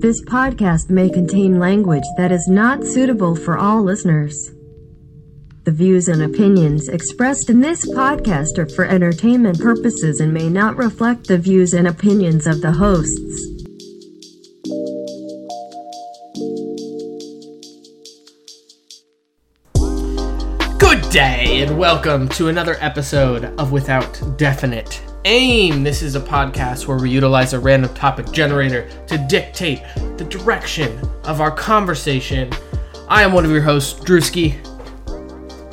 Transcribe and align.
This 0.00 0.22
podcast 0.22 0.90
may 0.90 1.10
contain 1.10 1.58
language 1.58 2.04
that 2.16 2.30
is 2.30 2.46
not 2.46 2.84
suitable 2.84 3.34
for 3.34 3.58
all 3.58 3.82
listeners. 3.82 4.52
The 5.64 5.72
views 5.72 6.08
and 6.08 6.22
opinions 6.22 6.88
expressed 6.88 7.50
in 7.50 7.60
this 7.60 7.84
podcast 7.90 8.58
are 8.58 8.68
for 8.68 8.84
entertainment 8.84 9.60
purposes 9.60 10.20
and 10.20 10.32
may 10.32 10.48
not 10.48 10.76
reflect 10.76 11.26
the 11.26 11.36
views 11.36 11.74
and 11.74 11.88
opinions 11.88 12.46
of 12.46 12.62
the 12.62 12.72
hosts. 12.72 13.44
Good 20.78 21.10
day, 21.10 21.62
and 21.62 21.76
welcome 21.76 22.28
to 22.30 22.48
another 22.48 22.76
episode 22.80 23.44
of 23.58 23.72
Without 23.72 24.38
Definite 24.38 25.07
Aim. 25.30 25.82
This 25.82 26.00
is 26.00 26.14
a 26.14 26.20
podcast 26.20 26.86
where 26.86 26.96
we 26.96 27.10
utilize 27.10 27.52
a 27.52 27.60
random 27.60 27.92
topic 27.92 28.32
generator 28.32 28.88
to 29.08 29.18
dictate 29.28 29.82
the 30.16 30.24
direction 30.24 30.98
of 31.24 31.42
our 31.42 31.50
conversation. 31.50 32.50
I 33.08 33.24
am 33.24 33.34
one 33.34 33.44
of 33.44 33.50
your 33.50 33.60
hosts, 33.60 34.00
Drewski 34.00 34.56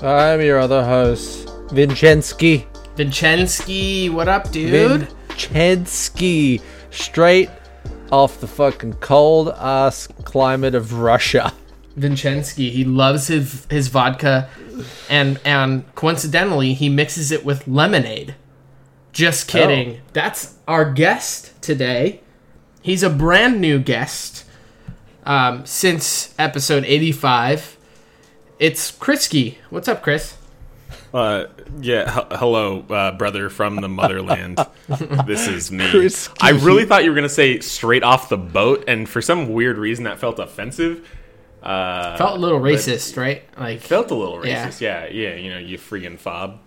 I'm 0.03 0.41
your 0.41 0.59
other 0.59 0.83
host, 0.83 1.47
Vincenski. 1.69 2.65
Vincenski. 2.97 4.11
What 4.11 4.27
up, 4.27 4.51
dude? 4.51 5.07
Vincenski. 5.29 6.61
Straight 6.91 7.49
off 8.11 8.41
the 8.41 8.47
fucking 8.47 8.95
cold 8.95 9.55
ass 9.57 10.07
climate 10.25 10.75
of 10.75 10.91
Russia. 10.99 11.53
Vincenski. 11.97 12.71
He 12.71 12.83
loves 12.83 13.27
his 13.27 13.65
his 13.69 13.87
vodka, 13.87 14.49
and 15.09 15.39
and 15.45 15.95
coincidentally, 15.95 16.73
he 16.73 16.89
mixes 16.89 17.31
it 17.31 17.45
with 17.45 17.65
lemonade. 17.69 18.35
Just 19.15 19.47
kidding. 19.47 19.95
Oh. 19.97 19.99
That's 20.11 20.55
our 20.67 20.91
guest 20.91 21.53
today. 21.61 22.19
He's 22.81 23.01
a 23.01 23.09
brand 23.09 23.61
new 23.61 23.79
guest 23.79 24.43
um, 25.25 25.65
since 25.65 26.35
episode 26.37 26.83
eighty 26.83 27.13
five. 27.13 27.77
It's 28.59 28.91
Krisky. 28.91 29.55
What's 29.69 29.87
up, 29.87 30.03
Chris? 30.03 30.37
Uh, 31.13 31.45
yeah, 31.79 32.19
h- 32.19 32.37
hello, 32.37 32.81
uh, 32.89 33.13
brother 33.13 33.49
from 33.49 33.77
the 33.77 33.87
motherland. 33.87 34.59
this 35.25 35.47
is 35.47 35.71
me. 35.71 35.89
Chris 35.89 36.29
I 36.41 36.49
really 36.51 36.83
thought 36.83 37.05
you 37.05 37.09
were 37.09 37.15
gonna 37.15 37.29
say 37.29 37.61
straight 37.61 38.03
off 38.03 38.27
the 38.27 38.37
boat, 38.37 38.83
and 38.89 39.07
for 39.07 39.21
some 39.21 39.47
weird 39.53 39.77
reason 39.77 40.03
that 40.03 40.19
felt 40.19 40.39
offensive. 40.39 41.09
Uh, 41.63 42.17
Felt 42.17 42.37
a 42.37 42.39
little 42.41 42.59
racist, 42.59 43.15
right? 43.17 43.43
Like 43.57 43.79
felt 43.79 44.11
a 44.11 44.15
little 44.15 44.45
Yeah. 44.45 44.67
racist. 44.67 44.81
Yeah. 44.81 45.07
yeah, 45.09 45.35
You 45.35 45.49
know, 45.51 45.57
you 45.57 45.77
freaking 45.79 46.19
fob. 46.19 46.59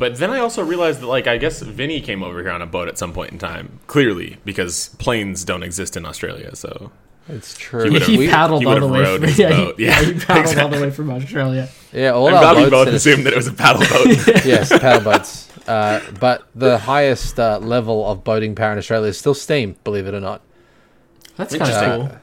But 0.00 0.16
then 0.16 0.30
I 0.30 0.38
also 0.40 0.64
realized 0.64 1.00
that, 1.00 1.06
like, 1.06 1.26
I 1.28 1.36
guess 1.36 1.60
Vinny 1.62 2.00
came 2.00 2.22
over 2.24 2.40
here 2.42 2.50
on 2.50 2.62
a 2.62 2.66
boat 2.66 2.88
at 2.88 2.98
some 2.98 3.12
point 3.12 3.30
in 3.32 3.38
time. 3.38 3.78
Clearly, 3.86 4.38
because 4.44 4.88
planes 4.98 5.44
don't 5.44 5.62
exist 5.62 5.96
in 5.96 6.04
Australia. 6.06 6.56
So 6.56 6.90
It's 7.28 7.56
true. 7.56 7.84
He 7.84 7.90
would've- 7.90 8.06
he 8.06 8.26
paddled 8.28 8.62
he 8.62 8.66
all 8.66 8.80
the 8.80 8.88
would've 8.88 8.90
way. 8.90 9.16
From, 9.18 9.22
his 9.28 9.38
yeah, 9.44 9.50
boat. 9.50 9.78
Yeah, 9.78 10.02
he 10.02 10.14
paddled 10.18 10.58
all 10.58 10.68
the 10.70 10.80
way 10.80 10.90
from 10.90 11.10
Australia. 11.10 11.68
yeah, 11.92 12.10
all 12.10 12.26
I'm 12.28 12.34
our 12.34 12.40
glad 12.40 12.56
we 12.56 12.62
boats 12.62 12.70
both 12.72 12.84
that 12.86 12.94
assumed 12.94 13.26
that 13.26 13.34
it 13.34 13.36
was 13.36 13.46
a 13.46 13.52
paddle 13.52 13.82
boat. 13.82 14.06
yes, 14.44 14.70
paddle 14.70 15.04
boats. 15.12 15.48
Uh, 15.68 16.00
but 16.18 16.48
the 16.56 16.78
highest 16.78 17.38
uh, 17.38 17.58
level 17.58 18.10
of 18.10 18.24
boating 18.24 18.54
power 18.56 18.72
in 18.72 18.78
Australia 18.78 19.08
is 19.10 19.18
still 19.18 19.34
steam. 19.34 19.76
Believe 19.84 20.06
it 20.08 20.14
or 20.14 20.20
not, 20.20 20.40
That's 21.36 21.54
kind 21.54 21.70
of 21.70 21.76
Interesting. 21.76 22.08
cool. 22.08 22.18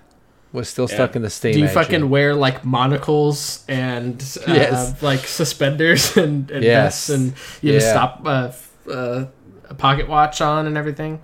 We're 0.53 0.63
still 0.63 0.87
stuck 0.87 1.15
in 1.15 1.21
the 1.21 1.29
steam. 1.29 1.53
Do 1.53 1.59
you 1.59 1.65
age 1.65 1.71
fucking 1.73 1.99
here. 1.99 2.05
wear 2.07 2.33
like 2.35 2.63
monocles 2.65 3.63
and 3.67 4.21
uh, 4.47 4.53
Yes. 4.53 5.01
like 5.03 5.19
suspenders 5.27 6.15
and, 6.23 6.49
and 6.51 6.63
Yes. 6.63 6.83
vests 6.83 7.09
and 7.09 7.33
you 7.61 7.73
Yeah. 7.73 7.79
stop 7.79 8.21
uh, 8.25 8.51
uh, 8.91 9.25
a 9.69 9.73
pocket 9.73 10.07
watch 10.07 10.41
on 10.41 10.65
and 10.67 10.77
everything? 10.77 11.19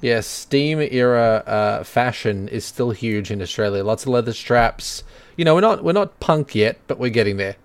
Yes, 0.00 0.26
steam 0.26 0.78
era 0.80 1.42
uh, 1.46 1.82
fashion 1.84 2.48
is 2.48 2.64
still 2.64 2.90
huge 2.90 3.30
in 3.30 3.40
Australia. 3.40 3.82
Lots 3.82 4.02
of 4.04 4.08
leather 4.10 4.32
straps. 4.32 5.02
You 5.36 5.44
know, 5.44 5.54
we're 5.54 5.60
not 5.62 5.82
we're 5.84 5.92
not 5.92 6.18
punk 6.20 6.54
yet, 6.54 6.78
but 6.86 6.98
we're 6.98 7.10
getting 7.10 7.36
there. 7.38 7.56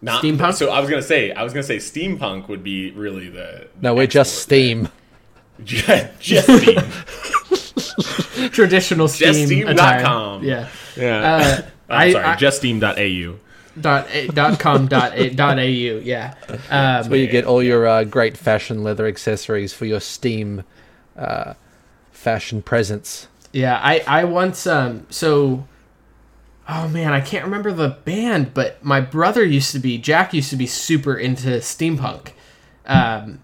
Not, 0.00 0.22
Steampunk? 0.22 0.54
So 0.54 0.70
I 0.70 0.78
was 0.80 0.88
gonna 0.88 1.02
say, 1.02 1.32
I 1.32 1.42
was 1.42 1.52
gonna 1.52 1.62
say, 1.64 1.78
steampunk 1.78 2.48
would 2.48 2.62
be 2.62 2.92
really 2.92 3.28
the. 3.28 3.66
No, 3.80 3.94
we're 3.94 4.06
just 4.06 4.38
steam. 4.38 4.88
Just, 5.64 5.86
just 6.20 6.44
steam. 6.44 6.78
Traditional 8.52 9.08
steam 9.08 9.66
attire. 9.68 10.00
JustSteam.com. 10.00 10.44
Yeah. 10.44 10.68
Yeah. 10.96 11.18
Uh, 11.18 11.62
I'm 11.88 12.12
sorry, 12.12 12.24
I, 12.24 12.36
juststeam.au. 12.36 13.38
dot, 13.80 14.08
a, 14.12 14.28
dot 14.28 14.60
com 14.60 14.88
dot, 14.88 15.12
a, 15.14 15.30
dot 15.30 15.58
au. 15.58 15.62
Yeah. 15.62 16.34
Um, 16.70 17.08
where 17.10 17.18
you 17.18 17.26
get 17.26 17.44
all 17.44 17.62
your 17.62 17.86
uh, 17.86 18.04
great 18.04 18.36
fashion 18.36 18.82
leather 18.84 19.06
accessories 19.06 19.72
for 19.72 19.86
your 19.86 20.00
steam 20.00 20.64
uh, 21.16 21.54
fashion 22.12 22.62
presents. 22.62 23.28
Yeah, 23.52 23.80
I 23.82 24.00
I 24.06 24.24
once 24.24 24.66
um 24.66 25.06
so 25.08 25.66
oh 26.68 26.88
man, 26.88 27.12
I 27.12 27.20
can't 27.20 27.44
remember 27.44 27.72
the 27.72 27.88
band, 27.88 28.52
but 28.52 28.84
my 28.84 29.00
brother 29.00 29.44
used 29.44 29.72
to 29.72 29.78
be 29.78 29.96
Jack 29.98 30.34
used 30.34 30.50
to 30.50 30.56
be 30.56 30.66
super 30.66 31.16
into 31.16 31.48
steampunk. 31.58 32.32
Um 32.84 33.40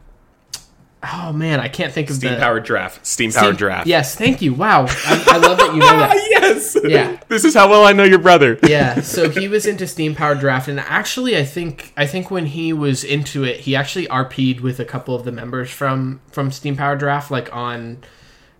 Oh 1.12 1.32
man, 1.32 1.60
I 1.60 1.68
can't 1.68 1.92
think 1.92 2.08
of 2.08 2.16
Steam 2.16 2.32
the 2.32 2.38
powered 2.38 2.64
Giraffe. 2.64 3.04
Steam 3.04 3.30
Powered 3.30 3.58
Giraffe. 3.58 3.86
Yes, 3.86 4.14
thank 4.14 4.40
you. 4.40 4.54
Wow. 4.54 4.86
I, 4.88 5.24
I 5.26 5.36
love 5.36 5.58
that 5.58 5.72
you 5.74 5.80
know 5.80 5.98
that. 5.98 6.14
yes. 6.30 6.76
Yeah. 6.82 7.20
This 7.28 7.44
is 7.44 7.54
how 7.54 7.68
well 7.68 7.84
I 7.84 7.92
know 7.92 8.04
your 8.04 8.18
brother. 8.18 8.58
Yeah, 8.62 9.00
so 9.00 9.28
he 9.28 9.48
was 9.48 9.66
into 9.66 9.86
Steam 9.86 10.14
Powered 10.14 10.40
Giraffe 10.40 10.68
and 10.68 10.80
actually 10.80 11.36
I 11.36 11.44
think 11.44 11.92
I 11.96 12.06
think 12.06 12.30
when 12.30 12.46
he 12.46 12.72
was 12.72 13.04
into 13.04 13.44
it, 13.44 13.60
he 13.60 13.76
actually 13.76 14.06
RP'd 14.06 14.60
with 14.60 14.80
a 14.80 14.84
couple 14.84 15.14
of 15.14 15.24
the 15.24 15.32
members 15.32 15.70
from 15.70 16.20
from 16.30 16.50
Steam 16.50 16.76
Powered 16.76 17.00
Giraffe 17.00 17.30
like 17.30 17.54
on 17.54 18.02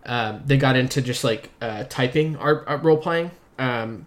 um, 0.06 0.43
they 0.44 0.59
got 0.59 0.77
into 0.77 1.00
just 1.00 1.25
like 1.25 1.50
uh, 1.60 1.84
typing 1.88 2.37
art, 2.37 2.65
art 2.66 2.83
role 2.83 2.99
playing. 2.99 3.31
Um, 3.59 4.06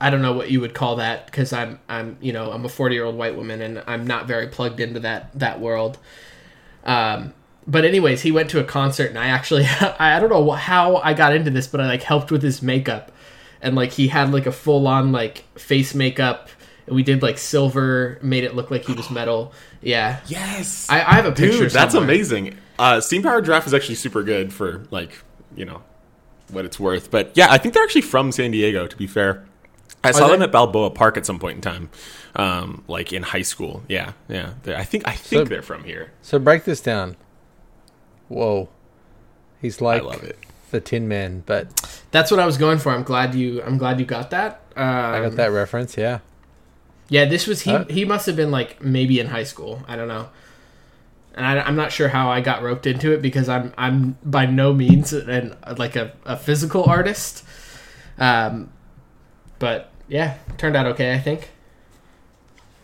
I 0.00 0.10
don't 0.10 0.22
know 0.22 0.32
what 0.32 0.50
you 0.50 0.60
would 0.60 0.74
call 0.74 0.96
that 0.96 1.26
because 1.26 1.52
I'm 1.52 1.78
I'm 1.88 2.16
you 2.20 2.32
know 2.32 2.50
I'm 2.52 2.64
a 2.64 2.68
40 2.68 2.94
year 2.94 3.04
old 3.04 3.16
white 3.16 3.36
woman 3.36 3.60
and 3.60 3.82
I'm 3.86 4.06
not 4.06 4.26
very 4.26 4.48
plugged 4.48 4.80
into 4.80 5.00
that 5.00 5.30
that 5.38 5.60
world. 5.60 5.98
Um, 6.84 7.34
but 7.66 7.84
anyways, 7.84 8.22
he 8.22 8.32
went 8.32 8.50
to 8.50 8.60
a 8.60 8.64
concert 8.64 9.10
and 9.10 9.18
I 9.18 9.26
actually 9.26 9.64
I, 9.80 10.18
don't 10.18 10.30
know 10.30 10.50
how 10.52 10.96
I 10.96 11.14
got 11.14 11.34
into 11.34 11.50
this, 11.50 11.66
but 11.66 11.80
I 11.80 11.86
like 11.86 12.02
helped 12.02 12.30
with 12.30 12.42
his 12.42 12.62
makeup 12.62 13.12
and 13.62 13.76
like 13.76 13.92
he 13.92 14.08
had 14.08 14.32
like 14.32 14.46
a 14.46 14.52
full 14.52 14.86
on 14.86 15.12
like 15.12 15.44
face 15.58 15.94
makeup. 15.94 16.48
And 16.86 16.96
we 16.96 17.02
did 17.02 17.22
like 17.22 17.38
silver, 17.38 18.18
made 18.22 18.44
it 18.44 18.54
look 18.54 18.70
like 18.70 18.86
he 18.86 18.92
was 18.92 19.10
metal. 19.10 19.52
Yeah, 19.82 20.20
Yes. 20.26 20.88
I, 20.90 21.00
I 21.00 21.14
have 21.14 21.26
a 21.26 21.32
picture. 21.32 21.58
Dude, 21.58 21.70
that's 21.70 21.92
somewhere. 21.92 22.10
amazing. 22.10 22.56
Uh, 22.78 23.00
Steam 23.00 23.22
Powered 23.22 23.44
Giraffe 23.44 23.66
is 23.66 23.74
actually 23.74 23.94
super 23.94 24.22
good 24.22 24.52
for 24.52 24.84
like 24.90 25.22
you 25.54 25.64
know 25.64 25.82
what 26.50 26.64
it's 26.64 26.80
worth. 26.80 27.10
But 27.10 27.32
yeah, 27.34 27.48
I 27.50 27.58
think 27.58 27.74
they're 27.74 27.82
actually 27.82 28.02
from 28.02 28.32
San 28.32 28.50
Diego. 28.50 28.86
To 28.86 28.96
be 28.96 29.06
fair, 29.06 29.44
I 30.02 30.12
saw 30.12 30.26
they? 30.26 30.32
them 30.34 30.42
at 30.42 30.52
Balboa 30.52 30.90
Park 30.90 31.16
at 31.16 31.26
some 31.26 31.38
point 31.38 31.56
in 31.56 31.60
time, 31.60 31.90
um, 32.36 32.84
like 32.88 33.12
in 33.12 33.22
high 33.22 33.42
school. 33.42 33.82
Yeah, 33.88 34.12
yeah. 34.28 34.54
They're- 34.62 34.76
I 34.76 34.84
think 34.84 35.06
I 35.06 35.12
think 35.12 35.40
So- 35.40 35.44
they're 35.44 35.62
from 35.62 35.84
here. 35.84 36.12
So 36.22 36.38
break 36.38 36.64
this 36.64 36.80
down. 36.80 37.16
Whoa, 38.28 38.68
he's 39.60 39.80
like 39.80 40.02
I 40.02 40.04
love 40.04 40.22
it. 40.22 40.38
the 40.70 40.80
Tin 40.80 41.08
Man, 41.08 41.42
but 41.46 42.00
That's 42.12 42.30
what 42.30 42.38
I 42.40 42.46
was 42.46 42.56
going 42.58 42.78
for. 42.78 42.92
I'm 42.92 43.02
glad 43.02 43.34
you. 43.34 43.62
I'm 43.62 43.76
glad 43.78 43.98
you 43.98 44.06
got 44.06 44.30
that. 44.30 44.60
Um, 44.76 44.84
I 44.86 45.20
got 45.20 45.32
that 45.36 45.48
reference. 45.50 45.96
Yeah, 45.96 46.20
Yeah, 47.08 47.24
this 47.24 47.46
was 47.48 47.62
he. 47.62 47.72
Uh, 47.72 47.84
he 47.86 48.04
must 48.04 48.26
have 48.26 48.36
been 48.36 48.50
like 48.52 48.80
maybe 48.82 49.18
in 49.18 49.26
high 49.28 49.42
school. 49.44 49.82
I 49.88 49.96
don't 49.96 50.08
know. 50.08 50.28
And 51.34 51.44
I, 51.46 51.60
I'm 51.60 51.76
not 51.76 51.92
sure 51.92 52.08
how 52.08 52.28
I 52.30 52.40
got 52.40 52.62
roped 52.62 52.86
into 52.86 53.12
it 53.12 53.20
because 53.22 53.48
I'm 53.48 53.72
I'm 53.76 54.16
by 54.24 54.46
no 54.46 54.72
means 54.72 55.12
an 55.12 55.56
like 55.76 55.96
a, 55.96 56.12
a 56.24 56.36
physical 56.36 56.84
artist. 56.84 57.44
Um, 58.18 58.72
but 59.58 59.90
yeah, 60.08 60.38
turned 60.58 60.76
out 60.76 60.86
okay. 60.86 61.12
I 61.14 61.18
think. 61.18 61.50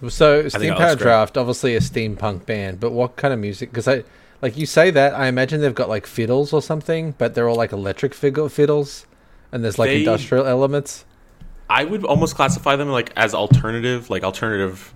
So 0.08 0.48
Steam 0.48 0.74
Power. 0.74 0.94
Giraffe, 0.96 1.36
obviously 1.36 1.74
a 1.74 1.80
steampunk 1.80 2.44
band, 2.46 2.80
but 2.80 2.92
what 2.92 3.16
kind 3.16 3.32
of 3.32 3.40
music? 3.40 3.70
Because 3.70 3.88
I 3.88 4.04
like 4.42 4.56
you 4.56 4.66
say 4.66 4.90
that, 4.90 5.14
I 5.14 5.26
imagine 5.28 5.60
they've 5.62 5.74
got 5.74 5.88
like 5.88 6.06
fiddles 6.06 6.52
or 6.52 6.60
something, 6.60 7.14
but 7.18 7.34
they're 7.34 7.48
all 7.48 7.56
like 7.56 7.72
electric 7.72 8.12
fiddles, 8.14 9.06
and 9.52 9.64
there's 9.64 9.78
like 9.78 9.88
They- 9.88 9.98
industrial 10.00 10.46
elements. 10.46 11.04
I 11.68 11.84
would 11.84 12.04
almost 12.04 12.36
classify 12.36 12.76
them 12.76 12.90
like 12.90 13.10
as 13.16 13.34
alternative, 13.34 14.08
like 14.10 14.22
alternative. 14.22 14.92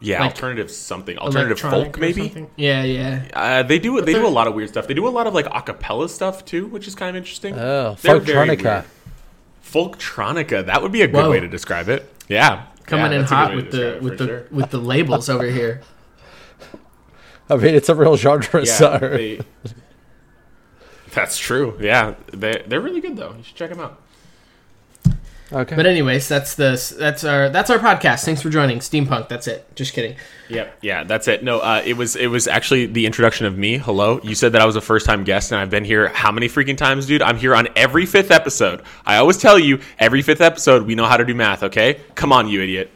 Yeah, 0.00 0.20
Like 0.20 0.32
alternative 0.32 0.70
something, 0.70 1.16
alternative 1.16 1.58
folk 1.60 1.98
maybe. 1.98 2.22
something. 2.22 2.50
Yeah, 2.56 2.82
yeah. 2.82 3.22
Uh, 3.32 3.62
they 3.62 3.78
do 3.78 3.98
they 4.02 4.12
they're- 4.12 4.20
do 4.20 4.26
a 4.26 4.28
lot 4.28 4.46
of 4.46 4.54
weird 4.54 4.68
stuff. 4.68 4.86
They 4.86 4.92
do 4.92 5.06
a 5.06 5.08
lot 5.08 5.26
of 5.26 5.32
like 5.32 5.46
acapella 5.46 6.10
stuff 6.10 6.44
too, 6.44 6.66
which 6.66 6.86
is 6.86 6.94
kind 6.94 7.10
of 7.10 7.16
interesting. 7.16 7.54
Oh, 7.58 7.96
They're 8.02 8.20
folktronica. 8.20 8.84
Folktronica. 9.64 10.66
That 10.66 10.82
would 10.82 10.92
be 10.92 11.02
a 11.02 11.06
good 11.06 11.14
Whoa. 11.24 11.30
way 11.30 11.40
to 11.40 11.48
describe 11.48 11.88
it. 11.88 12.10
Yeah, 12.28 12.64
Coming 12.86 13.12
Yeah, 13.12 13.18
in 13.18 13.20
that's 13.22 13.32
a 13.32 13.34
good 13.34 13.36
hot 13.36 13.50
way 13.50 13.54
to 13.56 13.60
with 13.60 13.70
the 13.70 13.78
describe 13.78 14.02
with 14.02 14.18
the 14.18 14.26
sure. 14.26 14.46
with 14.50 14.70
the 14.70 14.78
labels 14.78 15.28
over 15.28 15.46
here. 15.46 15.80
I 17.50 17.56
mean, 17.56 17.74
it's 17.74 17.88
a 17.88 17.94
real 17.94 18.16
genre. 18.16 18.64
Yeah, 18.64 18.72
so 18.74 18.98
they- 18.98 19.40
that's 21.12 21.38
true. 21.38 21.76
Yeah, 21.80 22.14
they 22.32 22.62
they're 22.66 22.80
really 22.80 23.00
good 23.00 23.16
though. 23.16 23.34
You 23.36 23.42
should 23.42 23.56
check 23.56 23.70
them 23.70 23.80
out. 23.80 24.00
Okay. 25.54 25.76
But 25.76 25.86
anyways, 25.86 26.26
that's 26.28 26.56
the 26.56 26.94
that's 26.98 27.22
our 27.22 27.48
that's 27.48 27.70
our 27.70 27.78
podcast. 27.78 28.24
Thanks 28.24 28.42
for 28.42 28.50
joining 28.50 28.80
Steampunk. 28.80 29.28
That's 29.28 29.46
it. 29.46 29.64
Just 29.76 29.92
kidding. 29.92 30.16
Yep. 30.48 30.78
Yeah, 30.82 31.04
that's 31.04 31.28
it. 31.28 31.44
No, 31.44 31.60
uh, 31.60 31.80
it 31.84 31.96
was 31.96 32.16
it 32.16 32.26
was 32.26 32.48
actually 32.48 32.86
the 32.86 33.06
introduction 33.06 33.46
of 33.46 33.56
me. 33.56 33.78
Hello. 33.78 34.20
You 34.24 34.34
said 34.34 34.52
that 34.52 34.60
I 34.62 34.66
was 34.66 34.74
a 34.74 34.80
first 34.80 35.06
time 35.06 35.22
guest, 35.22 35.52
and 35.52 35.60
I've 35.60 35.70
been 35.70 35.84
here 35.84 36.08
how 36.08 36.32
many 36.32 36.48
freaking 36.48 36.76
times, 36.76 37.06
dude? 37.06 37.22
I'm 37.22 37.36
here 37.36 37.54
on 37.54 37.68
every 37.76 38.04
fifth 38.04 38.32
episode. 38.32 38.82
I 39.06 39.16
always 39.18 39.36
tell 39.38 39.58
you, 39.58 39.78
every 39.98 40.22
fifth 40.22 40.40
episode, 40.40 40.86
we 40.86 40.96
know 40.96 41.06
how 41.06 41.16
to 41.16 41.24
do 41.24 41.34
math. 41.34 41.62
Okay, 41.62 42.00
come 42.16 42.32
on, 42.32 42.48
you 42.48 42.60
idiot. 42.60 42.90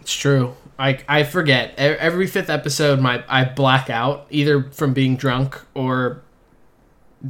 It's 0.00 0.14
true. 0.14 0.56
I 0.78 0.98
I 1.08 1.22
forget 1.22 1.74
E- 1.78 1.82
every 1.82 2.26
fifth 2.26 2.50
episode. 2.50 2.98
My 2.98 3.22
I 3.28 3.44
black 3.44 3.88
out 3.88 4.26
either 4.30 4.64
from 4.72 4.94
being 4.94 5.16
drunk 5.16 5.60
or 5.74 6.22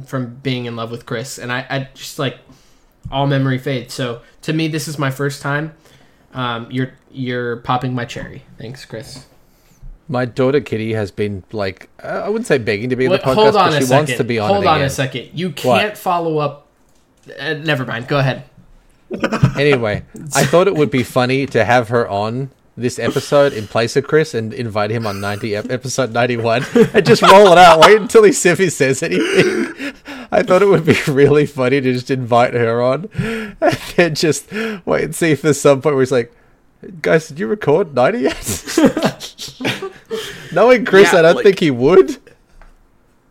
from 0.07 0.35
being 0.35 0.65
in 0.65 0.75
love 0.75 0.89
with 0.89 1.05
Chris, 1.05 1.37
and 1.37 1.51
I, 1.51 1.65
I 1.69 1.89
just 1.93 2.17
like 2.17 2.39
all 3.11 3.27
memory 3.27 3.57
fades. 3.57 3.93
So 3.93 4.21
to 4.43 4.53
me, 4.53 4.67
this 4.67 4.87
is 4.87 4.97
my 4.99 5.11
first 5.11 5.41
time. 5.41 5.73
Um, 6.33 6.67
you're 6.69 6.91
you're 7.11 7.57
popping 7.57 7.93
my 7.95 8.05
cherry. 8.05 8.43
Thanks, 8.57 8.83
Chris. 8.85 9.25
My 10.07 10.25
daughter 10.25 10.59
Kitty 10.61 10.93
has 10.93 11.09
been 11.11 11.43
like 11.51 11.89
uh, 12.03 12.07
I 12.25 12.29
wouldn't 12.29 12.45
say 12.47 12.57
begging 12.57 12.89
to 12.89 12.95
be 12.95 13.05
on 13.07 13.11
Wait, 13.13 13.21
the 13.23 13.27
podcast, 13.27 13.47
on 13.47 13.53
but 13.53 13.73
she 13.73 13.81
second. 13.81 13.89
wants 13.97 14.17
to 14.17 14.23
be 14.23 14.37
on 14.39 14.49
hold 14.49 14.63
it 14.63 14.67
on 14.67 14.75
again. 14.77 14.87
a 14.87 14.89
second. 14.89 15.29
You 15.33 15.51
can't 15.51 15.89
What? 15.91 15.97
follow 15.97 16.37
up. 16.37 16.67
Uh, 17.39 17.53
never 17.53 17.85
mind. 17.85 18.07
Go 18.07 18.19
ahead. 18.19 18.43
Anyway, 19.57 20.03
I 20.35 20.45
thought 20.45 20.67
it 20.67 20.75
would 20.75 20.91
be 20.91 21.03
funny 21.03 21.45
to 21.47 21.63
have 21.63 21.89
her 21.89 22.07
on 22.07 22.49
this 22.77 22.99
episode 22.99 23.53
in 23.53 23.67
place 23.67 23.95
of 23.95 24.05
Chris 24.05 24.33
and 24.33 24.53
invite 24.53 24.91
him 24.91 25.07
on 25.07 25.21
90 25.21 25.55
episode 25.55 26.11
91 26.11 26.65
and 26.93 27.05
just 27.05 27.21
roll 27.21 27.51
it 27.51 27.57
out. 27.57 27.79
Wait 27.79 28.01
until 28.01 28.23
he 28.23 28.31
if 28.31 28.57
he 28.57 28.69
says 28.69 29.01
anything. 29.01 29.93
I 30.31 30.43
thought 30.43 30.61
it 30.61 30.65
would 30.67 30.85
be 30.85 30.97
really 31.07 31.45
funny 31.45 31.79
to 31.81 31.93
just 31.93 32.11
invite 32.11 32.53
her 32.53 32.81
on 32.81 33.09
and 33.13 33.55
then 33.95 34.15
just 34.15 34.51
wait 34.85 35.03
and 35.05 35.15
see 35.15 35.31
if 35.31 35.41
there's 35.41 35.59
some 35.61 35.81
point 35.81 35.95
where 35.95 36.01
he's 36.01 36.11
like, 36.11 36.35
guys, 37.01 37.27
did 37.29 37.39
you 37.39 37.47
record 37.47 37.95
90 37.95 38.19
yet? 38.19 38.79
Knowing 40.51 40.85
Chris, 40.85 41.11
Yeah, 41.13 41.19
I 41.19 41.21
don't 41.21 41.35
like- 41.35 41.43
think 41.45 41.59
he 41.59 41.71
would. 41.71 42.17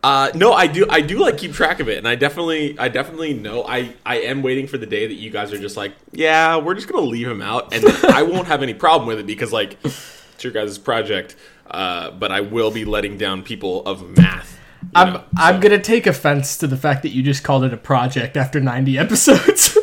Uh, 0.05 0.29
no, 0.35 0.53
I 0.53 0.67
do. 0.67 0.85
I 0.87 1.01
do 1.01 1.17
like 1.17 1.39
keep 1.39 1.53
track 1.53 1.79
of 1.79 1.89
it, 1.89 1.97
and 1.97 2.07
I 2.07 2.13
definitely, 2.13 2.77
I 2.77 2.89
definitely 2.89 3.33
know. 3.33 3.63
I, 3.63 3.95
I 4.05 4.17
am 4.19 4.43
waiting 4.43 4.67
for 4.67 4.77
the 4.77 4.85
day 4.85 5.07
that 5.07 5.15
you 5.15 5.31
guys 5.31 5.51
are 5.51 5.57
just 5.57 5.75
like, 5.75 5.95
yeah, 6.11 6.57
we're 6.57 6.75
just 6.75 6.87
gonna 6.87 7.03
leave 7.03 7.27
him 7.27 7.41
out, 7.41 7.73
and 7.73 7.83
I 8.13 8.21
won't 8.21 8.45
have 8.45 8.61
any 8.61 8.75
problem 8.75 9.07
with 9.07 9.17
it 9.17 9.25
because 9.25 9.51
like 9.51 9.79
it's 9.83 10.43
your 10.43 10.53
guys' 10.53 10.77
project. 10.77 11.35
Uh, 11.71 12.11
but 12.11 12.31
I 12.31 12.41
will 12.41 12.69
be 12.69 12.85
letting 12.85 13.17
down 13.17 13.41
people 13.41 13.83
of 13.87 14.15
math. 14.15 14.59
I'm 14.93 15.13
know, 15.13 15.23
I'm 15.37 15.59
gonna 15.59 15.81
take 15.81 16.05
offense 16.05 16.55
to 16.57 16.67
the 16.67 16.77
fact 16.77 17.01
that 17.01 17.09
you 17.09 17.23
just 17.23 17.43
called 17.43 17.63
it 17.63 17.73
a 17.73 17.77
project 17.77 18.37
after 18.37 18.59
90 18.59 18.99
episodes. 18.99 19.75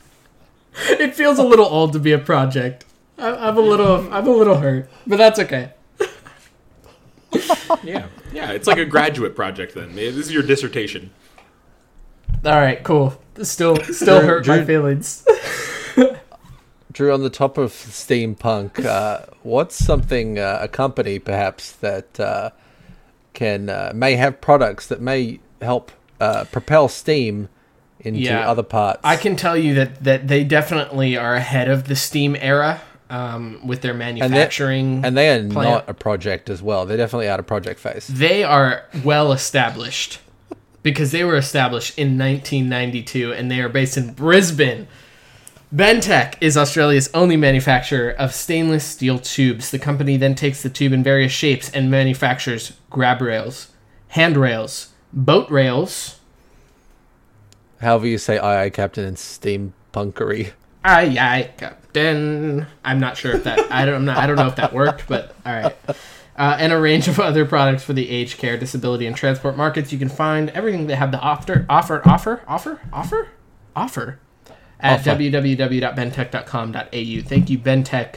it 0.90 1.14
feels 1.14 1.38
a 1.38 1.42
little 1.42 1.64
old 1.64 1.94
to 1.94 1.98
be 1.98 2.12
a 2.12 2.18
project. 2.18 2.84
I, 3.16 3.48
I'm 3.48 3.56
a 3.56 3.62
little 3.62 4.12
I'm 4.12 4.26
a 4.26 4.30
little 4.30 4.56
hurt, 4.56 4.90
but 5.06 5.16
that's 5.16 5.38
okay. 5.38 5.72
Yeah, 7.84 8.06
yeah. 8.32 8.50
It's 8.50 8.66
like 8.66 8.78
a 8.78 8.84
graduate 8.84 9.36
project. 9.36 9.74
Then 9.74 9.94
this 9.94 10.16
is 10.16 10.32
your 10.32 10.42
dissertation. 10.42 11.10
All 12.44 12.52
right, 12.60 12.82
cool. 12.82 13.20
Still 13.42 13.76
still 13.84 14.18
Drew- 14.20 14.28
hurt 14.28 14.46
my 14.46 14.64
feelings. 14.64 15.24
Drew, 16.92 17.12
on 17.12 17.22
the 17.22 17.30
top 17.30 17.56
of 17.56 17.70
steampunk, 17.70 18.84
uh, 18.84 19.20
what's 19.42 19.76
something 19.76 20.38
uh, 20.38 20.58
a 20.60 20.68
company 20.68 21.18
perhaps 21.20 21.72
that 21.72 22.18
uh, 22.18 22.50
can 23.32 23.68
uh, 23.70 23.92
may 23.94 24.16
have 24.16 24.40
products 24.40 24.86
that 24.88 25.00
may 25.00 25.38
help 25.62 25.92
uh, 26.20 26.44
propel 26.50 26.88
steam 26.88 27.48
into 28.00 28.20
Yeah. 28.20 28.50
other 28.50 28.64
parts? 28.64 29.00
I 29.04 29.16
can 29.16 29.36
tell 29.36 29.56
you 29.56 29.74
that 29.74 30.02
that 30.04 30.26
they 30.28 30.42
definitely 30.42 31.16
are 31.16 31.34
ahead 31.36 31.68
of 31.70 31.86
the 31.86 31.94
Steam 31.96 32.36
era 32.40 32.80
um, 33.10 33.66
with 33.66 33.82
their 33.82 33.90
and 33.90 33.98
manufacturing. 33.98 35.04
and 35.04 35.16
they 35.16 35.28
are 35.30 35.38
plant. 35.48 35.54
not 35.70 35.88
a 35.88 35.94
project 35.94 36.48
as 36.48 36.62
well. 36.62 36.86
They're 36.86 36.96
definitely 36.96 37.28
out 37.28 37.38
of 37.40 37.46
project 37.46 37.78
phase. 37.80 38.06
they 38.06 38.42
are 38.44 38.84
well 39.04 39.32
established 39.32 40.20
because 40.82 41.10
they 41.12 41.24
were 41.24 41.36
established 41.36 41.98
in 41.98 42.16
1992 42.16 43.32
and 43.34 43.50
they 43.50 43.60
are 43.60 43.68
based 43.68 43.96
in 43.98 44.14
Brisbane. 44.14 44.88
Bentech 45.74 46.34
is 46.40 46.56
Australia's 46.56 47.08
only 47.14 47.36
manufacturer 47.36 48.10
of 48.10 48.34
stainless 48.34 48.84
steel 48.84 49.18
tubes. 49.18 49.70
The 49.70 49.78
company 49.78 50.16
then 50.16 50.34
takes 50.34 50.62
the 50.62 50.70
tube 50.70 50.92
in 50.92 51.04
various 51.04 51.30
shapes 51.32 51.70
and 51.70 51.90
manufactures 51.90 52.72
grab 52.90 53.20
rails, 53.20 53.70
handrails, 54.08 54.88
boat 55.12 55.50
rails, 55.50 56.16
However 57.80 58.06
you 58.06 58.18
say 58.18 58.36
"aye, 58.38 58.64
aye, 58.64 58.70
Captain" 58.70 59.04
in 59.06 59.14
steampunkery. 59.14 60.52
Aye, 60.84 61.16
aye, 61.18 61.50
Captain. 61.56 61.79
I'm 61.96 63.00
not 63.00 63.16
sure 63.16 63.36
if 63.36 63.44
that. 63.44 63.70
I 63.70 63.84
don't. 63.84 63.96
I'm 63.96 64.04
not, 64.04 64.18
I 64.18 64.26
don't 64.26 64.36
know 64.36 64.48
if 64.48 64.56
that 64.56 64.72
worked, 64.72 65.06
but 65.08 65.34
all 65.44 65.52
right. 65.52 65.76
Uh, 66.36 66.56
and 66.58 66.72
a 66.72 66.80
range 66.80 67.06
of 67.08 67.20
other 67.20 67.44
products 67.44 67.82
for 67.82 67.92
the 67.92 68.08
aged 68.08 68.38
care, 68.38 68.56
disability, 68.56 69.06
and 69.06 69.14
transport 69.14 69.56
markets. 69.56 69.92
You 69.92 69.98
can 69.98 70.08
find 70.08 70.48
everything 70.50 70.86
they 70.86 70.94
have 70.94 71.10
to 71.10 71.20
offer, 71.20 71.66
offer, 71.68 72.00
offer, 72.08 72.42
offer, 72.48 72.80
offer, 72.92 73.28
offer 73.76 74.18
at 74.82 75.00
Offer. 75.00 75.10
www.bentech.com.au. 75.10 77.28
Thank 77.28 77.50
you, 77.50 77.58
Bentech, 77.58 78.16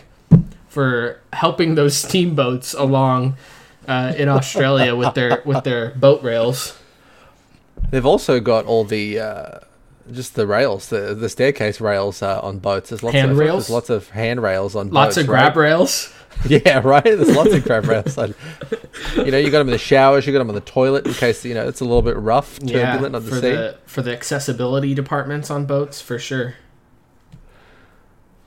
for 0.68 1.20
helping 1.34 1.76
those 1.76 1.96
steamboats 1.98 2.74
along 2.74 3.36
uh, 3.88 4.14
in 4.18 4.30
Australia 4.30 4.96
with 4.96 5.14
their 5.14 5.42
with 5.46 5.64
their 5.64 5.92
boat 5.92 6.24
rails. 6.24 6.80
They've 7.90 8.06
also 8.06 8.40
got 8.40 8.66
all 8.66 8.86
the 8.86 9.20
uh, 9.20 9.60
just 10.12 10.36
the 10.36 10.46
rails, 10.48 10.90
the 10.90 11.14
the 11.16 11.30
staircase 11.30 11.80
rails 11.82 12.22
uh, 12.22 12.40
on 12.42 12.60
boats. 12.60 12.90
There's 12.90 13.04
lots 13.04 13.16
of 13.16 13.22
Handrails? 13.22 13.68
There's 13.68 13.70
lots 13.70 13.90
of 13.90 14.10
handrails 14.10 14.76
on 14.76 14.88
boats. 14.88 14.94
Lots 14.94 15.08
boats. 15.16 15.18
of 15.18 15.28
grab 15.28 15.56
right? 15.56 15.64
rails. 15.64 16.14
Yeah, 16.48 16.82
right. 16.84 17.04
There's 17.04 17.36
lots 17.36 17.54
of 17.54 17.64
grab 17.64 17.86
rails. 17.86 18.18
on- 18.18 18.34
you 19.18 19.30
know, 19.32 19.38
you 19.38 19.52
got 19.52 19.60
them 19.60 19.68
in 19.68 19.72
the 19.74 19.78
showers. 19.78 20.26
You 20.26 20.34
got 20.34 20.40
them 20.40 20.50
on 20.50 20.56
the 20.56 20.62
toilet 20.62 21.06
in 21.06 21.14
case 21.14 21.46
you 21.46 21.54
know 21.54 21.68
it's 21.68 21.80
a 21.80 21.86
little 21.86 22.02
bit 22.02 22.18
rough, 22.18 22.60
turbulent 22.60 23.16
on 23.16 23.24
the 23.24 23.30
for 23.30 23.36
sea. 23.36 23.42
the 23.42 23.78
for 23.86 24.02
the 24.02 24.12
accessibility 24.12 24.96
departments 24.96 25.52
on 25.52 25.66
boats 25.68 26.02
for 26.02 26.18
sure. 26.18 26.56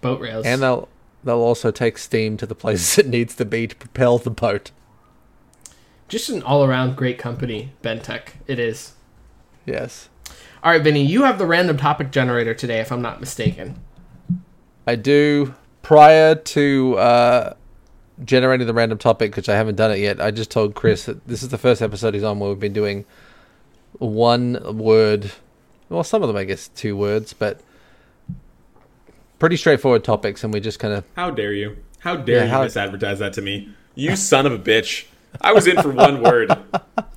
Boat 0.00 0.20
rails. 0.20 0.44
And 0.44 0.60
they'll 0.62 0.88
they'll 1.24 1.36
also 1.36 1.70
take 1.70 1.96
steam 1.96 2.36
to 2.38 2.44
the 2.46 2.54
places 2.56 2.98
it 2.98 3.06
needs 3.06 3.34
to 3.36 3.44
be 3.44 3.66
to 3.68 3.76
propel 3.76 4.18
the 4.18 4.30
boat. 4.30 4.72
just 6.08 6.28
an 6.28 6.42
all 6.42 6.64
around 6.64 6.96
great 6.96 7.18
company, 7.18 7.72
Bentech. 7.82 8.30
It 8.48 8.58
is. 8.58 8.94
Yes, 9.64 10.08
All 10.62 10.72
right, 10.72 10.82
Vinny, 10.82 11.04
you 11.04 11.22
have 11.24 11.38
the 11.38 11.46
random 11.46 11.76
topic 11.76 12.10
generator 12.10 12.54
today, 12.54 12.80
if 12.80 12.90
I'm 12.90 13.02
not 13.02 13.20
mistaken. 13.20 13.80
I 14.86 14.96
do. 14.96 15.54
Prior 15.82 16.34
to 16.34 16.96
uh, 16.98 17.54
generating 18.24 18.66
the 18.66 18.74
random 18.74 18.98
topic, 18.98 19.36
which 19.36 19.48
I 19.48 19.54
haven't 19.54 19.76
done 19.76 19.92
it 19.92 19.98
yet, 19.98 20.20
I 20.20 20.30
just 20.32 20.50
told 20.50 20.74
Chris 20.74 21.04
that 21.04 21.26
this 21.28 21.42
is 21.42 21.50
the 21.50 21.58
first 21.58 21.80
episode 21.82 22.14
he's 22.14 22.24
on 22.24 22.38
where 22.40 22.50
we've 22.50 22.58
been 22.60 22.72
doing 22.72 23.04
one 23.98 24.76
word. 24.78 25.30
Well, 25.88 26.02
some 26.02 26.22
of 26.22 26.28
them 26.28 26.36
I 26.36 26.44
guess 26.44 26.68
two 26.68 26.96
words, 26.96 27.32
but 27.32 27.60
pretty 29.38 29.56
straightforward 29.56 30.02
topics, 30.02 30.42
and 30.42 30.52
we 30.52 30.60
just 30.60 30.78
kind 30.78 30.94
of 30.94 31.04
How 31.14 31.30
dare 31.30 31.52
you? 31.52 31.76
How 32.00 32.16
dare 32.16 32.38
Yeah, 32.38 32.44
you 32.44 32.50
how- 32.50 32.64
misadvertise 32.66 33.18
that 33.18 33.32
to 33.34 33.42
me? 33.42 33.70
You 33.94 34.16
son 34.16 34.44
of 34.46 34.52
a 34.52 34.58
bitch! 34.58 35.06
I 35.40 35.52
was 35.52 35.66
in 35.66 35.80
for 35.82 35.90
one 35.90 36.22
word. 36.22 36.50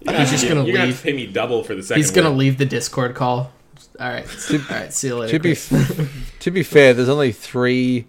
He's 0.01 0.31
just 0.31 0.47
gonna 0.47 0.63
You're 0.63 0.73
gonna 0.73 0.79
have 0.79 0.87
leave. 0.89 0.97
to 0.97 1.03
pay 1.03 1.13
me 1.13 1.27
double 1.27 1.63
for 1.63 1.75
the 1.75 1.83
second. 1.83 2.01
He's 2.01 2.11
gonna 2.11 2.29
word. 2.29 2.37
leave 2.37 2.57
the 2.57 2.65
Discord 2.65 3.15
call. 3.15 3.51
All 3.99 4.07
right, 4.09 4.25
all 4.51 4.59
right. 4.69 4.93
See 4.93 5.07
you 5.07 5.17
later. 5.17 5.31
to 5.33 5.39
be 5.39 5.49
Chris. 5.55 6.01
to 6.39 6.51
be 6.51 6.63
fair, 6.63 6.93
there's 6.93 7.09
only 7.09 7.31
three 7.31 8.05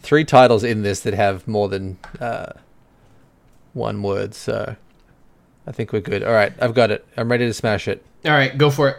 three 0.00 0.24
titles 0.24 0.62
in 0.64 0.82
this 0.82 1.00
that 1.00 1.14
have 1.14 1.46
more 1.48 1.68
than 1.68 1.98
uh, 2.20 2.52
one 3.72 4.02
word, 4.02 4.34
so 4.34 4.76
I 5.66 5.72
think 5.72 5.92
we're 5.92 6.00
good. 6.00 6.22
All 6.22 6.32
right, 6.32 6.52
I've 6.60 6.74
got 6.74 6.90
it. 6.90 7.06
I'm 7.16 7.30
ready 7.30 7.46
to 7.46 7.54
smash 7.54 7.88
it. 7.88 8.04
All 8.24 8.32
right, 8.32 8.56
go 8.56 8.70
for 8.70 8.88
it. 8.90 8.96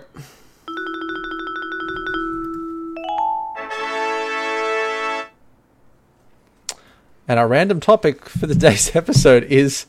And 7.30 7.40
our 7.40 7.48
random 7.48 7.80
topic 7.80 8.28
for 8.28 8.48
the 8.48 8.56
day's 8.56 8.96
episode 8.96 9.44
is 9.44 9.86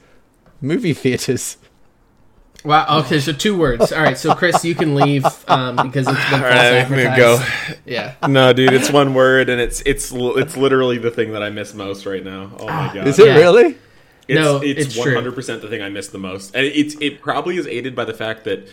movie 0.61 0.93
theaters. 0.93 1.57
Wow. 2.67 2.99
Okay, 3.01 3.19
so 3.19 3.33
two 3.33 3.57
words. 3.57 3.91
All 3.93 4.03
right, 4.03 4.19
so 4.19 4.35
Chris, 4.35 4.63
you 4.63 4.75
can 4.75 4.95
leave 4.95 5.25
um, 5.49 5.77
because 5.77 6.07
it's 6.07 6.31
been 6.31 6.41
false 6.41 6.43
right, 6.43 6.83
I'm 6.85 6.91
gonna 6.91 7.17
go. 7.17 7.43
Yeah. 7.87 8.15
No, 8.29 8.53
dude, 8.53 8.75
it's 8.75 8.91
one 8.93 9.15
word, 9.15 9.49
and 9.49 9.59
it's 9.59 9.81
it's 9.87 10.13
it's 10.13 10.59
literally 10.59 10.99
the 10.99 11.11
thing 11.11 11.33
that 11.33 11.43
I 11.43 11.49
miss 11.49 11.73
most 11.73 12.05
right 12.05 12.23
now. 12.23 12.51
Oh 12.59 12.67
my 12.67 12.93
god, 12.93 13.09
Is 13.09 13.19
it 13.19 13.29
Yeah. 13.29 13.37
really? 13.37 13.79
It's, 14.29 14.35
No, 14.39 14.59
it's 14.59 14.89
it's 14.89 14.97
100 14.99 15.35
percent 15.35 15.63
the 15.63 15.69
thing 15.69 15.81
I 15.81 15.89
miss 15.89 16.09
the 16.09 16.19
most, 16.19 16.55
and 16.55 16.67
it's 16.67 16.95
it 17.01 17.23
probably 17.23 17.57
is 17.57 17.67
aided 17.67 17.97
by 17.97 18.05
the 18.05 18.13
fact 18.13 18.45
that 18.45 18.69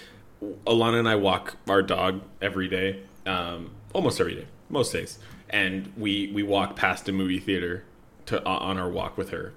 Alana 0.65 0.99
and 0.99 1.07
I 1.07 1.15
walk 1.15 1.55
our 1.69 1.81
dog 1.81 2.21
every 2.41 2.67
day, 2.67 2.99
um, 3.25 3.71
almost 3.93 4.19
every 4.19 4.35
day, 4.35 4.45
most 4.69 4.91
days, 4.91 5.17
and 5.49 5.93
we 5.95 6.29
we 6.33 6.43
walk 6.43 6.75
past 6.75 7.07
a 7.07 7.13
movie 7.13 7.39
theater 7.39 7.85
to 8.27 8.41
uh, 8.47 8.49
on 8.57 8.77
our 8.77 8.89
walk 8.89 9.17
with 9.17 9.29
her. 9.31 9.53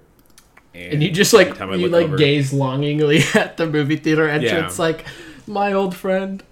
And 0.73 1.03
you 1.03 1.11
just 1.11 1.33
like 1.33 1.47
every 1.47 1.57
time 1.59 1.69
I 1.71 1.75
you 1.75 1.83
look 1.87 1.91
like 1.91 2.03
over- 2.05 2.17
gaze 2.17 2.51
longingly 2.53 3.21
at 3.35 3.57
the 3.57 3.67
movie 3.67 3.97
theater 3.97 4.27
entrance, 4.27 4.77
Yeah. 4.77 4.81
like 4.85 5.05
my 5.47 5.73
old 5.73 5.95
friend. 5.95 6.43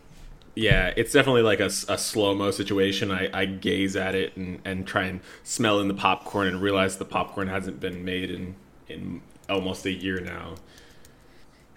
Yeah, 0.56 0.92
it's 0.98 1.14
definitely 1.14 1.44
like 1.44 1.62
a, 1.62 1.70
slow 1.70 2.36
mo 2.36 2.52
situation. 2.52 3.12
I, 3.12 3.30
I 3.34 3.46
gaze 3.46 3.96
at 3.96 4.14
it 4.16 4.36
and, 4.36 4.60
and 4.66 4.86
try 4.86 5.04
and 5.06 5.22
smell 5.44 5.80
in 5.80 5.88
the 5.88 5.94
popcorn 5.94 6.48
and 6.50 6.62
realize 6.62 6.98
the 6.98 7.06
popcorn 7.06 7.48
hasn't 7.48 7.80
been 7.80 8.04
made 8.04 8.30
in 8.30 8.56
in 8.90 9.22
almost 9.48 9.86
a 9.86 9.92
year 9.92 10.20
now, 10.20 10.56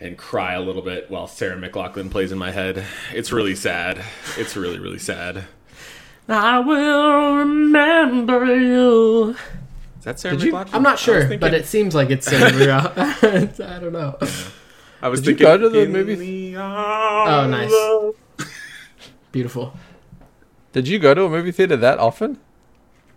and 0.00 0.18
cry 0.18 0.54
a 0.54 0.60
little 0.60 0.82
bit 0.82 1.10
while 1.12 1.28
Sarah 1.28 1.56
McLachlan 1.56 2.10
plays 2.10 2.32
in 2.32 2.38
my 2.38 2.50
head. 2.50 2.84
It's 3.14 3.30
really 3.30 3.54
sad. 3.54 4.02
It's 4.36 4.56
really 4.56 4.80
really 4.80 4.98
sad. 4.98 5.44
I 6.28 6.58
will 6.58 7.36
remember 7.36 8.56
you. 8.56 9.36
Is 10.02 10.06
that 10.06 10.18
Sarah 10.18 10.36
Did 10.36 10.46
you, 10.46 10.52
McLachlan? 10.52 10.74
I'm 10.74 10.82
not 10.82 10.98
sure, 10.98 11.20
thinking... 11.20 11.38
but 11.38 11.54
it 11.54 11.64
seems 11.64 11.94
like 11.94 12.10
it's 12.10 12.26
Sarah 12.26 12.50
McLachlan. 12.50 13.64
I 13.70 13.78
don't 13.78 13.92
know. 13.92 14.18
I 15.00 15.08
was 15.08 15.20
Did 15.20 15.38
thinking, 15.38 15.46
you 15.46 15.52
go 15.52 15.58
to 15.58 15.68
the 15.68 15.86
movie? 15.86 16.54
The 16.54 16.56
oh, 16.60 17.46
nice. 17.48 18.48
Beautiful. 19.30 19.74
Did 20.72 20.88
you 20.88 20.98
go 20.98 21.14
to 21.14 21.22
a 21.22 21.28
movie 21.28 21.52
theater 21.52 21.76
that 21.76 22.00
often? 22.00 22.40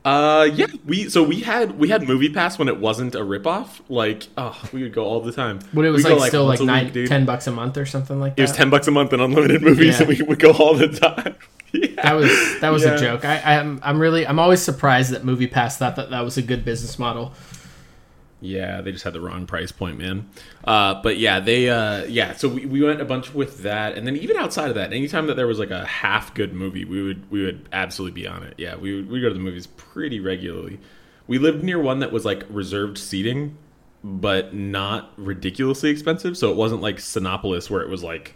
Uh, 0.03 0.47
yeah. 0.53 0.67
We 0.85 1.09
so 1.09 1.23
we 1.23 1.39
had 1.39 1.79
we 1.79 1.89
had 1.89 2.03
MoviePass 2.03 2.59
when 2.59 2.67
it 2.67 2.79
wasn't 2.79 3.15
a 3.15 3.21
ripoff. 3.21 3.81
Like, 3.89 4.27
oh, 4.37 4.55
we 4.71 4.83
would 4.83 4.93
go 4.93 5.05
all 5.05 5.21
the 5.21 5.31
time. 5.31 5.61
When 5.71 5.87
it 5.87 5.89
was 5.89 6.03
We'd 6.03 6.11
like 6.11 6.19
go, 6.19 6.27
still 6.27 6.45
like 6.45 6.59
nine, 6.59 6.93
week, 6.93 7.09
ten 7.09 7.25
bucks 7.25 7.47
a 7.47 7.51
month 7.51 7.77
or 7.77 7.87
something 7.87 8.19
like 8.19 8.35
that. 8.35 8.43
It 8.43 8.43
was 8.43 8.51
ten 8.51 8.69
bucks 8.69 8.87
a 8.87 8.91
month 8.91 9.11
and 9.11 9.23
unlimited 9.23 9.63
movies, 9.63 9.99
Yeah. 9.99 10.05
and 10.05 10.07
we 10.07 10.21
would 10.21 10.37
go 10.37 10.51
all 10.51 10.75
the 10.75 10.89
time. 10.89 11.35
Yeah. 11.81 11.87
That 12.03 12.13
was 12.13 12.59
that 12.61 12.69
was 12.69 12.83
Yeah. 12.83 12.93
a 12.95 12.97
joke. 12.99 13.25
I, 13.25 13.57
I'm 13.59 13.79
I'm 13.83 13.99
really 13.99 14.25
I'm 14.27 14.39
always 14.39 14.61
surprised 14.61 15.11
that 15.11 15.23
MoviePass 15.23 15.77
thought 15.77 15.95
that 15.97 16.09
that 16.11 16.21
was 16.23 16.37
a 16.37 16.41
good 16.41 16.63
business 16.65 16.97
model. 16.99 17.33
Yeah, 18.41 18.81
they 18.81 18.91
just 18.91 19.03
had 19.03 19.13
the 19.13 19.21
wrong 19.21 19.47
price 19.47 19.71
point, 19.71 19.97
man. 19.97 20.29
Uh, 20.65 21.01
but 21.01 21.17
yeah, 21.17 21.39
they 21.39 21.69
uh, 21.69 22.03
yeah. 22.05 22.33
So 22.33 22.49
we, 22.49 22.65
we 22.65 22.81
went 22.83 23.01
a 23.01 23.05
bunch 23.05 23.33
with 23.33 23.63
that, 23.63 23.97
and 23.97 24.05
then 24.05 24.15
even 24.17 24.37
outside 24.37 24.69
of 24.69 24.75
that, 24.75 24.93
anytime 24.93 25.25
that 25.27 25.35
there 25.35 25.47
was 25.47 25.57
like 25.57 25.71
a 25.71 25.85
half 25.85 26.33
good 26.35 26.53
movie, 26.53 26.85
we 26.85 27.01
would 27.01 27.31
we 27.31 27.43
would 27.43 27.67
absolutely 27.73 28.21
be 28.21 28.27
on 28.27 28.43
it. 28.43 28.53
Yeah, 28.57 28.75
we 28.75 28.93
would 28.95 29.09
we 29.09 29.21
go 29.21 29.29
to 29.29 29.33
the 29.33 29.39
movies 29.39 29.67
pretty 29.67 30.19
regularly. 30.19 30.79
We 31.27 31.39
lived 31.39 31.63
near 31.63 31.79
one 31.79 31.99
that 31.99 32.11
was 32.11 32.23
like 32.25 32.43
reserved 32.49 32.97
seating, 32.99 33.57
but 34.03 34.53
not 34.53 35.11
ridiculously 35.17 35.89
expensive. 35.89 36.37
So 36.37 36.51
it 36.51 36.55
wasn't 36.57 36.81
like 36.81 36.97
Cinépolis 36.97 37.69
where 37.69 37.81
it 37.81 37.89
was 37.89 38.03
like. 38.03 38.35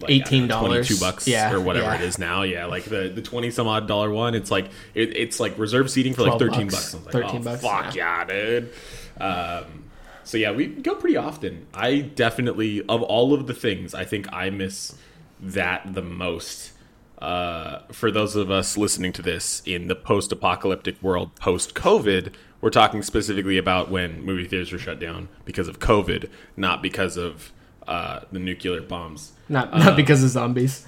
Like, 0.00 0.10
know, 0.10 0.46
$18. 0.46 0.60
twenty-two 0.60 0.98
bucks, 0.98 1.26
Yeah, 1.26 1.52
or 1.52 1.60
whatever 1.60 1.86
yeah. 1.86 1.94
it 1.96 2.00
is 2.02 2.18
now. 2.18 2.42
Yeah, 2.42 2.66
like 2.66 2.84
the 2.84 3.08
the 3.14 3.22
twenty 3.22 3.50
some 3.50 3.66
odd 3.66 3.88
dollar 3.88 4.10
one. 4.10 4.34
It's 4.34 4.50
like 4.50 4.66
it, 4.94 5.16
it's 5.16 5.40
like 5.40 5.58
reserved 5.58 5.90
seating 5.90 6.14
for 6.14 6.22
like 6.22 6.38
thirteen 6.38 6.68
bucks. 6.68 6.94
bucks. 6.94 6.94
I 6.94 6.96
was 6.96 7.14
like, 7.14 7.24
13 7.24 7.40
oh, 7.40 7.44
bucks, 7.44 7.62
Fuck 7.62 7.94
yeah. 7.94 8.18
yeah, 8.18 8.24
dude. 8.24 8.72
Um, 9.18 9.84
so 10.24 10.38
yeah, 10.38 10.50
we 10.50 10.66
go 10.66 10.94
pretty 10.96 11.16
often. 11.16 11.66
I 11.72 12.00
definitely, 12.00 12.80
of 12.88 13.02
all 13.02 13.32
of 13.32 13.46
the 13.46 13.54
things, 13.54 13.94
I 13.94 14.04
think 14.04 14.32
I 14.32 14.50
miss 14.50 14.94
that 15.40 15.94
the 15.94 16.02
most. 16.02 16.72
Uh, 17.18 17.80
for 17.92 18.10
those 18.10 18.36
of 18.36 18.50
us 18.50 18.76
listening 18.76 19.10
to 19.10 19.22
this 19.22 19.62
in 19.64 19.88
the 19.88 19.94
post-apocalyptic 19.96 21.02
world, 21.02 21.34
post-COVID, 21.36 22.34
we're 22.60 22.68
talking 22.70 23.02
specifically 23.02 23.56
about 23.56 23.90
when 23.90 24.22
movie 24.22 24.46
theaters 24.46 24.70
were 24.72 24.78
shut 24.78 24.98
down 24.98 25.28
because 25.46 25.68
of 25.68 25.78
COVID, 25.78 26.28
not 26.56 26.82
because 26.82 27.16
of 27.16 27.52
uh, 27.86 28.20
the 28.32 28.38
nuclear 28.38 28.82
bombs. 28.82 29.32
Not 29.48 29.76
not 29.76 29.96
because 29.96 30.22
of 30.24 30.30
zombies. 30.30 30.86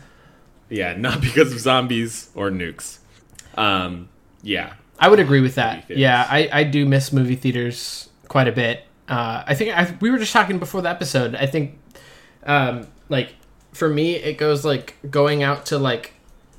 Yeah, 0.68 0.94
not 0.96 1.20
because 1.22 1.52
of 1.52 1.60
zombies 1.60 2.30
or 2.34 2.50
nukes. 2.50 2.98
Um, 3.56 4.08
yeah, 4.42 4.74
I 4.98 5.08
would 5.08 5.20
agree 5.20 5.40
with 5.40 5.54
that. 5.54 5.88
Yeah, 5.90 6.26
I, 6.28 6.48
I 6.52 6.64
do 6.64 6.84
miss 6.86 7.12
movie 7.12 7.36
theaters 7.36 8.08
quite 8.28 8.48
a 8.48 8.52
bit. 8.52 8.84
Uh, 9.08 9.42
I 9.46 9.54
think 9.54 9.76
I, 9.76 9.96
we 10.00 10.10
were 10.10 10.18
just 10.18 10.32
talking 10.32 10.58
before 10.58 10.82
the 10.82 10.90
episode. 10.90 11.34
I 11.34 11.46
think, 11.46 11.78
um, 12.44 12.86
like 13.08 13.34
for 13.72 13.88
me, 13.88 14.16
it 14.16 14.38
goes 14.38 14.64
like 14.64 14.96
going 15.08 15.42
out 15.42 15.66
to 15.66 15.78
like, 15.78 16.14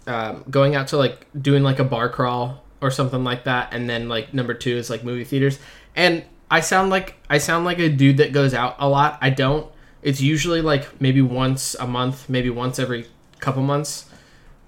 um, 0.07 0.43
going 0.49 0.75
out 0.75 0.87
to 0.89 0.97
like 0.97 1.27
doing 1.39 1.63
like 1.63 1.79
a 1.79 1.83
bar 1.83 2.09
crawl 2.09 2.63
or 2.81 2.91
something 2.91 3.23
like 3.23 3.43
that, 3.43 3.73
and 3.73 3.89
then 3.89 4.07
like 4.07 4.33
number 4.33 4.53
two 4.53 4.75
is 4.77 4.89
like 4.89 5.03
movie 5.03 5.25
theaters. 5.25 5.59
And 5.95 6.23
I 6.49 6.61
sound 6.61 6.89
like 6.89 7.15
I 7.29 7.37
sound 7.37 7.65
like 7.65 7.79
a 7.79 7.89
dude 7.89 8.17
that 8.17 8.31
goes 8.31 8.53
out 8.53 8.75
a 8.79 8.87
lot. 8.87 9.17
I 9.21 9.29
don't. 9.29 9.69
It's 10.01 10.21
usually 10.21 10.61
like 10.61 11.01
maybe 11.01 11.21
once 11.21 11.75
a 11.75 11.87
month, 11.87 12.29
maybe 12.29 12.49
once 12.49 12.79
every 12.79 13.07
couple 13.39 13.63
months 13.63 14.05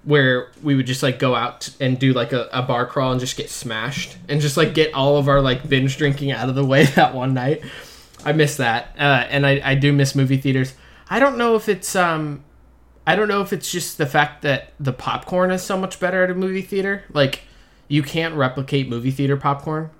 where 0.04 0.50
we 0.62 0.74
would 0.74 0.86
just 0.86 1.02
like 1.02 1.18
go 1.18 1.34
out 1.34 1.70
and 1.80 1.98
do 1.98 2.12
like 2.12 2.32
a, 2.32 2.48
a 2.52 2.62
bar 2.62 2.86
crawl 2.86 3.12
and 3.12 3.20
just 3.20 3.36
get 3.36 3.48
smashed 3.48 4.16
and 4.28 4.40
just 4.40 4.56
like 4.56 4.74
get 4.74 4.92
all 4.94 5.16
of 5.16 5.28
our 5.28 5.40
like 5.40 5.68
binge 5.68 5.96
drinking 5.96 6.32
out 6.32 6.48
of 6.48 6.54
the 6.54 6.64
way 6.64 6.84
that 6.96 7.14
one 7.14 7.34
night. 7.34 7.62
I 8.24 8.32
miss 8.32 8.56
that, 8.58 8.94
uh, 8.98 9.26
and 9.30 9.44
I, 9.44 9.60
I 9.64 9.74
do 9.74 9.92
miss 9.92 10.14
movie 10.14 10.36
theaters. 10.36 10.74
I 11.10 11.18
don't 11.18 11.36
know 11.36 11.56
if 11.56 11.68
it's 11.68 11.96
um, 11.96 12.44
I 13.06 13.16
don't 13.16 13.28
know 13.28 13.40
if 13.40 13.52
it's 13.52 13.70
just 13.70 13.98
the 13.98 14.06
fact 14.06 14.42
that 14.42 14.72
the 14.78 14.92
popcorn 14.92 15.50
is 15.50 15.62
so 15.62 15.76
much 15.76 15.98
better 15.98 16.22
at 16.22 16.30
a 16.30 16.34
movie 16.34 16.62
theater. 16.62 17.02
Like 17.12 17.42
you 17.88 18.02
can't 18.02 18.34
replicate 18.34 18.88
movie 18.88 19.10
theater 19.10 19.36
popcorn. 19.36 19.90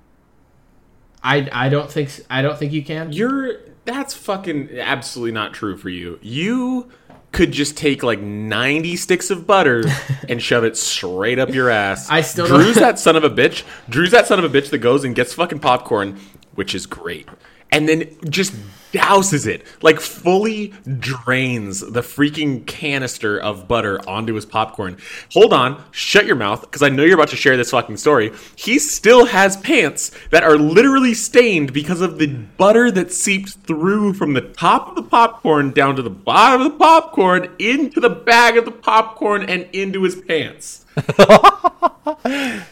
I, 1.22 1.48
I 1.52 1.68
don't 1.68 1.90
think 1.90 2.10
I 2.30 2.42
don't 2.42 2.58
think 2.58 2.72
you 2.72 2.84
can. 2.84 3.12
You're 3.12 3.56
that's 3.84 4.14
fucking 4.14 4.78
absolutely 4.78 5.32
not 5.32 5.54
true 5.54 5.76
for 5.76 5.88
you. 5.88 6.18
You 6.22 6.90
could 7.32 7.52
just 7.52 7.76
take 7.76 8.02
like 8.02 8.20
90 8.20 8.96
sticks 8.96 9.30
of 9.30 9.46
butter 9.46 9.84
and 10.28 10.40
shove 10.40 10.64
it 10.64 10.76
straight 10.76 11.38
up 11.38 11.48
your 11.50 11.70
ass. 11.70 12.08
I 12.10 12.20
still 12.20 12.46
Drew's 12.46 12.74
that 12.76 12.98
son 12.98 13.16
of 13.16 13.24
a 13.24 13.30
bitch. 13.30 13.64
Drew's 13.88 14.10
that 14.10 14.26
son 14.26 14.38
of 14.38 14.44
a 14.44 14.60
bitch 14.60 14.70
that 14.70 14.78
goes 14.78 15.04
and 15.04 15.14
gets 15.14 15.34
fucking 15.34 15.60
popcorn, 15.60 16.20
which 16.54 16.74
is 16.74 16.86
great. 16.86 17.28
And 17.72 17.88
then 17.88 18.16
just 18.28 18.54
douses 18.92 19.46
it, 19.46 19.66
like 19.80 19.98
fully 20.00 20.68
drains 20.98 21.80
the 21.80 22.02
freaking 22.02 22.64
canister 22.66 23.38
of 23.38 23.66
butter 23.66 23.98
onto 24.08 24.34
his 24.34 24.46
popcorn. 24.46 24.98
Hold 25.32 25.52
on, 25.52 25.82
shut 25.90 26.26
your 26.26 26.36
mouth, 26.36 26.60
because 26.60 26.82
I 26.82 26.90
know 26.90 27.02
you're 27.02 27.14
about 27.14 27.28
to 27.28 27.36
share 27.36 27.56
this 27.56 27.70
fucking 27.70 27.96
story. 27.96 28.32
He 28.54 28.78
still 28.78 29.26
has 29.26 29.56
pants 29.56 30.12
that 30.30 30.44
are 30.44 30.56
literally 30.56 31.14
stained 31.14 31.72
because 31.72 32.00
of 32.00 32.18
the 32.18 32.26
butter 32.26 32.90
that 32.90 33.12
seeped 33.12 33.54
through 33.66 34.14
from 34.14 34.34
the 34.34 34.42
top 34.42 34.88
of 34.88 34.94
the 34.94 35.02
popcorn 35.02 35.72
down 35.72 35.96
to 35.96 36.02
the 36.02 36.10
bottom 36.10 36.60
of 36.60 36.72
the 36.72 36.78
popcorn, 36.78 37.50
into 37.58 37.98
the 37.98 38.10
bag 38.10 38.56
of 38.56 38.64
the 38.64 38.70
popcorn, 38.70 39.42
and 39.42 39.66
into 39.72 40.02
his 40.02 40.16
pants. 40.16 40.84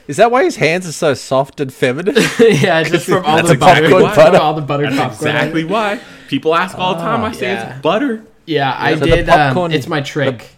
Is 0.08 0.16
that 0.16 0.30
why 0.30 0.44
his 0.44 0.56
hands 0.56 0.88
are 0.88 0.92
so 0.92 1.14
soft 1.14 1.60
and 1.60 1.72
feminine? 1.72 2.16
yeah, 2.40 2.82
just 2.82 3.06
from 3.06 3.24
all 3.24 3.36
the 3.36 3.54
butter, 3.54 3.84
exactly 3.84 3.90
from 3.90 4.02
butter. 4.02 4.38
all 4.38 4.54
the 4.54 4.62
buttered 4.62 4.90
popcorn. 4.90 5.12
Exactly 5.12 5.64
why. 5.64 6.00
People 6.28 6.54
ask 6.54 6.76
all 6.78 6.94
the 6.94 7.00
time. 7.00 7.22
I 7.24 7.32
say 7.32 7.52
yeah. 7.52 7.74
it's 7.74 7.82
butter. 7.82 8.24
Yeah, 8.46 8.74
I 8.76 8.94
So 8.94 9.00
the 9.00 9.06
did. 9.06 9.28
Um, 9.28 9.38
popcorn- 9.54 9.72
it's 9.72 9.86
my 9.86 10.00
trick. 10.00 10.56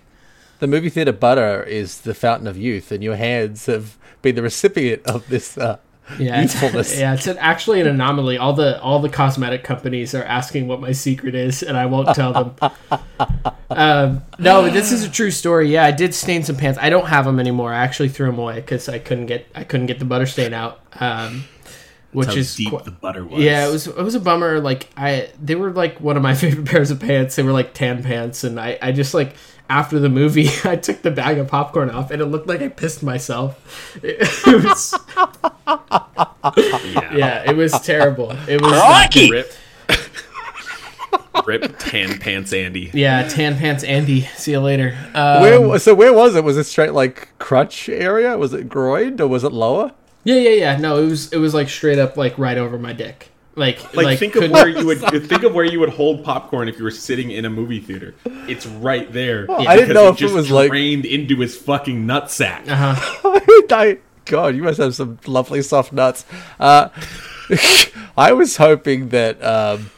the 0.60 0.66
movie 0.66 0.88
theater 0.88 1.12
butter 1.12 1.62
is 1.62 2.00
the 2.02 2.14
fountain 2.14 2.46
of 2.46 2.56
youth, 2.56 2.90
and 2.92 3.02
your 3.04 3.16
hands 3.16 3.66
have 3.66 3.98
been 4.22 4.34
the 4.36 4.42
recipient 4.42 5.02
of 5.06 5.28
this 5.28 5.58
uh, 5.58 5.78
yeah, 6.18 6.42
it's, 6.42 6.54
yeah, 6.98 7.14
it's 7.14 7.26
an, 7.26 7.38
actually 7.38 7.80
an 7.80 7.86
anomaly. 7.86 8.38
All 8.38 8.52
the 8.52 8.80
all 8.80 8.98
the 8.98 9.08
cosmetic 9.08 9.64
companies 9.64 10.14
are 10.14 10.24
asking 10.24 10.68
what 10.68 10.80
my 10.80 10.92
secret 10.92 11.34
is, 11.34 11.62
and 11.62 11.76
I 11.76 11.86
won't 11.86 12.14
tell 12.14 12.32
them. 12.32 12.72
um, 13.70 14.22
no, 14.38 14.68
this 14.68 14.92
is 14.92 15.04
a 15.04 15.10
true 15.10 15.30
story. 15.30 15.70
Yeah, 15.70 15.84
I 15.84 15.90
did 15.92 16.14
stain 16.14 16.42
some 16.42 16.56
pants. 16.56 16.78
I 16.80 16.90
don't 16.90 17.06
have 17.06 17.24
them 17.24 17.38
anymore. 17.38 17.72
I 17.72 17.78
actually 17.78 18.08
threw 18.08 18.26
them 18.26 18.38
away 18.38 18.56
because 18.56 18.88
I 18.88 18.98
couldn't 18.98 19.26
get 19.26 19.46
I 19.54 19.64
couldn't 19.64 19.86
get 19.86 19.98
the 19.98 20.04
butter 20.04 20.26
stain 20.26 20.52
out. 20.52 20.80
Um, 21.00 21.44
which 22.12 22.28
How 22.28 22.34
is 22.34 22.54
deep 22.54 22.70
qu- 22.70 22.82
the 22.82 22.90
butter 22.90 23.24
was. 23.24 23.42
yeah, 23.42 23.66
it 23.66 23.72
was 23.72 23.86
it 23.86 23.96
was 23.96 24.14
a 24.14 24.20
bummer. 24.20 24.60
Like 24.60 24.90
I, 24.96 25.30
they 25.40 25.54
were 25.54 25.70
like 25.70 26.00
one 26.00 26.16
of 26.16 26.22
my 26.22 26.34
favorite 26.36 26.66
pairs 26.66 26.90
of 26.90 27.00
pants. 27.00 27.36
They 27.36 27.42
were 27.42 27.52
like 27.52 27.74
tan 27.74 28.02
pants, 28.02 28.44
and 28.44 28.60
I, 28.60 28.78
I 28.82 28.92
just 28.92 29.14
like 29.14 29.34
after 29.72 29.98
the 29.98 30.08
movie, 30.10 30.48
I 30.64 30.76
took 30.76 31.02
the 31.02 31.10
bag 31.10 31.38
of 31.38 31.48
popcorn 31.48 31.88
off, 31.90 32.10
and 32.10 32.20
it 32.20 32.26
looked 32.26 32.46
like 32.46 32.60
I 32.60 32.68
pissed 32.68 33.02
myself. 33.02 33.98
It, 34.02 34.18
it 34.46 34.64
was 34.64 34.94
Yeah. 36.94 37.14
yeah, 37.16 37.50
it 37.50 37.56
was 37.56 37.72
terrible. 37.80 38.32
It 38.48 38.60
was 38.60 38.72
not- 38.72 39.14
Rip. 39.14 39.52
Rip 41.46 41.78
tan 41.78 42.18
pants 42.18 42.52
Andy. 42.52 42.90
yeah, 42.92 43.26
tan 43.26 43.56
pants 43.56 43.82
Andy. 43.84 44.22
See 44.36 44.50
you 44.52 44.60
later. 44.60 44.96
Um, 45.14 45.40
where 45.42 45.78
so 45.78 45.94
where 45.94 46.12
was 46.12 46.36
it? 46.36 46.44
Was 46.44 46.56
it 46.58 46.64
straight 46.64 46.92
like 46.92 47.28
crutch 47.38 47.88
area? 47.88 48.36
Was 48.36 48.52
it 48.52 48.68
groin 48.68 49.20
or 49.20 49.26
was 49.26 49.42
it 49.42 49.52
lower? 49.52 49.92
yeah, 50.24 50.36
yeah, 50.36 50.50
yeah. 50.50 50.76
No, 50.76 51.02
it 51.02 51.06
was 51.06 51.32
it 51.32 51.38
was 51.38 51.54
like 51.54 51.68
straight 51.68 51.98
up 51.98 52.16
like 52.16 52.38
right 52.38 52.58
over 52.58 52.78
my 52.78 52.92
dick. 52.92 53.30
Like 53.54 53.94
Like, 53.94 54.18
think 54.18 54.34
of 54.36 54.50
where 54.50 54.68
you 54.68 54.86
would 54.86 55.00
think 55.00 55.42
of 55.42 55.54
where 55.54 55.64
you 55.64 55.78
would 55.80 55.90
hold 55.90 56.24
popcorn 56.24 56.68
if 56.68 56.78
you 56.78 56.84
were 56.84 56.90
sitting 56.90 57.30
in 57.30 57.44
a 57.44 57.50
movie 57.50 57.80
theater. 57.80 58.14
It's 58.48 58.66
right 58.66 59.12
there. 59.12 59.46
I 59.50 59.76
didn't 59.76 59.88
because 59.88 59.94
know 59.94 60.08
if 60.08 60.14
it 60.16 60.18
just 60.18 60.34
was 60.34 60.50
like- 60.50 60.70
drained 60.70 61.04
into 61.04 61.36
his 61.38 61.56
fucking 61.56 62.06
nutsack. 62.06 62.66
Uh-huh. 62.68 63.40
I, 63.70 63.98
God, 64.24 64.54
you 64.56 64.62
must 64.62 64.78
have 64.78 64.94
some 64.94 65.18
lovely 65.26 65.60
soft 65.62 65.92
nuts. 65.92 66.24
Uh, 66.58 66.88
I 68.16 68.32
was 68.32 68.56
hoping 68.56 69.10
that 69.10 69.42
um, 69.44 69.90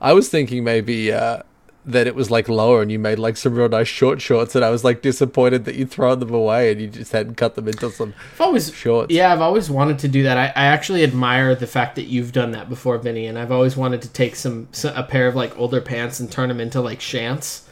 I 0.00 0.12
was 0.12 0.28
thinking 0.28 0.62
maybe 0.62 1.12
uh, 1.12 1.42
that 1.86 2.08
it 2.08 2.14
was 2.14 2.30
like 2.30 2.48
lower, 2.48 2.82
and 2.82 2.90
you 2.90 2.98
made 2.98 3.18
like 3.18 3.36
some 3.36 3.54
real 3.54 3.68
nice 3.68 3.86
short 3.88 4.20
shorts, 4.20 4.54
and 4.56 4.64
I 4.64 4.70
was 4.70 4.82
like 4.84 5.02
disappointed 5.02 5.64
that 5.64 5.76
you'd 5.76 5.90
thrown 5.90 6.18
them 6.18 6.34
away 6.34 6.72
and 6.72 6.80
you 6.80 6.88
just 6.88 7.12
hadn't 7.12 7.36
cut 7.36 7.54
them 7.54 7.68
into 7.68 7.90
some. 7.90 8.12
I've 8.34 8.40
always 8.40 8.74
Shorts. 8.74 9.12
Yeah, 9.12 9.32
I've 9.32 9.40
always 9.40 9.70
wanted 9.70 9.98
to 10.00 10.08
do 10.08 10.24
that. 10.24 10.36
I, 10.36 10.46
I 10.46 10.66
actually 10.66 11.04
admire 11.04 11.54
the 11.54 11.66
fact 11.66 11.94
that 11.96 12.04
you've 12.04 12.32
done 12.32 12.50
that 12.52 12.68
before, 12.68 12.98
Vinny. 12.98 13.26
And 13.26 13.38
I've 13.38 13.52
always 13.52 13.76
wanted 13.76 14.02
to 14.02 14.08
take 14.08 14.36
some, 14.36 14.68
some 14.72 14.94
a 14.96 15.02
pair 15.02 15.28
of 15.28 15.34
like 15.34 15.56
older 15.58 15.80
pants 15.80 16.20
and 16.20 16.30
turn 16.30 16.48
them 16.48 16.60
into 16.60 16.80
like 16.80 17.00
shants. 17.00 17.62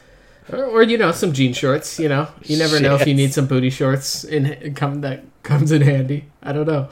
or, 0.52 0.64
or, 0.64 0.82
you 0.82 0.96
know 0.96 1.12
some 1.12 1.32
jean 1.32 1.52
shorts. 1.52 1.98
You 1.98 2.08
know, 2.08 2.28
you 2.42 2.56
never 2.56 2.80
know 2.80 2.94
if 2.94 3.06
you 3.06 3.14
need 3.14 3.34
some 3.34 3.46
booty 3.46 3.70
shorts 3.70 4.24
in 4.24 4.74
come 4.74 5.00
that 5.00 5.24
comes 5.42 5.72
in 5.72 5.82
handy. 5.82 6.26
I 6.42 6.52
don't 6.52 6.66
know. 6.66 6.88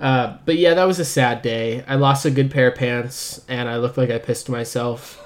Uh, 0.00 0.36
but 0.44 0.56
yeah, 0.56 0.74
that 0.74 0.84
was 0.84 0.98
a 0.98 1.04
sad 1.04 1.40
day. 1.42 1.82
I 1.86 1.94
lost 1.94 2.26
a 2.26 2.30
good 2.30 2.50
pair 2.50 2.68
of 2.68 2.74
pants, 2.74 3.44
and 3.48 3.68
I 3.68 3.76
looked 3.78 3.96
like 3.96 4.10
I 4.10 4.18
pissed 4.18 4.48
myself. 4.48 5.23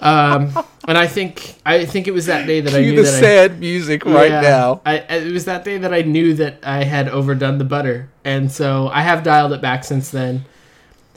Um, 0.00 0.52
and 0.88 0.98
I 0.98 1.06
think 1.06 1.54
I 1.64 1.84
think 1.84 2.08
it 2.08 2.10
was 2.10 2.26
that 2.26 2.46
day 2.46 2.60
that 2.60 2.74
I 2.74 2.82
Cue 2.82 2.90
knew 2.90 2.96
the 2.96 3.02
that 3.02 3.14
I, 3.14 3.20
sad 3.20 3.60
music 3.60 4.04
right 4.04 4.30
Yeah. 4.30 4.40
now. 4.40 4.80
I, 4.84 4.98
I- 4.98 5.14
it 5.18 5.32
was 5.32 5.44
that 5.44 5.64
day 5.64 5.78
that 5.78 5.94
I 5.94 6.02
knew 6.02 6.34
that 6.34 6.58
I 6.64 6.82
had 6.84 7.08
overdone 7.08 7.58
the 7.58 7.64
butter, 7.64 8.08
and 8.24 8.50
so 8.50 8.88
I 8.88 9.02
have 9.02 9.22
dialed 9.22 9.52
it 9.52 9.60
back 9.62 9.84
since 9.84 10.10
then. 10.10 10.44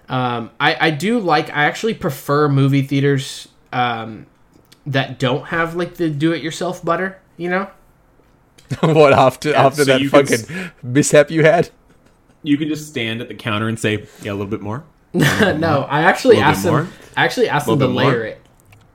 Um, 0.08 0.52
I 0.60 0.78
I 0.80 0.92
do 0.92 1.20
like. 1.20 1.50
I 1.50 1.66
actually 1.66 1.96
prefer 1.96 2.48
movie 2.48 2.84
theaters 2.84 3.48
um, 3.74 4.28
that 4.86 5.18
don't 5.18 5.46
have 5.48 5.76
like 5.76 5.96
the 5.96 6.10
do-it-yourself 6.12 6.86
butter. 6.86 7.18
You 7.38 7.50
know, 7.50 7.70
what 8.82 9.14
after 9.14 9.50
Yeah, 9.50 9.66
after 9.66 9.84
so 9.84 9.92
that 9.94 10.02
you 10.02 10.12
could 10.12 10.30
fucking 10.30 10.72
mishap 10.84 11.32
you 11.32 11.44
had? 11.44 11.72
You 12.44 12.56
can 12.58 12.68
just 12.68 12.88
stand 12.88 13.20
at 13.22 13.30
the 13.30 13.34
counter 13.34 13.68
and 13.68 13.80
say, 13.80 14.06
"Yeah, 14.22 14.32
a 14.32 14.36
little 14.36 14.46
bit 14.46 14.62
more, 14.62 14.84
no, 15.16 15.88
I 15.90 16.04
actually 16.04 16.38
asked 16.38 16.64
them. 16.64 16.72
more? 16.74 16.88
I 17.18 17.26
actually 17.26 17.50
asked 17.50 17.66
them 17.66 17.80
to 17.80 17.88
Little 17.88 18.00
bit 18.00 18.04
more? 18.04 18.12
layer 18.14 18.26
it. 18.26 18.42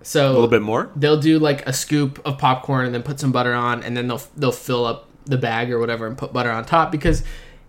So 0.02 0.30
a 0.30 0.33
little 0.33 0.49
bit 0.49 0.62
more." 0.62 0.90
they'll 0.97 1.21
do 1.21 1.38
like 1.38 1.66
a 1.66 1.73
scoop 1.73 2.21
of 2.25 2.38
popcorn 2.38 2.87
and 2.87 2.95
then 2.95 3.02
put 3.02 3.21
some 3.21 3.33
butter 3.33 3.54
on 3.54 3.83
and 3.83 3.97
then 3.97 4.09
they'll 4.09 4.23
they'll 4.37 4.52
fill 4.52 4.85
up 4.87 5.09
the 5.26 5.38
bag 5.38 5.71
or 5.71 5.78
whatever 5.78 6.07
and 6.07 6.16
put 6.16 6.33
butter 6.33 6.50
on 6.50 6.64
top 6.64 6.90
because 6.90 7.23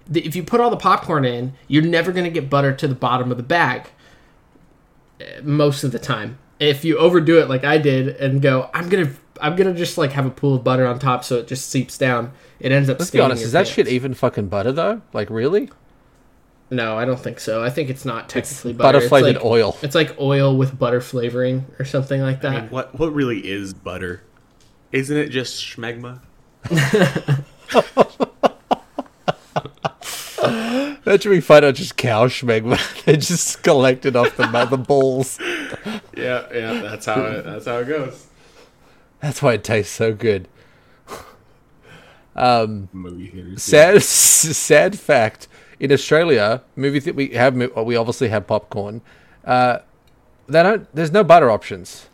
the, 0.08 0.26
if 0.26 0.36
you 0.36 0.44
put 0.44 0.60
all 0.60 0.70
the 0.70 0.78
popcorn 0.78 1.26
in 1.26 1.54
you're 1.68 1.84
never 1.84 2.12
going 2.12 2.24
to 2.24 2.32
get 2.32 2.50
butter 2.50 2.74
to 2.74 2.88
the 2.88 2.96
bottom 2.96 3.30
of 3.30 3.38
the 3.38 3.44
bag 3.44 3.90
eh, 5.20 5.42
most 5.44 5.84
of 5.84 5.92
the 5.92 6.00
time 6.00 6.40
if 6.60 6.84
you 6.86 6.98
overdo 6.98 7.40
it 7.40 7.50
like 7.50 7.64
i 7.64 7.78
did 7.78 8.08
and 8.08 8.42
go 8.42 8.70
i'm 8.74 8.90
going 8.90 9.06
to 9.06 9.14
i'm 9.42 9.56
to 9.56 9.74
just 9.74 9.98
like 9.98 10.14
have 10.14 10.26
a 10.26 10.30
pool 10.30 10.56
of 10.56 10.64
butter 10.64 10.88
on 10.88 10.98
top 10.98 11.24
so 11.24 11.38
it 11.38 11.48
just 11.48 11.70
seeps 11.70 11.98
down 11.98 12.32
it 12.62 12.72
ends 12.72 12.90
up 12.90 13.00
Let's 13.00 13.10
be 13.10 13.20
honest, 13.20 13.44
is 13.44 13.54
that 13.54 13.68
shit 13.68 13.88
even 13.88 14.14
fucking 14.14 14.48
butter 14.48 14.72
though? 14.72 15.02
Like 15.14 15.32
really? 15.32 15.72
No 16.72 16.98
i 16.98 17.06
don't 17.06 17.20
think 17.20 17.40
so 17.40 17.64
i 17.64 17.70
think 17.70 17.90
it's 17.90 18.06
not 18.06 18.28
technically 18.28 18.74
butter 18.74 18.98
Butter 18.98 19.08
flavored 19.08 19.36
it's 19.36 19.44
like, 19.44 19.52
oil. 19.52 19.78
it's 19.84 19.96
like 19.96 20.20
oil 20.20 20.58
with 20.58 20.80
butter 20.80 21.02
flavoring 21.02 21.66
or 21.78 21.86
something 21.86 22.22
like 22.22 22.42
that 22.42 22.56
I 22.56 22.62
mean, 22.62 22.70
what 22.72 22.98
what 22.98 23.14
really 23.14 23.40
is 23.48 23.74
butter? 23.74 24.24
Isn't 24.92 25.18
it 25.18 25.30
just 25.30 25.64
schmegma? 25.64 26.22
That 31.04 31.24
should 31.24 31.32
be 31.32 31.42
fun 31.42 31.64
on 31.66 31.74
just 31.74 31.98
cow 31.98 32.28
schmegma. 32.28 33.04
they 33.06 33.18
just 33.18 33.64
collected 33.64 34.16
off 34.16 34.38
the 34.38 34.48
the 34.70 34.78
balls. 34.78 35.40
Yeah, 36.16 36.46
yeah, 36.54 36.74
that's 36.82 37.06
how 37.08 37.24
it, 37.24 37.44
that's 37.44 37.66
how 37.66 37.80
it 37.80 37.88
goes. 37.88 38.28
That's 39.22 39.42
why 39.42 39.54
it 39.54 39.64
tastes 39.64 39.92
so 39.92 40.14
good. 40.14 40.48
Um, 42.36 42.90
Movie 42.94 43.28
theaters. 43.28 43.64
sad, 43.64 44.04
sad 44.04 45.00
fact: 45.00 45.48
in 45.82 45.92
Australia, 45.92 46.62
movie 46.76 47.12
we 47.12 47.30
have 47.30 47.56
we 47.56 47.96
obviously 47.96 48.30
have 48.30 48.46
popcorn. 48.46 49.02
Uh, 49.44 49.80
they 50.48 50.62
don't. 50.62 50.88
There's 50.94 51.12
no 51.12 51.24
butter 51.24 51.50
options. 51.50 52.08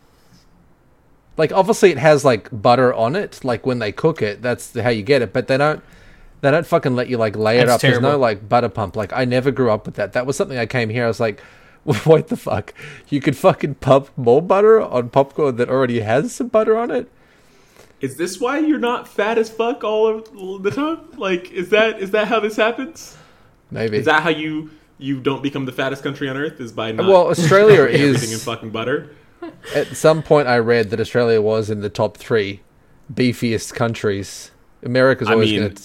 Like 1.36 1.52
obviously, 1.52 1.90
it 1.90 1.98
has 1.98 2.24
like 2.24 2.48
butter 2.50 2.94
on 2.94 3.14
it. 3.14 3.44
Like 3.44 3.66
when 3.66 3.78
they 3.78 3.92
cook 3.92 4.22
it, 4.22 4.40
that's 4.40 4.76
how 4.76 4.88
you 4.88 5.02
get 5.02 5.20
it. 5.20 5.34
But 5.34 5.48
they 5.48 5.58
don't. 5.58 5.82
They 6.40 6.50
don't 6.50 6.66
fucking 6.66 6.96
let 6.96 7.08
you 7.08 7.18
like 7.18 7.36
lay 7.36 7.58
it 7.58 7.68
up. 7.68 7.82
There's 7.82 8.00
no 8.00 8.16
like 8.18 8.48
butter 8.48 8.70
pump. 8.70 8.96
Like 8.96 9.12
I 9.12 9.26
never 9.26 9.50
grew 9.50 9.70
up 9.70 9.84
with 9.84 9.96
that. 9.96 10.14
That 10.14 10.24
was 10.24 10.34
something 10.34 10.56
I 10.56 10.66
came 10.66 10.88
here. 10.88 11.04
I 11.04 11.08
was 11.08 11.20
like, 11.20 11.40
what 12.04 12.28
the 12.28 12.38
fuck? 12.38 12.72
You 13.10 13.20
could 13.20 13.36
fucking 13.36 13.74
pump 13.76 14.08
more 14.16 14.40
butter 14.40 14.80
on 14.80 15.10
popcorn 15.10 15.56
that 15.56 15.68
already 15.68 16.00
has 16.00 16.34
some 16.34 16.48
butter 16.48 16.78
on 16.78 16.90
it. 16.90 17.10
Is 18.00 18.16
this 18.16 18.40
why 18.40 18.60
you're 18.60 18.78
not 18.78 19.08
fat 19.08 19.36
as 19.36 19.50
fuck 19.50 19.84
all 19.84 20.08
of 20.08 20.62
the 20.62 20.70
time? 20.70 21.10
Like, 21.18 21.50
is 21.52 21.68
that 21.68 22.00
is 22.00 22.12
that 22.12 22.28
how 22.28 22.40
this 22.40 22.56
happens? 22.56 23.18
Maybe. 23.70 23.98
Is 23.98 24.06
that 24.06 24.22
how 24.22 24.30
you 24.30 24.70
you 24.98 25.20
don't 25.20 25.42
become 25.42 25.64
the 25.66 25.72
fattest 25.72 26.02
country 26.02 26.28
on 26.28 26.36
earth? 26.36 26.60
Is 26.60 26.72
by 26.72 26.92
not 26.92 27.06
well, 27.08 27.28
Australia 27.30 27.78
dumping 27.78 27.94
everything 28.00 28.28
in 28.30 28.34
is. 28.36 28.44
fucking 28.44 28.70
butter? 28.70 29.10
At 29.74 29.88
some 29.96 30.22
point, 30.22 30.48
I 30.48 30.58
read 30.58 30.90
that 30.90 31.00
Australia 31.00 31.40
was 31.40 31.70
in 31.70 31.80
the 31.80 31.88
top 31.88 32.16
three 32.16 32.60
beefiest 33.12 33.74
countries. 33.74 34.50
America's 34.82 35.28
I 35.28 35.32
always 35.32 35.50
mean, 35.50 35.60
going 35.60 35.74
to. 35.74 35.82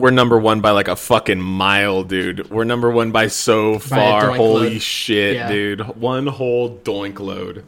We're 0.00 0.10
number 0.10 0.38
one 0.38 0.60
by 0.62 0.70
like 0.70 0.88
a 0.88 0.96
fucking 0.96 1.40
mile, 1.40 2.02
dude. 2.02 2.50
We're 2.50 2.64
number 2.64 2.90
one 2.90 3.12
by 3.12 3.26
so 3.28 3.78
far. 3.78 4.30
doink 4.30 4.36
Holy 4.36 4.70
load. 4.70 4.82
shit, 4.82 5.34
Yeah. 5.36 5.48
dude! 5.48 5.80
One 5.96 6.26
whole 6.26 6.78
doink 6.78 7.20
load. 7.20 7.64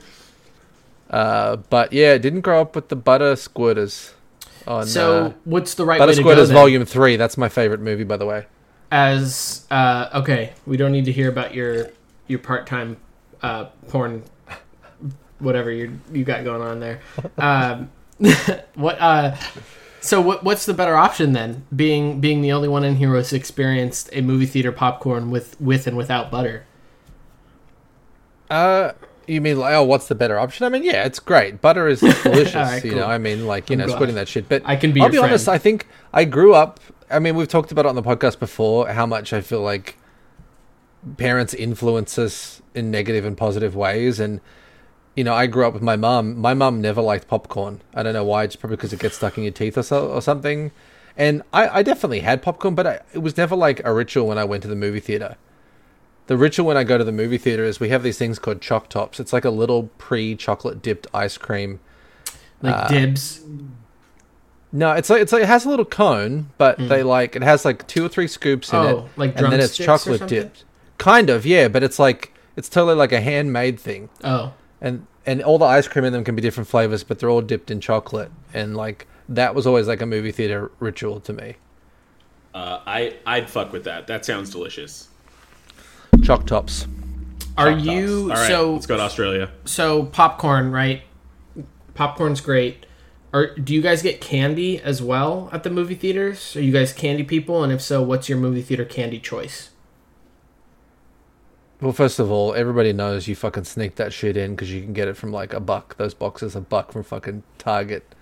Uh, 1.11 1.57
but 1.57 1.93
yeah, 1.93 2.17
didn't 2.19 2.41
grow 2.41 2.61
up 2.63 2.75
with 2.75 2.89
the 2.89 2.97
butter 2.97 3.35
squirters. 3.35 4.13
On, 4.67 4.87
so 4.87 5.25
uh, 5.27 5.33
what's 5.45 5.75
the 5.75 5.85
right 5.85 5.99
butter 5.99 6.13
way 6.13 6.17
to 6.17 6.23
go 6.23 6.29
squirters 6.31 6.47
then? 6.49 6.55
volume 6.55 6.85
three. 6.87 7.17
That's 7.17 7.37
my 7.37 7.49
favorite 7.51 7.81
movie, 7.81 8.05
by 8.05 8.17
the 8.17 8.27
way. 8.27 8.47
As 8.95 9.67
uh, 9.73 10.09
okay, 10.15 10.53
we 10.67 10.77
don't 10.77 10.93
need 10.93 11.05
to 11.07 11.13
hear 11.13 11.29
about 11.29 11.53
your 11.53 11.91
your 12.29 12.39
part 12.39 12.65
time 12.65 12.97
uh, 13.43 13.65
porn, 13.89 14.23
whatever 15.41 15.71
you 15.73 15.99
you 16.13 16.25
got 16.25 16.45
going 16.45 16.63
on 16.63 16.79
there. 16.79 17.01
Um, 17.37 17.91
what 18.77 18.97
uh, 19.01 19.37
so 20.01 20.21
what 20.21 20.45
what's 20.45 20.65
the 20.65 20.75
better 20.75 20.95
option 20.95 21.33
then? 21.33 21.67
Being 21.75 22.21
being 22.21 22.41
the 22.41 22.53
only 22.53 22.69
one 22.69 22.85
in 22.85 22.95
here 22.95 23.09
who's 23.09 23.33
experienced 23.33 24.11
a 24.13 24.21
movie 24.21 24.47
theater 24.47 24.71
popcorn 24.71 25.33
with 25.33 25.61
with 25.61 25.89
and 25.89 25.97
without 25.97 26.31
butter. 26.31 26.65
Uh, 28.49 28.93
you 29.27 29.41
mean 29.41 29.59
like, 29.59 29.75
oh, 29.75 29.83
what's 29.83 30.07
the 30.07 30.15
better 30.15 30.39
option? 30.39 30.67
I 30.67 30.69
mean, 30.69 30.85
yeah, 30.85 31.05
it's 31.05 31.19
great. 31.19 31.61
Butter 31.61 31.89
is 31.89 32.01
delicious. 32.23 32.55
Alright, 32.55 32.85
You 32.85 32.93
cool. 32.93 33.01
know, 33.01 33.07
I 33.07 33.19
mean, 33.19 33.47
like 33.47 33.71
you 33.71 33.75
I'm 33.75 33.81
know, 33.81 33.87
glad. 33.87 33.95
squirting 33.97 34.15
that 34.15 34.29
shit. 34.29 34.49
But 34.49 34.63
I 34.65 34.77
can 34.77 34.93
be 34.93 35.01
I'll 35.01 35.09
be 35.09 35.19
honest. 35.19 35.49
I 35.49 35.59
think 35.59 35.89
I 36.13 36.25
grew 36.25 36.55
up. 36.55 36.79
I 37.11 37.19
mean, 37.19 37.37
we've 37.37 37.49
talked 37.49 37.73
about 37.73 37.85
it 37.85 37.89
on 37.89 37.95
the 37.95 38.03
podcast 38.03 38.39
before. 38.39 38.89
How 38.89 39.07
much 39.07 39.33
I 39.33 39.41
feel 39.41 39.61
like 39.61 39.97
parents 41.17 41.53
influence 41.55 42.19
us 42.19 42.63
in 42.75 42.91
negative 42.91 43.25
and 43.25 43.37
positive 43.37 43.77
ways, 43.77 44.19
and 44.21 44.41
you 45.15 45.23
know, 45.23 45.35
I 45.35 45.47
grew 45.47 45.67
up 45.67 45.75
with 45.75 45.83
my 45.83 45.97
mom. 45.97 46.39
My 46.39 46.55
mom 46.55 46.81
never 46.81 47.01
liked 47.01 47.29
popcorn. 47.29 47.83
I 47.95 48.03
don't 48.03 48.15
know 48.15 48.25
why. 48.25 48.45
It's 48.45 48.57
probably 48.57 48.77
because 48.77 48.93
it 48.93 49.01
gets 49.01 49.17
stuck 49.17 49.39
in 49.39 49.45
your 49.45 49.53
teeth 49.53 49.79
or 49.79 49.83
so, 49.83 50.09
or 50.11 50.21
something. 50.21 50.73
And 51.17 51.43
I, 51.53 51.79
I 51.79 51.83
definitely 51.85 52.21
had 52.21 52.43
popcorn, 52.43 52.75
but 52.75 52.87
I, 52.87 53.01
it 53.13 53.19
was 53.19 53.37
never 53.37 53.55
like 53.55 53.81
a 53.85 53.93
ritual 53.93 54.27
when 54.27 54.39
I 54.39 54.45
went 54.45 54.63
to 54.63 54.69
the 54.69 54.75
movie 54.75 54.99
theater. 54.99 55.37
The 56.27 56.37
ritual 56.37 56.67
when 56.67 56.77
I 56.77 56.85
go 56.85 56.99
to 56.99 57.05
the 57.05 57.13
movie 57.13 57.39
theater 57.39 57.65
is 57.65 57.79
we 57.79 57.91
have 57.91 58.03
these 58.03 58.19
things 58.19 58.39
called 58.39 58.61
choc 58.61 58.89
tops. 58.89 59.21
It's 59.21 59.33
like 59.33 59.45
a 59.45 59.51
little 59.51 59.91
pre-chocolate 59.99 60.83
dipped 60.83 61.07
ice 61.15 61.37
cream. 61.37 61.81
Like 62.63 62.75
Uh, 62.75 62.89
dibs. 62.89 63.45
No, 64.77 64.91
it's 64.91 65.09
like 65.09 65.23
it's 65.23 65.33
like 65.33 65.45
it 65.45 65.49
has 65.49 65.65
a 65.65 65.69
little 65.69 65.85
cone, 65.85 66.51
but 66.59 66.77
they 66.79 67.05
like 67.05 67.37
it 67.37 67.43
has 67.43 67.65
like 67.65 67.87
two 67.87 68.05
or 68.05 68.09
three 68.09 68.27
scoops 68.27 68.73
in. 68.73 68.79
Oh, 68.79 68.99
it, 68.99 69.19
like 69.19 69.39
and 69.39 69.53
then 69.53 69.61
it's 69.61 69.77
chocolate 69.77 70.27
dipped. 70.27 70.65
Kind 70.99 71.31
of, 71.31 71.47
yeah, 71.47 71.69
but 71.69 71.85
it's 71.85 72.01
like 72.01 72.33
it's 72.57 72.69
totally 72.69 72.97
like 72.97 73.13
a 73.13 73.21
handmade 73.21 73.79
thing, 73.79 74.09
Oh, 74.25 74.53
and 74.81 75.07
and 75.25 75.43
all 75.45 75.59
the 75.59 75.65
ice 75.65 75.87
cream 75.87 76.05
in 76.05 76.13
them 76.13 76.25
can 76.25 76.35
be 76.35 76.43
different 76.43 76.69
flavors, 76.69 77.05
but 77.05 77.21
they're 77.21 77.31
all 77.31 77.41
dipped 77.41 77.71
in 77.71 77.81
chocolate, 77.81 78.33
and 78.53 78.77
like 78.77 79.07
that 79.29 79.55
was 79.55 79.65
always 79.65 79.87
like 79.87 80.03
a 80.03 80.07
movie 80.07 80.33
theater 80.33 80.73
ritual 80.81 81.21
to 81.21 81.33
me. 81.33 81.55
Uh, 82.53 82.81
I 82.85 83.17
I'd 83.25 83.49
fuck 83.49 83.73
with 83.73 83.85
that. 83.85 84.09
That 84.09 84.25
sounds 84.25 84.51
delicious. 84.51 85.09
Choc 86.25 86.47
tops. 86.47 86.89
are 87.57 87.71
Choc 87.71 87.77
tops. 87.79 87.85
you 87.87 88.23
All 88.23 88.29
right, 88.37 88.49
so 88.49 88.73
let's 88.73 88.87
go 88.87 88.97
to 88.97 89.03
Australia. 89.05 89.53
so 89.67 90.07
popcorn 90.07 90.73
right? 90.73 91.03
Popcorn's 91.95 92.41
great. 92.41 92.87
Are, 93.35 93.53
do 93.57 93.75
you 93.75 93.83
guys 93.83 94.01
get 94.01 94.21
candy 94.21 94.81
as 94.81 95.03
well 95.03 95.51
at 95.53 95.65
the 95.65 95.71
movie 95.71 95.97
theaters? 95.97 96.55
Are 96.55 96.63
you 96.63 96.71
guys 96.71 96.93
candy 96.93 97.25
people? 97.25 97.65
And 97.65 97.73
if 97.73 97.83
so, 97.83 98.01
what's 98.01 98.29
your 98.29 98.39
movie 98.39 98.63
theater 98.63 98.85
candy 98.85 99.19
choice? 99.19 99.71
Well, 101.81 101.93
first 101.93 102.21
of 102.21 102.31
all, 102.31 102.55
everybody 102.55 102.93
knows 102.93 103.27
you 103.27 103.35
fucking 103.35 103.65
sneak 103.65 103.97
that 103.97 104.13
shit 104.13 104.37
in 104.37 104.55
because 104.55 104.73
you 104.73 104.83
can 104.83 104.93
get 104.93 105.09
it 105.09 105.17
from 105.17 105.33
like 105.33 105.53
a 105.53 105.59
buck. 105.59 105.97
Those 105.97 106.15
boxes 106.15 106.55
a 106.55 106.61
buck 106.61 106.93
from 106.93 107.03
fucking 107.03 107.43
Target. 107.59 108.15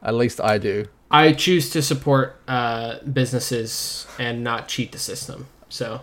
At 0.00 0.14
least 0.14 0.40
I 0.40 0.58
do. 0.58 0.86
I 1.10 1.32
choose 1.32 1.70
to 1.70 1.82
support 1.82 2.36
uh, 2.46 3.00
businesses 3.00 4.06
and 4.20 4.44
not 4.44 4.68
cheat 4.68 4.92
the 4.92 4.98
system. 4.98 5.48
So 5.68 6.02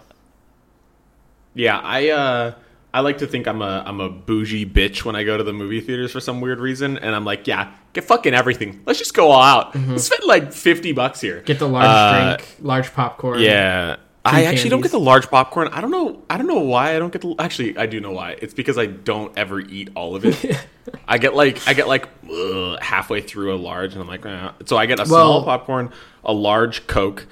Yeah, 1.54 1.80
I 1.80 2.10
uh 2.10 2.54
I 2.94 3.00
like 3.02 3.20
to 3.20 3.28
think 3.28 3.48
I'm 3.48 3.62
a 3.62 3.84
I'm 3.86 4.00
a 4.02 4.10
bougie 4.10 4.66
bitch 4.66 5.06
when 5.06 5.16
I 5.16 5.24
go 5.24 5.38
to 5.38 5.44
the 5.44 5.54
movie 5.54 5.80
theaters 5.82 6.12
for 6.12 6.20
some 6.20 6.42
weird 6.42 6.60
reason, 6.60 6.98
and 6.98 7.16
I'm 7.16 7.24
like, 7.26 7.48
yeah, 7.48 7.72
get 7.94 8.04
fucking 8.04 8.34
everything. 8.34 8.82
Let's 8.86 9.00
just 9.00 9.14
go 9.14 9.32
all 9.32 9.42
out. 9.42 9.76
Let's 9.76 10.04
spend 10.06 10.24
like 10.26 10.52
fifty 10.52 10.92
bucks 10.92 11.22
here. 11.22 11.38
Mm-hmm. 11.38 11.46
get 11.46 11.60
the 11.60 11.68
large 11.70 11.86
Uh, 11.88 12.36
drink, 12.38 12.56
large 12.62 12.94
popcorn. 12.94 13.40
Yeah. 13.40 13.96
I 14.24 14.44
actually 14.44 14.70
don't 14.70 14.82
get 14.82 14.92
the 14.92 15.00
large 15.00 15.32
popcorn. 15.32 15.70
I 15.70 15.82
don't 15.82 15.90
know. 15.90 16.22
I 16.30 16.38
don't 16.38 16.46
know 16.46 16.60
why 16.60 16.96
I 16.96 17.00
don't 17.00 17.12
get 17.12 17.22
the. 17.24 17.34
Actually, 17.40 17.76
I 17.78 17.88
do 17.88 18.00
know 18.00 18.12
why. 18.12 18.36
It's 18.40 18.54
because 18.54 18.78
I 18.78 18.86
don't 18.86 19.36
ever 19.36 19.60
eat 19.60 19.90
all 19.96 20.16
of 20.16 20.24
it. 20.26 20.64
I 21.08 21.18
get 21.18 21.34
like 21.34 21.68
I 21.68 21.74
get 21.74 21.88
like 21.88 22.08
ugh, 22.32 22.78
halfway 22.82 23.22
through 23.22 23.56
a 23.56 23.58
large, 23.58 23.94
and 23.94 24.02
I'm 24.02 24.08
like, 24.08 24.24
eh. 24.26 24.52
so 24.66 24.78
I 24.78 24.86
get 24.86 25.00
a 25.00 25.04
Well- 25.04 25.08
small 25.42 25.44
popcorn, 25.44 25.92
a 26.24 26.34
large 26.34 26.86
Coke, 26.86 27.26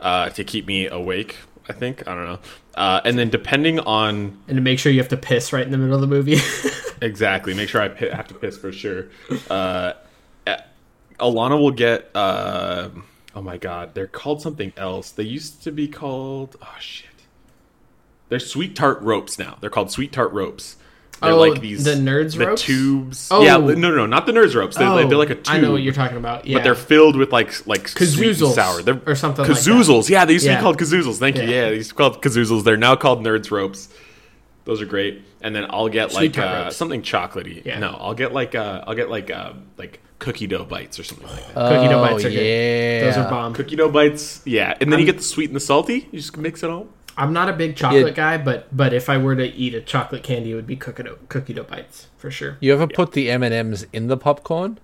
uh, 0.00 0.28
to 0.30 0.44
keep 0.44 0.66
me 0.66 0.86
awake 0.86 1.36
I 1.66 1.72
think 1.72 2.06
I 2.06 2.14
don't 2.14 2.26
know. 2.26 2.38
Uh, 2.76 3.00
and 3.04 3.18
then 3.18 3.30
depending 3.30 3.78
on 3.80 4.38
and 4.48 4.56
to 4.56 4.60
make 4.60 4.78
sure 4.78 4.90
you 4.90 4.98
have 4.98 5.08
to 5.08 5.16
piss 5.16 5.52
right 5.52 5.64
in 5.64 5.70
the 5.70 5.78
middle 5.78 5.94
of 5.94 6.00
the 6.00 6.06
movie. 6.06 6.38
exactly, 7.02 7.54
make 7.54 7.68
sure 7.68 7.82
I 7.82 7.88
have 8.14 8.28
to 8.28 8.34
piss 8.34 8.58
for 8.58 8.72
sure. 8.72 9.08
Uh, 9.48 9.94
Alana 11.18 11.58
will 11.58 11.70
get. 11.70 12.10
Uh, 12.14 12.90
oh 13.34 13.42
my 13.42 13.56
god, 13.56 13.94
they're 13.94 14.06
called 14.06 14.42
something 14.42 14.72
else. 14.76 15.10
They 15.10 15.24
used 15.24 15.62
to 15.64 15.72
be 15.72 15.88
called. 15.88 16.56
Oh 16.62 16.76
shit. 16.80 17.08
They're 18.28 18.38
sweet 18.38 18.74
tart 18.74 19.00
ropes 19.02 19.38
now. 19.38 19.58
They're 19.60 19.70
called 19.70 19.90
sweet 19.90 20.12
tart 20.12 20.32
ropes. 20.32 20.76
They're 21.22 21.32
Oh, 21.32 21.38
like 21.38 21.60
these 21.60 21.84
the 21.84 21.92
nerds 21.92 22.22
ropes? 22.24 22.34
the 22.36 22.46
ropes? 22.46 22.62
tubes. 22.62 23.28
Oh. 23.30 23.42
Yeah, 23.42 23.56
no, 23.56 23.72
no, 23.74 23.90
no, 23.94 24.06
not 24.06 24.26
the 24.26 24.32
nerds 24.32 24.54
ropes. 24.54 24.76
They're, 24.76 24.86
Oh, 24.88 25.06
they're 25.08 25.16
like 25.16 25.30
a 25.30 25.36
tube. 25.36 25.44
I 25.46 25.58
know 25.60 25.72
what 25.72 25.82
you're 25.82 25.92
talking 25.94 26.16
about. 26.18 26.46
Yeah, 26.46 26.58
But 26.58 26.64
they're 26.64 26.74
filled 26.74 27.16
with 27.16 27.32
like 27.32 27.66
like 27.66 27.88
sweet 27.88 28.08
and 28.18 28.36
Kazoozles 28.36 28.54
sour. 28.54 28.82
They're 28.82 29.00
or 29.06 29.14
something 29.14 29.46
like 29.46 29.56
that. 29.56 30.08
Yeah, 30.10 30.24
they 30.24 30.32
used 30.34 30.44
to 30.44 30.50
Yeah. 30.50 30.58
be 30.58 30.62
called 30.62 30.78
kazoozles. 30.78 31.18
Thank 31.18 31.36
you. 31.36 31.42
Yeah. 31.44 31.48
Yeah, 31.48 31.70
they 31.70 31.76
used 31.76 31.90
to 31.90 31.94
be 31.94 31.98
called 31.98 32.22
kazoozles. 32.22 32.64
They're 32.64 32.76
now 32.76 32.96
called 32.96 33.22
nerds 33.24 33.50
ropes. 33.50 33.88
Those 34.64 34.80
are 34.82 34.86
great. 34.86 35.22
And 35.40 35.54
then 35.54 35.66
I'll 35.70 35.88
get 35.88 36.12
like 36.12 36.18
Sweet 36.20 36.34
tart 36.34 36.48
uh, 36.48 36.70
something 36.70 37.02
chocolatey. 37.02 37.64
Yeah. 37.64 37.78
No, 37.78 37.96
I'll 38.00 38.14
get 38.14 38.32
like 38.32 38.54
uh, 38.54 38.84
I'll 38.86 38.94
get 38.94 39.10
like 39.10 39.30
uh, 39.30 39.52
like 39.78 40.00
cookie 40.18 40.46
dough 40.46 40.64
bites 40.64 40.98
or 40.98 41.04
something 41.04 41.26
like 41.28 41.46
that. 41.48 41.54
Cookie 41.54 41.88
dough 41.88 42.02
Oh, 42.02 42.06
bites 42.08 42.24
are 42.24 42.30
good. 42.30 42.44
yeah. 42.44 43.00
Those 43.04 43.16
are 43.18 43.28
bomb. 43.30 43.52
Cookie 43.54 43.76
dough 43.76 43.90
bites, 43.90 44.40
yeah. 44.46 44.74
And 44.80 44.90
then 44.92 44.98
you 45.00 45.06
get 45.06 45.18
the 45.18 45.22
sweet 45.22 45.50
and 45.50 45.56
the 45.56 45.60
salty. 45.60 46.08
You 46.12 46.18
just 46.18 46.36
mix 46.36 46.62
it 46.62 46.70
all. 46.70 46.86
I'm 47.16 47.32
not 47.32 47.48
a 47.48 47.52
big 47.52 47.76
chocolate 47.76 48.06
Yeah. 48.08 48.10
guy, 48.12 48.38
but 48.38 48.74
but 48.76 48.92
if 48.92 49.08
I 49.08 49.18
were 49.18 49.36
to 49.36 49.44
eat 49.46 49.74
a 49.74 49.80
chocolate 49.80 50.22
candy, 50.22 50.52
it 50.52 50.54
would 50.54 50.66
be 50.66 50.76
cookie 50.76 51.04
dough, 51.04 51.18
cookie 51.28 51.54
dough 51.54 51.62
bites 51.64 52.08
for 52.18 52.30
sure. 52.30 52.56
You 52.60 52.72
ever 52.72 52.86
put 52.86 53.12
the 53.12 53.30
M 53.30 53.42
and 53.42 53.54
M's 53.54 53.86
in 53.92 54.08
the 54.08 54.16
popcorn? 54.16 54.78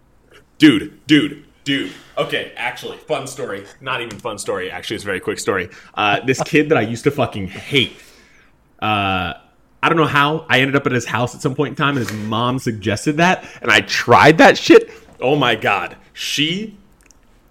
dude, 0.58 1.00
dude, 1.06 1.44
dude. 1.64 1.90
Okay, 2.18 2.52
actually, 2.54 2.98
fun 2.98 3.26
story. 3.26 3.64
Not 3.80 4.02
even 4.02 4.18
fun 4.18 4.36
story. 4.38 4.70
Actually, 4.70 4.96
it's 4.96 5.04
a 5.04 5.06
very 5.06 5.20
quick 5.20 5.38
story. 5.38 5.70
Uh, 5.94 6.20
this 6.20 6.42
kid 6.42 6.68
that 6.68 6.76
I 6.76 6.82
used 6.82 7.04
to 7.04 7.10
fucking 7.10 7.48
hate. 7.48 7.96
Uh, 8.80 9.34
I 9.82 9.88
don't 9.88 9.96
know 9.96 10.04
how 10.04 10.44
I 10.48 10.60
ended 10.60 10.76
up 10.76 10.84
at 10.86 10.92
his 10.92 11.06
house 11.06 11.34
at 11.34 11.40
some 11.40 11.54
point 11.54 11.70
in 11.70 11.74
time, 11.76 11.96
and 11.96 12.06
his 12.06 12.12
mom 12.12 12.58
suggested 12.58 13.16
that, 13.16 13.44
and 13.62 13.70
I 13.70 13.80
tried 13.80 14.36
that 14.38 14.58
shit. 14.58 14.90
Oh 15.20 15.34
my 15.36 15.54
god, 15.54 15.96
she 16.12 16.76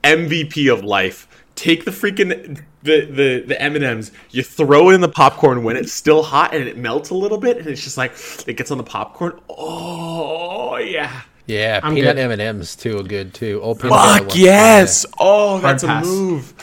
MVP 0.03 0.71
of 0.71 0.83
life. 0.83 1.27
Take 1.59 1.83
the 1.83 1.91
freaking 1.91 2.63
the 2.83 3.01
the 3.01 3.43
the 3.45 3.61
M 3.61 3.75
and 3.75 3.83
M's. 3.83 4.13
You 4.31 4.43
throw 4.43 4.91
it 4.91 4.93
in 4.95 5.01
the 5.01 5.09
popcorn 5.09 5.61
when 5.63 5.75
it's 5.75 5.91
still 5.91 6.23
hot 6.23 6.53
and 6.55 6.65
it 6.65 6.77
melts 6.77 7.09
a 7.09 7.15
little 7.15 7.37
bit, 7.37 7.57
and 7.57 7.67
it's 7.67 7.83
just 7.83 7.97
like 7.97 8.13
it 8.47 8.53
gets 8.55 8.71
on 8.71 8.77
the 8.77 8.83
popcorn. 8.85 9.37
Oh 9.49 10.77
yeah. 10.77 11.23
Yeah, 11.47 11.81
I'm 11.83 11.95
peanut 11.95 12.15
good. 12.15 12.21
M 12.21 12.31
and 12.31 12.41
M's 12.41 12.77
too 12.77 13.03
good 13.03 13.33
too. 13.33 13.59
Oh, 13.61 13.75
peanut 13.75 13.97
butter 13.97 14.19
Fuck 14.19 14.27
ones. 14.29 14.39
yes! 14.39 15.05
Oh, 15.19 15.59
that's 15.59 15.83
pass. 15.83 16.05
a 16.05 16.07
move. 16.07 16.53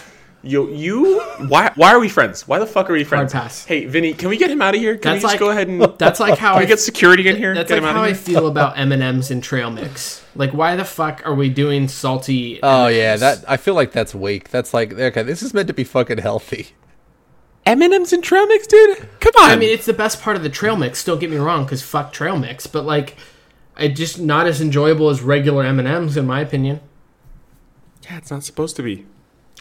Yo, 0.46 0.68
you? 0.68 1.20
Why? 1.48 1.72
Why 1.74 1.92
are 1.92 1.98
we 1.98 2.08
friends? 2.08 2.46
Why 2.46 2.60
the 2.60 2.66
fuck 2.66 2.88
are 2.88 2.92
we 2.92 3.02
friends? 3.02 3.32
pass. 3.32 3.64
Hey, 3.64 3.84
Vinny, 3.86 4.14
can 4.14 4.28
we 4.28 4.36
get 4.36 4.48
him 4.48 4.62
out 4.62 4.76
of 4.76 4.80
here? 4.80 4.94
Can 4.96 5.14
That's 5.14 5.16
we 5.16 5.20
just 5.22 5.32
like- 5.34 5.40
go 5.40 5.50
ahead 5.50 5.66
and 5.66 5.82
That's 5.98 6.20
like 6.20 6.38
how 6.38 6.50
can 6.52 6.58
I 6.58 6.60
we 6.62 6.66
get 6.66 6.78
security 6.78 7.28
in 7.28 7.34
here? 7.36 7.52
That's 7.52 7.68
get 7.68 7.82
like 7.82 7.82
him 7.90 7.94
how 7.96 8.02
out 8.02 8.06
I 8.06 8.10
of 8.10 8.24
here. 8.26 8.34
feel 8.36 8.46
about 8.54 8.78
M 8.78 8.92
and 8.92 9.02
M's 9.02 9.30
and 9.32 9.42
trail 9.42 9.70
mix. 9.72 10.24
Like, 10.36 10.52
why 10.52 10.76
the 10.76 10.84
fuck 10.84 11.20
are 11.26 11.34
we 11.34 11.48
doing 11.48 11.88
salty? 11.88 12.60
Oh 12.62 12.86
yeah, 12.86 13.14
M&Ms? 13.14 13.20
that 13.22 13.44
I 13.50 13.56
feel 13.56 13.74
like 13.74 13.90
that's 13.90 14.14
weak. 14.14 14.50
That's 14.50 14.72
like 14.72 14.92
okay, 14.92 15.22
this 15.24 15.42
is 15.42 15.52
meant 15.52 15.66
to 15.66 15.74
be 15.74 15.82
fucking 15.84 16.18
healthy. 16.18 16.68
M 17.64 17.82
and 17.82 17.92
M's 17.92 18.12
and 18.12 18.22
trail 18.22 18.46
mix, 18.46 18.68
dude. 18.68 19.08
Come 19.18 19.32
on. 19.40 19.50
I 19.50 19.56
mean, 19.56 19.70
it's 19.70 19.86
the 19.86 19.92
best 19.92 20.22
part 20.22 20.36
of 20.36 20.44
the 20.44 20.48
trail 20.48 20.76
mix. 20.76 21.02
Don't 21.02 21.18
get 21.18 21.28
me 21.30 21.38
wrong, 21.38 21.64
because 21.64 21.82
fuck 21.82 22.12
trail 22.12 22.38
mix, 22.38 22.68
but 22.68 22.84
like, 22.84 23.16
it 23.80 23.96
just 23.96 24.20
not 24.20 24.46
as 24.46 24.60
enjoyable 24.60 25.08
as 25.10 25.22
regular 25.22 25.64
M 25.64 25.80
and 25.80 25.88
M's 25.88 26.16
in 26.16 26.24
my 26.24 26.38
opinion. 26.40 26.78
yeah, 28.04 28.18
it's 28.18 28.30
not 28.30 28.44
supposed 28.44 28.76
to 28.76 28.84
be. 28.84 29.06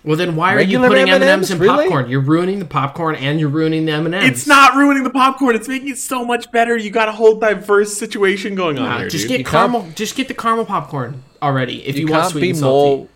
Well, 0.05 0.15
then 0.17 0.35
why 0.35 0.53
Regular 0.53 0.87
are 0.87 0.91
you 0.91 0.95
putting 0.95 1.09
M 1.09 1.15
and 1.21 1.23
M's 1.23 1.49
M&Ms? 1.49 1.51
in 1.51 1.59
Really? 1.59 1.83
popcorn? 1.85 2.09
You're 2.09 2.19
ruining 2.21 2.59
the 2.59 2.65
popcorn 2.65 3.15
and 3.15 3.39
you're 3.39 3.49
ruining 3.49 3.85
the 3.85 3.91
M 3.93 4.05
and 4.05 4.13
M's. 4.13 4.29
It's 4.29 4.47
not 4.47 4.75
ruining 4.75 5.03
the 5.03 5.09
popcorn. 5.09 5.55
It's 5.55 5.67
making 5.67 5.89
it 5.89 5.97
so 5.97 6.23
much 6.23 6.51
better. 6.51 6.77
You 6.77 6.91
got 6.91 7.07
a 7.09 7.11
whole 7.11 7.35
diverse 7.39 7.97
situation 7.97 8.53
going 8.55 8.77
on 8.77 8.99
here, 8.99 9.09
just 9.09 9.23
dude. 9.23 9.29
get 9.29 9.37
You 9.39 9.45
can't- 9.45 9.71
caramel. 9.71 9.89
Just 9.95 10.15
get 10.15 10.27
the 10.27 10.33
caramel 10.35 10.65
popcorn 10.65 11.23
already. 11.41 11.85
If 11.87 11.95
you, 11.97 12.05
You 12.05 12.11
want 12.11 12.21
can't 12.21 12.31
sweet 12.33 12.41
be 12.41 12.49
and 12.51 12.59
salty. 12.59 12.95
more. 12.97 13.07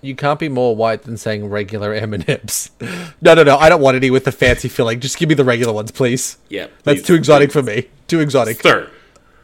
You 0.00 0.14
can't 0.14 0.38
be 0.38 0.48
more 0.48 0.76
white 0.76 1.02
than 1.02 1.16
saying 1.16 1.50
regular 1.50 1.92
M 1.92 2.14
and 2.14 2.28
M's. 2.28 2.70
No, 3.20 3.34
no, 3.34 3.42
no. 3.42 3.56
I 3.58 3.68
don't 3.68 3.80
want 3.82 3.96
any 3.96 4.10
with 4.10 4.24
the 4.24 4.30
fancy 4.32 4.68
filling. 4.68 5.00
Just 5.00 5.18
give 5.18 5.28
me 5.28 5.34
the 5.34 5.44
regular 5.44 5.72
ones, 5.72 5.90
please. 5.90 6.38
yeah, 6.48 6.68
That's 6.84 7.02
too 7.02 7.14
exotic 7.14 7.50
for 7.50 7.62
me. 7.64 7.88
Too 8.06 8.20
exotic. 8.20 8.62
Sir, 8.62 8.88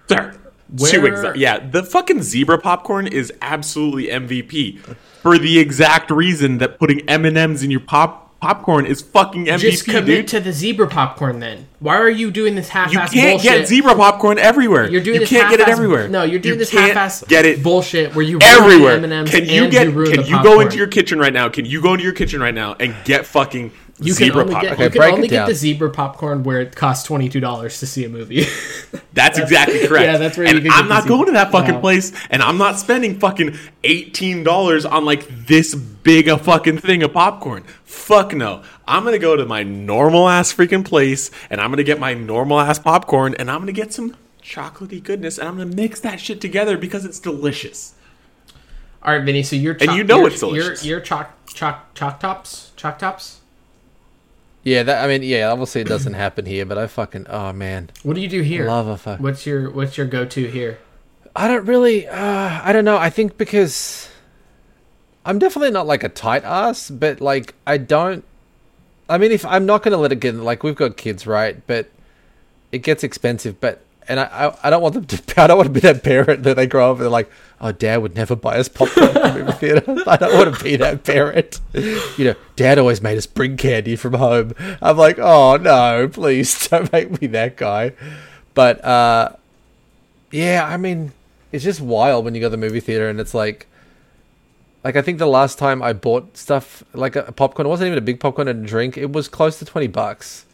sir. 0.09 0.33
Too 0.79 1.05
exotic. 1.07 1.40
Yeah, 1.40 1.59
the 1.59 1.83
fucking 1.83 2.23
zebra 2.23 2.59
popcorn 2.59 3.07
is 3.09 3.33
absolutely 3.43 4.07
MVP 4.07 4.79
for 5.25 5.39
the 5.39 5.59
exact 5.59 6.11
reason 6.11 6.59
that 6.59 6.79
putting 6.79 7.01
M 7.09 7.25
and 7.25 7.37
M's 7.39 7.63
in 7.63 7.71
your 7.71 7.81
pop 7.81 8.21
popcorn 8.43 8.85
is 8.85 9.01
fucking 9.01 9.47
MVP, 9.47 9.59
Just 9.71 9.85
commit 9.87 10.05
dude. 10.05 10.29
to 10.29 10.39
the 10.41 10.53
zebra 10.53 10.87
popcorn 10.87 11.41
then. 11.41 11.67
Why 11.79 11.97
are 11.97 12.11
you 12.11 12.31
doing 12.31 12.55
this 12.57 12.69
half-ass 12.69 12.93
You 13.15 13.21
can't 13.21 13.41
bullshit? 13.41 13.61
get 13.61 13.69
zebra 13.69 13.95
popcorn 13.95 14.39
everywhere. 14.39 14.87
You're 14.91 15.01
doing 15.01 15.15
you 15.15 15.21
this 15.21 15.31
can't 15.31 15.49
get 15.51 15.61
it 15.61 15.69
everywhere. 15.69 16.09
No, 16.09 16.25
you're 16.25 16.41
doing 16.41 16.57
You 16.57 16.59
this 16.59 16.71
can't 16.71 16.89
half-ass 16.93 17.25
get 17.27 17.47
it 17.47 17.63
bullshit 17.63 18.15
where 18.15 18.23
you 18.23 18.39
everywhere. 18.43 18.99
ruin 18.99 19.09
the 19.09 19.15
M&Ms 19.17 19.31
Can 19.31 19.47
you 19.47 19.63
and 19.63 19.73
get? 19.73 19.87
you 19.87 19.93
ruin 19.95 20.13
can 20.13 20.27
you 20.27 20.43
go 20.43 20.61
into 20.61 20.77
your 20.77 20.89
kitchen 20.89 21.19
right 21.19 21.33
now? 21.33 21.49
Can 21.49 21.65
you 21.65 21.81
go 21.81 21.95
into 21.95 22.05
your 22.05 22.13
kitchen 22.13 22.39
right 22.43 22.53
now 22.55 22.77
and 22.79 22.95
get 23.07 23.25
fucking 23.25 23.73
You 24.05 24.14
can 24.14 24.33
only 24.33 24.55
popcorn? 24.55 24.77
get, 24.77 24.95
you 24.95 25.01
can 25.01 25.14
only 25.14 25.29
get 25.29 25.47
the 25.47 25.55
zebra 25.55 25.90
popcorn 25.90 26.43
where 26.43 26.61
it 26.61 26.77
costs 26.77 27.07
twenty 27.07 27.29
two 27.29 27.40
dollars 27.40 27.81
to 27.81 27.87
see 27.87 28.05
a 28.05 28.09
movie. 28.09 28.47
That's 29.12 29.38
exactly 29.38 29.79
correct. 29.87 30.07
Yeah, 30.07 30.17
that's 30.19 30.37
where 30.37 30.47
and 30.47 30.57
you 30.57 30.62
can 30.62 30.73
I'm 30.73 30.88
not 30.88 31.07
going 31.07 31.27
to 31.27 31.33
that 31.33 31.53
fucking 31.53 31.81
place, 31.81 32.12
and 32.31 32.43
I'm 32.43 32.59
not 32.59 32.79
spending 32.79 33.19
fucking 33.21 33.57
eighteen 33.85 34.43
dollars 34.43 34.85
on 34.85 35.05
like 35.05 35.47
this 35.47 35.75
big 35.75 36.27
a 36.29 36.37
fucking 36.37 36.79
thing 36.79 37.03
of 37.03 37.12
popcorn. 37.12 37.64
Fuck 37.85 38.35
no. 38.35 38.62
I'm 38.88 39.05
gonna 39.05 39.19
go 39.19 39.37
to 39.37 39.47
my 39.47 39.62
normal 39.62 40.29
ass 40.29 40.53
freaking 40.53 40.85
place, 40.85 41.31
and 41.49 41.61
I'm 41.61 41.71
gonna 41.71 41.85
get 41.85 42.01
my 42.01 42.14
normal 42.14 42.59
ass 42.59 42.79
popcorn, 42.81 43.35
and 43.38 43.51
I'm 43.51 43.61
gonna 43.61 43.73
get 43.73 43.93
some 43.93 44.17
chocolatey 44.43 45.03
goodness, 45.03 45.38
and 45.38 45.49
I'm 45.49 45.57
gonna 45.57 45.75
mix 45.75 46.01
that 46.01 46.21
shit 46.21 46.40
together 46.40 46.77
because 46.77 47.05
it's 47.05 47.21
delicious. 47.21 47.95
All 49.03 49.14
right, 49.14 49.25
Vinny. 49.25 49.43
So 49.43 49.55
you're 49.57 49.75
And 49.75 49.83
choc- 49.83 49.97
you 49.97 50.05
know 50.05 50.19
you're, 50.21 50.29
it's 50.29 50.40
delicious. 50.40 50.85
You're, 50.85 50.97
you're 50.97 51.05
chalk 51.05 51.31
chalk 51.47 51.95
chalk 51.95 52.21
tops 52.21 52.73
chalk 52.77 52.99
tops. 52.99 53.40
Yeah, 54.64 54.83
that 54.83 55.05
I 55.05 55.09
mean, 55.09 55.22
yeah, 55.22 55.50
obviously 55.50 55.83
it 55.83 55.88
doesn't 55.88 56.14
happen 56.14 56.46
here, 56.46 56.64
but 56.64 56.79
I 56.79 56.87
fucking 56.87 57.27
oh 57.29 57.53
man, 57.53 57.90
What 58.03 58.14
do 58.14 58.20
you 58.22 58.29
do 58.29 58.40
here? 58.40 58.66
love 58.66 58.87
a 58.88 58.96
fuck. 58.96 59.20
What's 59.20 59.44
your 59.46 59.70
What's 59.70 59.96
your 59.98 60.07
go 60.07 60.24
to 60.24 60.46
here? 60.50 60.79
I 61.37 61.48
don't 61.48 61.66
really. 61.66 62.07
Uh, 62.09 62.61
I 62.62 62.72
don't 62.72 62.85
know. 62.85 62.96
I 62.96 63.11
think 63.11 63.37
because 63.37 64.09
I'm 65.27 65.38
definitely 65.38 65.72
not 65.72 65.87
like 65.87 66.03
a 66.03 66.09
tight 66.09 66.44
ass, 66.44 66.90
but 66.90 67.20
like 67.20 67.55
I 67.66 67.77
don't. 67.77 68.24
I 69.09 69.18
mean, 69.18 69.33
if 69.33 69.44
I'm 69.44 69.66
not 69.66 69.83
gonna 69.83 69.98
let 69.98 70.12
it 70.12 70.20
get 70.20 70.35
like 70.35 70.62
we've 70.62 70.74
got 70.74 70.96
kids, 70.96 71.27
right? 71.27 71.61
But 71.66 71.90
it 72.72 72.79
gets 72.79 73.05
expensive. 73.05 73.61
But 73.61 73.84
and 74.09 74.21
I, 74.21 74.25
I, 74.25 74.57
I 74.64 74.71
don't 74.71 74.83
want 74.83 74.95
them 74.95 75.05
to. 75.07 75.23
I 75.43 75.47
don't 75.47 75.57
want 75.57 75.67
to 75.67 75.73
be 75.73 75.81
that 75.81 76.03
parent 76.03 76.43
that 76.45 76.57
they 76.57 76.67
grow 76.67 76.90
up 76.90 76.97
and 76.97 77.03
they're 77.03 77.11
like, 77.11 77.31
oh, 77.61 77.73
dad 77.73 78.03
would 78.03 78.14
never 78.14 78.37
buy 78.37 78.59
us 78.59 78.69
popcorn 78.69 79.14
the 79.14 79.35
movie 79.35 79.53
theater. 79.53 79.83
I 80.07 80.17
don't 80.17 80.35
want 80.35 80.57
to 80.57 80.64
be 80.64 80.77
that 80.77 81.05
parent. 81.05 81.61
You 81.73 82.25
know, 82.25 82.35
dad 82.57 82.79
always 82.79 83.01
made 83.01 83.17
us 83.17 83.27
bring 83.27 83.57
candy 83.57 83.97
from 83.97 84.14
home. 84.14 84.53
I'm 84.81 84.97
like, 84.97 85.19
oh 85.19 85.57
no, 85.57 86.09
please 86.09 86.69
don't 86.69 86.93
make 86.93 87.21
me 87.21 87.29
that 87.29 87.57
guy. 87.57 87.93
But 88.55 88.85
uh, 88.85 89.33
yeah, 90.31 90.67
I 90.67 90.77
mean, 90.77 91.12
it's 91.53 91.64
just 91.64 91.81
wild 91.81 92.25
when 92.25 92.35
you 92.35 92.40
go 92.40 92.47
to 92.47 92.51
the 92.51 92.57
movie 92.57 92.81
theater 92.81 93.09
and 93.09 93.21
it's 93.21 93.35
like, 93.35 93.67
like 94.83 94.97
I 94.97 95.03
think 95.03 95.19
the 95.19 95.27
last 95.27 95.59
time 95.59 95.83
I 95.83 95.95
bought 95.95 96.37
stuff 96.37 96.85
like 96.93 97.17
a 97.17 97.33
popcorn, 97.33 97.67
it 97.67 97.71
wasn't 97.71 97.87
even 97.88 97.99
a 97.99 98.03
big 98.03 98.21
popcorn 98.21 98.49
and 98.49 98.64
a 98.64 98.69
drink. 98.69 98.99
It 98.99 99.12
was 99.12 99.29
close 99.29 99.59
to 99.61 99.64
twenty 99.64 99.87
bucks, 99.87 100.45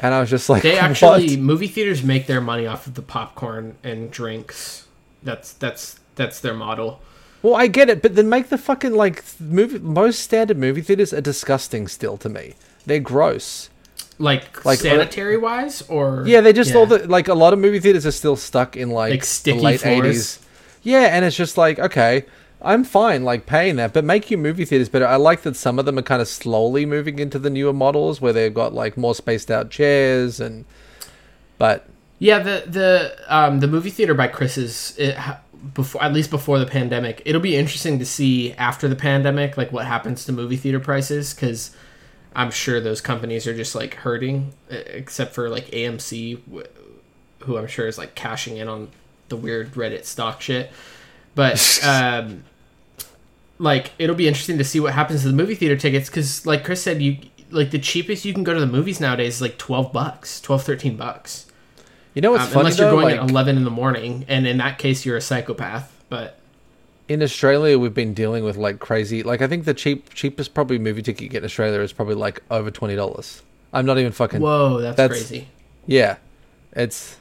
and 0.00 0.14
I 0.14 0.20
was 0.20 0.30
just 0.30 0.48
like, 0.48 0.62
They 0.62 0.74
"What?" 0.74 0.82
actually 0.82 1.36
movie 1.36 1.66
theaters 1.68 2.02
make 2.02 2.26
their 2.26 2.40
money 2.40 2.66
off 2.66 2.86
of 2.86 2.94
the 2.94 3.02
popcorn 3.02 3.76
and 3.82 4.10
drinks. 4.10 4.86
That's 5.22 5.52
that's 5.52 6.00
that's 6.16 6.40
their 6.40 6.54
model. 6.54 7.00
Well, 7.42 7.54
I 7.56 7.68
get 7.68 7.88
it, 7.88 8.02
but 8.02 8.16
then 8.16 8.28
make 8.28 8.48
the 8.48 8.58
fucking 8.58 8.92
like 8.94 9.24
movie. 9.40 9.78
Most 9.78 10.20
standard 10.20 10.58
movie 10.58 10.82
theaters 10.82 11.12
are 11.12 11.20
disgusting 11.22 11.88
still 11.88 12.16
to 12.18 12.28
me. 12.28 12.54
They're 12.86 13.00
gross. 13.00 13.70
Like, 14.18 14.66
Like, 14.66 14.80
uh, 14.80 14.82
sanitary 14.82 15.38
wise, 15.38 15.80
or 15.88 16.24
Yeah, 16.26 16.42
they 16.42 16.52
just 16.52 16.72
Yeah. 16.72 16.76
all 16.76 16.86
the 16.86 17.08
like 17.08 17.28
a 17.28 17.34
lot 17.34 17.54
of 17.54 17.58
movie 17.58 17.80
theaters 17.80 18.04
are 18.04 18.10
still 18.12 18.36
stuck 18.36 18.76
in 18.76 18.90
like, 18.90 19.10
Like 19.12 19.20
the 19.20 19.26
sticky 19.26 19.60
late 19.60 19.86
eighties. 19.86 20.38
Yeah, 20.82 21.14
and 21.14 21.24
it's 21.24 21.36
just 21.36 21.56
like 21.56 21.78
okay, 21.78 22.24
I'm 22.62 22.84
fine 22.84 23.24
like 23.24 23.46
paying 23.46 23.76
that, 23.76 23.92
but 23.92 24.04
make 24.04 24.30
your 24.30 24.38
movie 24.38 24.64
theaters 24.64 24.88
better. 24.88 25.06
I 25.06 25.16
like 25.16 25.42
that 25.42 25.56
some 25.56 25.78
of 25.78 25.86
them 25.86 25.98
are 25.98 26.02
kind 26.02 26.20
of 26.20 26.28
slowly 26.28 26.84
moving 26.84 27.18
into 27.18 27.38
the 27.38 27.50
newer 27.50 27.72
models 27.72 28.20
where 28.20 28.32
they've 28.32 28.52
got 28.52 28.74
like 28.74 28.96
more 28.96 29.14
spaced 29.14 29.50
out 29.50 29.70
chairs 29.70 30.40
and. 30.40 30.64
But 31.58 31.86
Yeah, 32.18 32.38
the 32.38 32.64
the 32.66 33.16
um, 33.28 33.60
the 33.60 33.68
movie 33.68 33.90
theater 33.90 34.14
by 34.14 34.28
Chris's 34.28 34.94
it, 34.98 35.16
before 35.74 36.02
at 36.02 36.12
least 36.12 36.30
before 36.30 36.58
the 36.58 36.66
pandemic. 36.66 37.22
It'll 37.24 37.40
be 37.40 37.56
interesting 37.56 37.98
to 37.98 38.06
see 38.06 38.52
after 38.54 38.88
the 38.88 38.96
pandemic, 38.96 39.56
like 39.56 39.72
what 39.72 39.86
happens 39.86 40.24
to 40.24 40.32
movie 40.32 40.56
theater 40.56 40.80
prices, 40.80 41.34
because 41.34 41.74
I'm 42.34 42.50
sure 42.50 42.80
those 42.80 43.00
companies 43.00 43.46
are 43.46 43.54
just 43.54 43.74
like 43.74 43.94
hurting, 43.94 44.54
except 44.68 45.34
for 45.34 45.48
like 45.48 45.66
AMC, 45.70 46.40
who 47.40 47.58
I'm 47.58 47.66
sure 47.66 47.86
is 47.86 47.98
like 47.98 48.14
cashing 48.14 48.56
in 48.56 48.68
on 48.68 48.88
the 49.28 49.36
weird 49.36 49.72
Reddit 49.72 50.04
stock 50.04 50.40
shit. 50.40 50.70
But 51.34 51.80
um, 51.84 52.44
like 53.60 53.92
it'll 53.98 54.16
be 54.16 54.26
interesting 54.26 54.58
to 54.58 54.64
see 54.64 54.80
what 54.80 54.94
happens 54.94 55.22
to 55.22 55.28
the 55.28 55.34
movie 55.34 55.54
theater 55.54 55.76
tickets, 55.76 56.08
because 56.08 56.44
like 56.46 56.64
Chris 56.64 56.82
said, 56.82 57.00
you 57.00 57.18
like 57.50 57.70
the 57.70 57.78
cheapest 57.78 58.24
you 58.24 58.32
can 58.32 58.42
go 58.44 58.54
to 58.54 58.60
the 58.60 58.66
movies 58.66 59.00
nowadays 59.00 59.36
is 59.36 59.42
like 59.42 59.58
12 59.58 59.92
bucks 59.92 60.40
12 60.40 60.62
13 60.62 60.96
bucks 60.96 61.46
You 62.14 62.22
know 62.22 62.30
what's 62.30 62.44
um, 62.44 62.50
funny 62.50 62.60
unless 62.60 62.78
you're 62.78 62.90
though? 62.90 62.96
going 63.00 63.16
Like, 63.16 63.24
at 63.24 63.28
11 63.30 63.56
in 63.56 63.64
the 63.64 63.70
morning 63.72 64.24
and 64.28 64.46
in 64.46 64.58
that 64.58 64.78
case 64.78 65.04
you're 65.04 65.16
a 65.16 65.20
psychopath 65.20 65.92
but 66.08 66.38
in 67.08 67.24
Australia, 67.24 67.76
we've 67.76 67.92
been 67.92 68.14
dealing 68.14 68.44
with 68.44 68.56
like 68.56 68.78
crazy. 68.78 69.24
Like 69.24 69.42
I 69.42 69.48
think 69.48 69.64
the 69.64 69.74
cheap 69.74 70.14
cheapest 70.14 70.54
probably 70.54 70.78
movie 70.78 71.02
ticket 71.02 71.22
you 71.22 71.28
get 71.28 71.38
in 71.38 71.44
Australia 71.44 71.80
is 71.80 71.92
probably 71.92 72.14
like 72.14 72.40
over 72.52 72.70
twenty 72.70 72.94
dollars. 72.94 73.42
I'm 73.72 73.84
not 73.84 73.98
even 73.98 74.12
fucking. 74.12 74.40
whoa 74.40 74.80
that's, 74.80 74.96
That's- 74.96 75.18
crazy 75.28 75.48
Yeah, 75.88 76.18
it's 76.72 77.16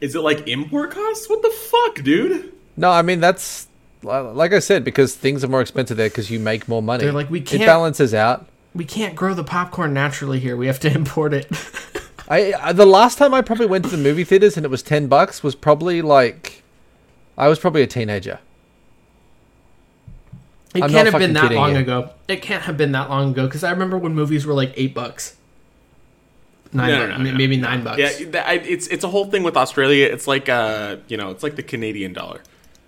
Is 0.00 0.16
it 0.16 0.20
like 0.20 0.48
import 0.48 0.90
costs? 0.90 1.30
What 1.30 1.42
the 1.42 1.50
fuck, 1.50 2.02
dude? 2.04 2.52
no. 2.76 2.90
I 2.90 3.02
mean 3.02 3.20
that's 3.20 3.68
like 4.04 4.52
I 4.52 4.58
said 4.60 4.84
because 4.84 5.14
things 5.14 5.42
are 5.42 5.48
more 5.48 5.60
expensive 5.60 5.96
there 5.96 6.08
because 6.08 6.30
you 6.30 6.38
make 6.38 6.68
more 6.68 6.82
money. 6.82 7.04
They're 7.04 7.12
like, 7.12 7.30
we 7.30 7.40
It 7.40 7.46
can't- 7.46 7.62
It 7.62 7.66
balances 7.66 8.14
out. 8.14 8.46
we 8.74 8.84
can't 8.84 9.14
grow 9.16 9.34
the 9.34 9.44
popcorn 9.44 9.94
naturally 9.94 10.40
here 10.40 10.56
we 10.56 10.66
have 10.66 10.80
to 10.80 10.92
import 11.00 11.32
it 11.34 11.46
I, 12.28 12.52
I 12.60 12.72
the 12.72 12.86
last 12.86 13.18
time 13.18 13.32
I 13.34 13.40
probably 13.42 13.66
went 13.66 13.84
to 13.84 13.90
the 13.90 13.96
movie 13.98 14.24
theaters 14.24 14.56
and 14.56 14.64
it 14.64 14.68
was 14.70 14.82
ten 14.82 15.06
bucks 15.08 15.42
was 15.42 15.54
probably 15.54 16.02
like 16.02 16.62
I 17.36 17.48
was 17.48 17.58
probably 17.58 17.82
a 17.82 17.86
teenager. 17.86 18.38
it 20.74 20.82
I'm 20.82 20.90
can't 20.90 21.06
have 21.10 21.20
been 21.20 21.34
that 21.34 21.52
long 21.52 21.72
you. 21.74 21.80
ago 21.80 22.10
it 22.28 22.42
can't 22.42 22.62
have 22.64 22.76
been 22.76 22.92
that 22.92 23.08
long 23.10 23.30
ago 23.30 23.46
because 23.46 23.62
i 23.64 23.70
remember 23.70 23.96
when 23.98 24.14
movies 24.14 24.44
were 24.46 24.54
like 24.54 24.72
eight 24.76 24.94
bucks 24.94 25.36
nine 26.72 26.90
No, 26.90 26.94
no, 26.98 27.06
bucks, 27.06 27.18
no, 27.20 27.24
m- 27.26 27.32
no. 27.32 27.38
maybe 27.38 27.56
nine 27.56 27.84
bucks 27.84 27.98
Yeah, 27.98 28.50
it's 28.52 28.86
it's 28.88 29.04
a 29.04 29.08
whole 29.08 29.26
thing 29.26 29.42
with 29.44 29.56
Australia. 29.56 30.06
It's 30.06 30.26
like 30.26 30.48
uh, 30.48 30.96
you 31.06 31.16
know, 31.16 31.30
it's 31.30 31.42
like 31.44 31.54
the 31.54 31.62
Canadian 31.62 32.12
dollar. 32.12 32.40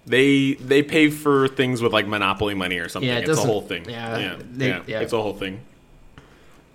They 0.07 0.55
they 0.55 0.83
pay 0.83 1.11
for 1.11 1.49
things 1.49 1.83
with 1.83 1.93
like 1.93 2.07
monopoly 2.07 2.55
money 2.55 2.79
or 2.79 2.89
something. 2.89 3.09
Yeah, 3.09 3.19
it 3.19 3.29
it's 3.29 3.39
a 3.39 3.43
whole 3.43 3.61
thing. 3.63 3.89
yeah, 3.89 4.17
yeah, 4.19 4.37
they- 4.53 4.69
yeah, 4.69 4.83
yeah. 4.87 5.01
It's 5.01 5.13
a 5.13 5.21
whole 5.21 5.35
thing. 5.35 5.61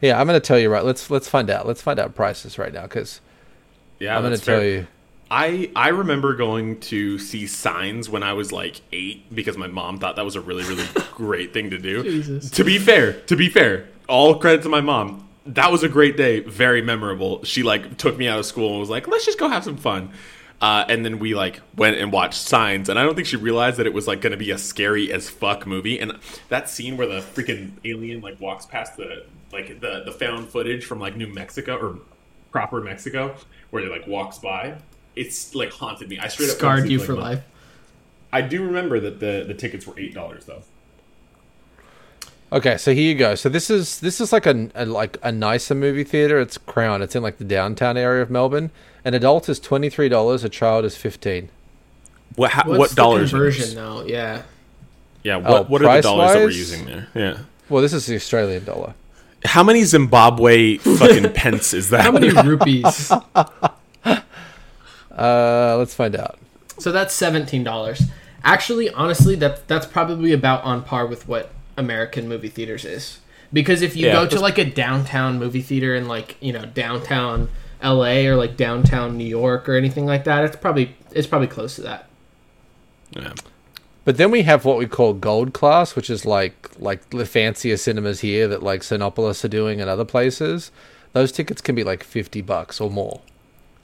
Yeah, 0.01 0.19
I'm 0.19 0.25
gonna 0.27 0.39
tell 0.39 0.59
you 0.59 0.69
right. 0.69 0.83
Let's 0.83 1.09
let's 1.09 1.29
find 1.29 1.49
out. 1.49 1.67
Let's 1.67 1.81
find 1.81 1.99
out 1.99 2.15
prices 2.15 2.57
right 2.57 2.73
now 2.73 2.83
because 2.83 3.21
Yeah, 3.99 4.15
I'm 4.17 4.23
gonna 4.23 4.31
that's 4.35 4.45
tell 4.45 4.59
fair. 4.59 4.69
you. 4.69 4.87
I 5.29 5.69
I 5.75 5.89
remember 5.89 6.33
going 6.35 6.79
to 6.81 7.17
see 7.19 7.47
Signs 7.47 8.09
when 8.09 8.21
I 8.23 8.33
was 8.33 8.51
like 8.51 8.81
eight 8.91 9.33
because 9.33 9.57
my 9.57 9.67
mom 9.67 9.97
thought 9.99 10.15
that 10.17 10.25
was 10.25 10.35
a 10.35 10.41
really 10.41 10.63
really 10.65 10.85
great 11.15 11.53
thing 11.53 11.69
to 11.69 11.77
do. 11.77 12.03
Jesus. 12.03 12.49
To 12.51 12.63
be 12.65 12.77
fair, 12.79 13.13
to 13.13 13.35
be 13.37 13.47
fair, 13.47 13.87
all 14.09 14.35
credit 14.39 14.63
to 14.63 14.69
my 14.69 14.81
mom. 14.81 15.27
That 15.45 15.71
was 15.71 15.81
a 15.83 15.89
great 15.89 16.17
day, 16.17 16.41
very 16.41 16.81
memorable. 16.81 17.43
She 17.45 17.63
like 17.63 17.97
took 17.97 18.17
me 18.17 18.27
out 18.27 18.39
of 18.39 18.45
school 18.45 18.71
and 18.71 18.79
was 18.79 18.89
like, 18.89 19.07
"Let's 19.07 19.25
just 19.25 19.39
go 19.39 19.47
have 19.47 19.63
some 19.63 19.77
fun." 19.77 20.09
Uh, 20.61 20.85
and 20.87 21.03
then 21.03 21.17
we 21.17 21.33
like 21.33 21.59
went 21.75 21.97
and 21.97 22.11
watched 22.11 22.39
Signs, 22.39 22.87
and 22.87 22.99
I 22.99 23.03
don't 23.03 23.15
think 23.15 23.27
she 23.27 23.35
realized 23.35 23.77
that 23.77 23.87
it 23.87 23.93
was 23.93 24.07
like 24.07 24.21
going 24.21 24.31
to 24.31 24.37
be 24.37 24.51
a 24.51 24.59
scary 24.59 25.11
as 25.11 25.27
fuck 25.27 25.65
movie. 25.65 25.99
And 25.99 26.13
that 26.49 26.69
scene 26.69 26.97
where 26.97 27.07
the 27.07 27.19
freaking 27.19 27.71
alien 27.83 28.21
like 28.21 28.39
walks 28.39 28.67
past 28.67 28.95
the 28.95 29.25
like 29.51 29.79
the 29.79 30.03
the 30.05 30.11
found 30.11 30.49
footage 30.49 30.85
from 30.85 30.99
like 30.99 31.17
New 31.17 31.27
Mexico 31.27 31.77
or 31.77 31.99
proper 32.51 32.79
Mexico, 32.79 33.35
where 33.71 33.83
it 33.83 33.89
like 33.89 34.05
walks 34.05 34.37
by, 34.37 34.75
it's 35.15 35.55
like 35.55 35.71
haunted 35.71 36.09
me. 36.09 36.19
I 36.19 36.27
straight 36.27 36.51
up 36.51 36.57
scarred 36.57 36.89
you 36.89 36.99
for 36.99 37.15
like, 37.15 37.23
life 37.23 37.43
I 38.33 38.41
do 38.41 38.63
remember 38.63 38.99
that 38.99 39.19
the 39.19 39.43
the 39.47 39.53
tickets 39.53 39.85
were 39.85 39.99
eight 39.99 40.13
dollars 40.13 40.45
though. 40.45 40.63
Okay, 42.53 42.77
so 42.77 42.93
here 42.93 43.03
you 43.03 43.15
go. 43.15 43.35
So 43.35 43.47
this 43.47 43.69
is 43.69 43.99
this 44.01 44.19
is 44.19 44.33
like 44.33 44.45
a, 44.45 44.69
a 44.75 44.85
like 44.85 45.17
a 45.23 45.31
nicer 45.31 45.73
movie 45.73 46.03
theater. 46.03 46.39
It's 46.39 46.57
Crown. 46.57 47.01
It's 47.01 47.15
in 47.15 47.23
like 47.23 47.37
the 47.37 47.45
downtown 47.45 47.95
area 47.97 48.21
of 48.21 48.29
Melbourne. 48.29 48.71
An 49.05 49.13
adult 49.13 49.47
is 49.47 49.59
twenty 49.59 49.89
three 49.89 50.09
dollars. 50.09 50.43
A 50.43 50.49
child 50.49 50.83
is 50.83 50.97
fifteen. 50.97 51.49
What 52.35 52.51
ha- 52.51 52.63
what 52.65 52.89
the 52.89 52.95
dollars? 52.95 53.33
are 53.33 53.37
conversion 53.37 53.75
those? 53.75 54.03
though 54.03 54.05
yeah 54.05 54.41
Yeah, 55.23 55.37
what 55.37 55.51
Oh, 55.51 55.63
what 55.63 55.81
are 55.83 55.95
the 55.95 56.01
dollars 56.01 56.33
that 56.33 56.39
we're 56.39 56.49
using 56.51 56.85
there? 56.85 57.07
Yeah. 57.15 57.37
Well, 57.69 57.81
this 57.81 57.93
is 57.93 58.05
the 58.05 58.15
Australian 58.15 58.65
dollar. 58.65 58.95
How 59.45 59.63
many 59.63 59.83
Zimbabwe 59.85 60.77
fucking 60.77 61.33
pence 61.33 61.73
is 61.73 61.89
that? 61.89 62.01
how 62.01 62.11
many 62.11 62.29
rupees 62.47 63.11
Uh, 65.11 65.75
let's 65.77 65.93
find 65.93 66.15
out. 66.15 66.39
So 66.79 66.91
that's 66.91 67.13
seventeen 67.13 67.63
dollars. 67.63 68.03
Actually, 68.43 68.89
honestly, 68.89 69.35
that 69.35 69.67
that's 69.67 69.85
probably 69.85 70.31
about 70.33 70.63
on 70.63 70.83
par 70.83 71.05
with 71.05 71.27
what 71.27 71.51
American 71.77 72.27
movie 72.27 72.49
theaters 72.49 72.85
is. 72.85 73.19
Because 73.53 73.81
if 73.81 73.95
you 73.95 74.07
Yeah, 74.07 74.13
go 74.13 74.27
to 74.27 74.39
like 74.39 74.57
a 74.57 74.65
downtown 74.65 75.37
movie 75.37 75.61
theater 75.61 75.93
in 75.95 76.07
like 76.07 76.37
you 76.39 76.53
know 76.53 76.65
downtown 76.65 77.49
L.A. 77.81 78.27
or 78.27 78.35
like 78.35 78.55
downtown 78.55 79.17
New 79.17 79.25
York 79.27 79.67
or 79.67 79.75
anything 79.75 80.05
like 80.05 80.23
that, 80.23 80.43
it's 80.45 80.55
probably 80.55 80.95
it's 81.11 81.27
probably 81.27 81.47
close 81.47 81.75
to 81.75 81.81
that. 81.81 82.07
Yeah. 83.11 83.33
But 84.03 84.17
then 84.17 84.31
we 84.31 84.41
have 84.43 84.65
what 84.65 84.77
we 84.77 84.87
call 84.87 85.13
gold 85.13 85.53
class, 85.53 85.95
which 85.95 86.09
is 86.09 86.25
like 86.25 86.69
like 86.79 87.09
the 87.09 87.25
fancier 87.25 87.77
cinemas 87.77 88.21
here 88.21 88.47
that 88.47 88.63
like 88.63 88.81
Cinépolis 88.81 89.43
are 89.43 89.49
doing 89.49 89.81
and 89.81 89.89
other 89.89 90.05
places. 90.05 90.71
Those 91.13 91.31
tickets 91.31 91.61
can 91.61 91.75
be 91.75 91.83
like 91.83 92.03
fifty 92.03 92.41
bucks 92.41 92.79
or 92.79 92.89
more. 92.89 93.21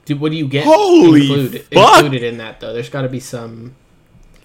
Dude, 0.06 0.20
what 0.20 0.32
do 0.32 0.38
you 0.38 0.48
get 0.48 0.64
Holy 0.64 1.20
included, 1.20 1.62
fuck! 1.72 2.02
included 2.02 2.22
in 2.26 2.38
that 2.38 2.60
though? 2.60 2.72
There's 2.72 2.88
got 2.88 3.02
to 3.02 3.08
be 3.10 3.20
some. 3.20 3.74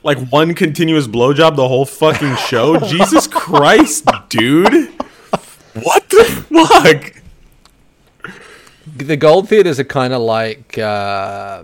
Like 0.03 0.19
one 0.29 0.53
continuous 0.53 1.07
blowjob 1.07 1.55
the 1.55 1.67
whole 1.67 1.85
fucking 1.85 2.35
show? 2.35 2.77
Jesus 2.89 3.25
Christ, 3.27 4.05
dude. 4.29 4.89
What 5.73 6.09
the 6.09 6.23
fuck? 6.51 7.21
The 8.97 9.17
gold 9.17 9.49
theaters 9.49 9.79
are 9.79 9.85
kind 9.85 10.13
of 10.13 10.21
like. 10.21 10.77
Uh, 10.77 11.63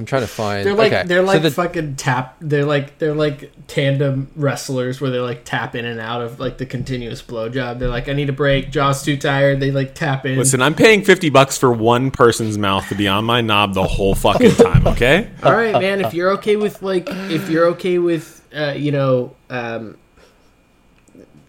I'm 0.00 0.06
trying 0.06 0.22
to 0.22 0.28
find. 0.28 0.66
They're 0.66 0.74
like 0.74 0.92
okay. 0.92 1.06
they're 1.06 1.20
so 1.20 1.26
like 1.26 1.42
the- 1.42 1.50
fucking 1.50 1.96
tap. 1.96 2.36
They're 2.40 2.64
like 2.64 2.96
they're 2.96 3.14
like 3.14 3.52
tandem 3.66 4.30
wrestlers 4.34 4.98
where 4.98 5.10
they 5.10 5.18
like 5.18 5.44
tap 5.44 5.74
in 5.74 5.84
and 5.84 6.00
out 6.00 6.22
of 6.22 6.40
like 6.40 6.56
the 6.56 6.64
continuous 6.64 7.20
blowjob. 7.20 7.78
They're 7.78 7.90
like, 7.90 8.08
I 8.08 8.14
need 8.14 8.30
a 8.30 8.32
break. 8.32 8.70
Jaw's 8.70 9.02
too 9.02 9.18
tired. 9.18 9.60
They 9.60 9.70
like 9.70 9.94
tap 9.94 10.24
in. 10.24 10.38
Listen, 10.38 10.62
I'm 10.62 10.74
paying 10.74 11.04
50 11.04 11.28
bucks 11.28 11.58
for 11.58 11.70
one 11.70 12.10
person's 12.10 12.56
mouth 12.56 12.88
to 12.88 12.94
be 12.94 13.06
on 13.06 13.26
my 13.26 13.42
knob 13.42 13.74
the 13.74 13.84
whole 13.84 14.14
fucking 14.14 14.52
time, 14.52 14.86
okay? 14.86 15.30
All 15.42 15.52
right, 15.52 15.72
man. 15.72 16.00
If 16.00 16.14
you're 16.14 16.30
okay 16.32 16.56
with 16.56 16.80
like, 16.80 17.08
if 17.08 17.50
you're 17.50 17.66
okay 17.72 17.98
with, 17.98 18.42
uh, 18.56 18.72
you 18.74 18.90
know, 18.90 19.36
um, 19.50 19.98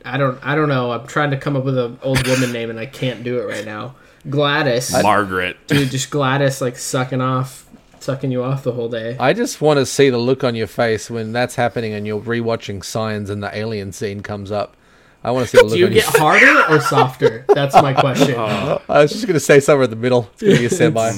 I 0.04 0.18
don't, 0.18 0.38
I 0.46 0.56
don't 0.56 0.68
know. 0.68 0.92
I'm 0.92 1.08
trying 1.08 1.32
to 1.32 1.38
come 1.38 1.56
up 1.56 1.64
with 1.64 1.78
an 1.78 1.98
old 2.04 2.28
woman 2.28 2.52
name 2.52 2.70
and 2.70 2.78
I 2.78 2.86
can't 2.86 3.24
do 3.24 3.40
it 3.40 3.46
right 3.46 3.66
now. 3.66 3.96
Gladys, 4.30 4.92
Margaret. 5.02 5.58
dude, 5.68 5.90
just 5.90 6.12
Gladys 6.12 6.62
like 6.62 6.78
sucking 6.78 7.22
off, 7.22 7.66
sucking 8.04 8.32
you 8.32 8.44
off 8.44 8.64
the 8.64 8.72
whole 8.72 8.90
day. 8.90 9.16
I 9.20 9.34
just 9.34 9.62
want 9.62 9.78
to 9.80 9.86
see 9.86 10.10
the 10.10 10.18
look 10.18 10.44
on 10.44 10.56
your 10.56 10.68
face 10.68 11.10
when 11.10 11.32
that's 11.32 11.56
happening 11.56 11.94
and 11.94 12.06
you're 12.08 12.20
rewatching 12.22 12.84
Signs 12.84 13.30
and 13.30 13.42
the 13.44 13.56
alien 13.56 13.92
scene 13.92 14.22
comes 14.22 14.52
up. 14.52 14.76
I 15.24 15.32
want 15.32 15.48
to 15.48 15.58
see 15.58 15.58
the 15.60 15.64
look 15.70 15.74
Do 15.74 15.80
you 15.80 15.86
on 15.88 15.92
get 15.94 16.04
your 16.04 16.12
face. 16.12 16.20
harder 16.22 16.74
or 16.76 16.82
softer? 16.82 17.46
That's 17.48 17.76
my 17.76 17.94
question. 17.94 18.36
I 18.40 18.80
was 18.88 19.12
just 19.12 19.26
going 19.26 19.36
to 19.36 19.40
say 19.40 19.60
somewhere 19.60 19.86
in 19.86 19.90
the 19.90 19.96
middle. 19.96 20.30
It's 20.34 20.42
going 20.42 20.54
to 20.56 20.60
be 20.60 20.66
a 20.66 20.70
semi. 20.70 21.12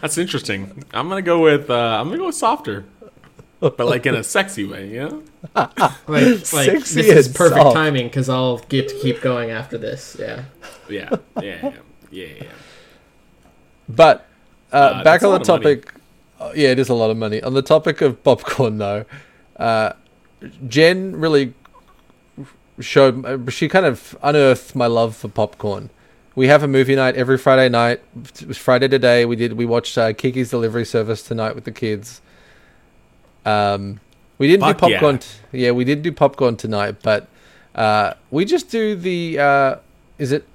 That's 0.00 0.18
interesting. 0.18 0.82
I'm 0.92 1.08
gonna 1.08 1.22
go 1.22 1.40
with 1.40 1.70
uh, 1.70 1.74
I'm 2.00 2.06
gonna 2.08 2.18
go 2.18 2.26
with 2.26 2.34
softer, 2.34 2.84
but 3.60 3.78
like 3.78 4.04
in 4.04 4.16
a 4.16 4.24
sexy 4.24 4.64
way, 4.64 4.88
you 4.88 4.98
know? 5.00 5.22
Like, 5.54 5.70
like 6.08 6.40
Sexy 6.44 7.02
this 7.02 7.26
is 7.26 7.28
perfect 7.28 7.60
soft. 7.62 7.76
timing 7.76 8.08
because 8.08 8.28
I'll 8.28 8.58
get 8.58 8.88
to 8.88 8.98
keep 8.98 9.20
going 9.20 9.50
after 9.52 9.78
this. 9.78 10.16
Yeah. 10.18 10.44
Yeah, 10.88 11.10
yeah, 11.40 11.62
yeah, 11.62 11.70
yeah. 12.10 12.26
yeah. 12.40 12.44
But 13.88 14.26
uh, 14.72 15.04
back 15.04 15.22
on 15.22 15.38
the 15.38 15.44
topic, 15.44 15.92
uh, 16.40 16.52
yeah, 16.54 16.70
it 16.70 16.78
is 16.78 16.88
a 16.88 16.94
lot 16.94 17.10
of 17.10 17.16
money. 17.16 17.42
On 17.42 17.54
the 17.54 17.62
topic 17.62 18.00
of 18.00 18.22
popcorn, 18.24 18.78
though, 18.78 19.04
uh, 19.56 19.92
Jen 20.66 21.16
really 21.16 21.54
showed. 22.80 23.52
She 23.52 23.68
kind 23.68 23.86
of 23.86 24.16
unearthed 24.22 24.74
my 24.74 24.86
love 24.86 25.16
for 25.16 25.28
popcorn. 25.28 25.90
We 26.34 26.48
have 26.48 26.62
a 26.62 26.68
movie 26.68 26.94
night 26.94 27.14
every 27.14 27.36
Friday 27.36 27.68
night. 27.68 28.00
It 28.40 28.48
was 28.48 28.56
Friday 28.56 28.88
today. 28.88 29.26
We 29.26 29.36
did. 29.36 29.52
We 29.52 29.66
watched 29.66 29.98
uh, 29.98 30.12
Kiki's 30.14 30.50
Delivery 30.50 30.86
Service 30.86 31.22
tonight 31.22 31.54
with 31.54 31.64
the 31.64 31.72
kids. 31.72 32.22
Um, 33.44 34.00
we 34.38 34.48
didn't 34.48 34.62
Fuck 34.62 34.78
do 34.78 34.90
yeah. 34.90 34.96
popcorn. 34.96 35.18
t- 35.18 35.28
yeah, 35.52 35.70
we 35.72 35.84
did 35.84 36.02
do 36.02 36.10
popcorn 36.10 36.56
tonight, 36.56 36.96
but 37.02 37.28
uh, 37.74 38.14
we 38.30 38.44
just 38.44 38.70
do 38.70 38.96
the. 38.96 39.38
Uh, 39.38 39.76
is 40.18 40.32
it 40.32 40.46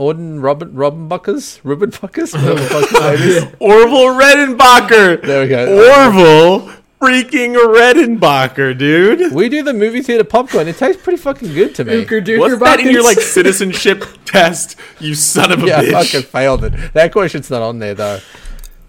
Orden 0.00 0.40
Robin 0.40 0.70
Robbenbuckers? 0.72 1.60
Rubbenbuckers? 1.62 2.32
Whatever 2.32 2.54
the 2.60 2.86
fuck 2.86 3.18
his 3.18 3.34
name 3.42 3.48
is. 3.48 3.54
Orville 3.60 4.18
Redenbacher. 4.18 5.22
There 5.22 5.42
we 5.42 5.48
go. 5.48 5.76
Orville 5.76 6.72
freaking 7.00 7.54
Redenbacher, 7.56 8.76
dude. 8.76 9.32
We 9.34 9.48
do 9.48 9.62
the 9.62 9.72
movie 9.74 10.02
theater 10.02 10.24
popcorn. 10.24 10.68
It 10.68 10.76
tastes 10.78 11.02
pretty 11.02 11.18
fucking 11.18 11.52
good 11.52 11.74
to 11.74 11.84
me. 11.84 12.04
Ooker 12.04 12.38
What's 12.38 12.58
that 12.60 12.80
in 12.80 12.90
your 12.90 13.02
buckets. 13.02 13.18
like 13.18 13.26
citizenship 13.26 14.04
test? 14.24 14.76
You 15.00 15.14
son 15.14 15.52
of 15.52 15.62
a 15.62 15.66
Yeah, 15.66 15.78
I 15.80 15.84
bitch. 15.84 15.92
fucking 15.92 16.22
failed 16.30 16.64
it. 16.64 16.92
That 16.94 17.12
question's 17.12 17.50
not 17.50 17.62
on 17.62 17.78
there 17.78 17.94
though. 17.94 18.20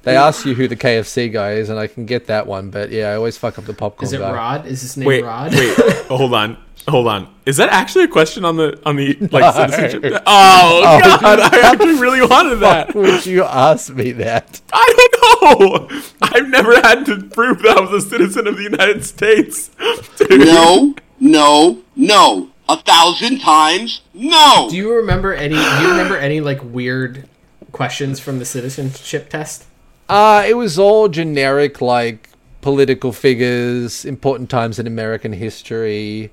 They 0.04 0.16
ask 0.16 0.46
you 0.48 0.56
who 0.56 0.68
the 0.68 0.76
KFC 0.76 1.32
guy 1.32 1.52
is, 1.54 1.70
and 1.70 1.78
I 1.78 1.86
can 1.86 2.06
get 2.08 2.26
that 2.26 2.48
one, 2.48 2.72
but 2.72 2.90
yeah, 2.90 3.10
I 3.12 3.16
always 3.16 3.38
fuck 3.38 3.60
up 3.60 3.66
the 3.66 3.74
popcorn 3.76 4.08
Is 4.08 4.14
it 4.14 4.18
guy. 4.20 4.34
Rod? 4.34 4.66
Is 4.66 4.82
his 4.82 4.98
name 4.98 5.06
Wait, 5.08 5.24
Rod? 5.24 5.54
wait, 5.54 5.78
hold 6.08 6.34
on, 6.34 6.58
hold 6.88 7.08
on. 7.08 7.34
Is 7.46 7.58
that 7.58 7.70
actually 7.70 8.06
a 8.06 8.08
question 8.08 8.46
on 8.46 8.58
the 8.58 8.80
on 8.86 8.96
the 8.96 9.16
like 9.32 9.54
citizenship? 9.54 10.22
Oh, 10.26 11.00
god, 11.22 11.40
I 11.54 11.72
actually 11.72 12.00
really 12.00 12.26
wanted 12.26 12.58
that. 12.58 12.94
Would 12.96 13.26
you 13.26 13.44
ask 13.44 13.94
me 13.94 14.12
that? 14.14 14.62
I 14.74 15.10
don't 15.14 15.60
know. 15.60 16.02
I've 16.22 16.50
never 16.50 16.76
had 16.76 17.06
to 17.08 17.24
prove 17.24 17.62
that 17.64 17.78
I 17.78 17.82
was 17.82 18.06
a 18.06 18.10
citizen 18.10 18.48
of 18.48 18.58
the 18.58 18.64
United 18.64 19.04
States. 19.06 19.70
Dude. 20.18 20.42
No, 20.42 20.96
no, 21.20 21.82
no. 21.96 22.50
A 22.70 22.78
thousand 22.78 23.40
times 23.40 24.02
no. 24.14 24.68
Do 24.70 24.78
you 24.78 24.94
remember 24.94 25.34
any? 25.34 25.56
Do 25.56 25.82
you 25.82 25.90
remember 25.90 26.18
any 26.18 26.40
like 26.42 26.64
weird 26.64 27.28
questions 27.72 28.20
from 28.20 28.40
the 28.40 28.46
citizenship 28.46 29.30
test? 29.30 29.66
Uh, 30.08 30.44
it 30.48 30.56
was 30.56 30.78
all 30.78 31.08
generic, 31.10 31.82
like 31.82 32.30
political 32.62 33.12
figures, 33.12 34.06
important 34.06 34.50
times 34.50 34.80
in 34.80 34.88
American 34.88 35.34
history. 35.34 36.32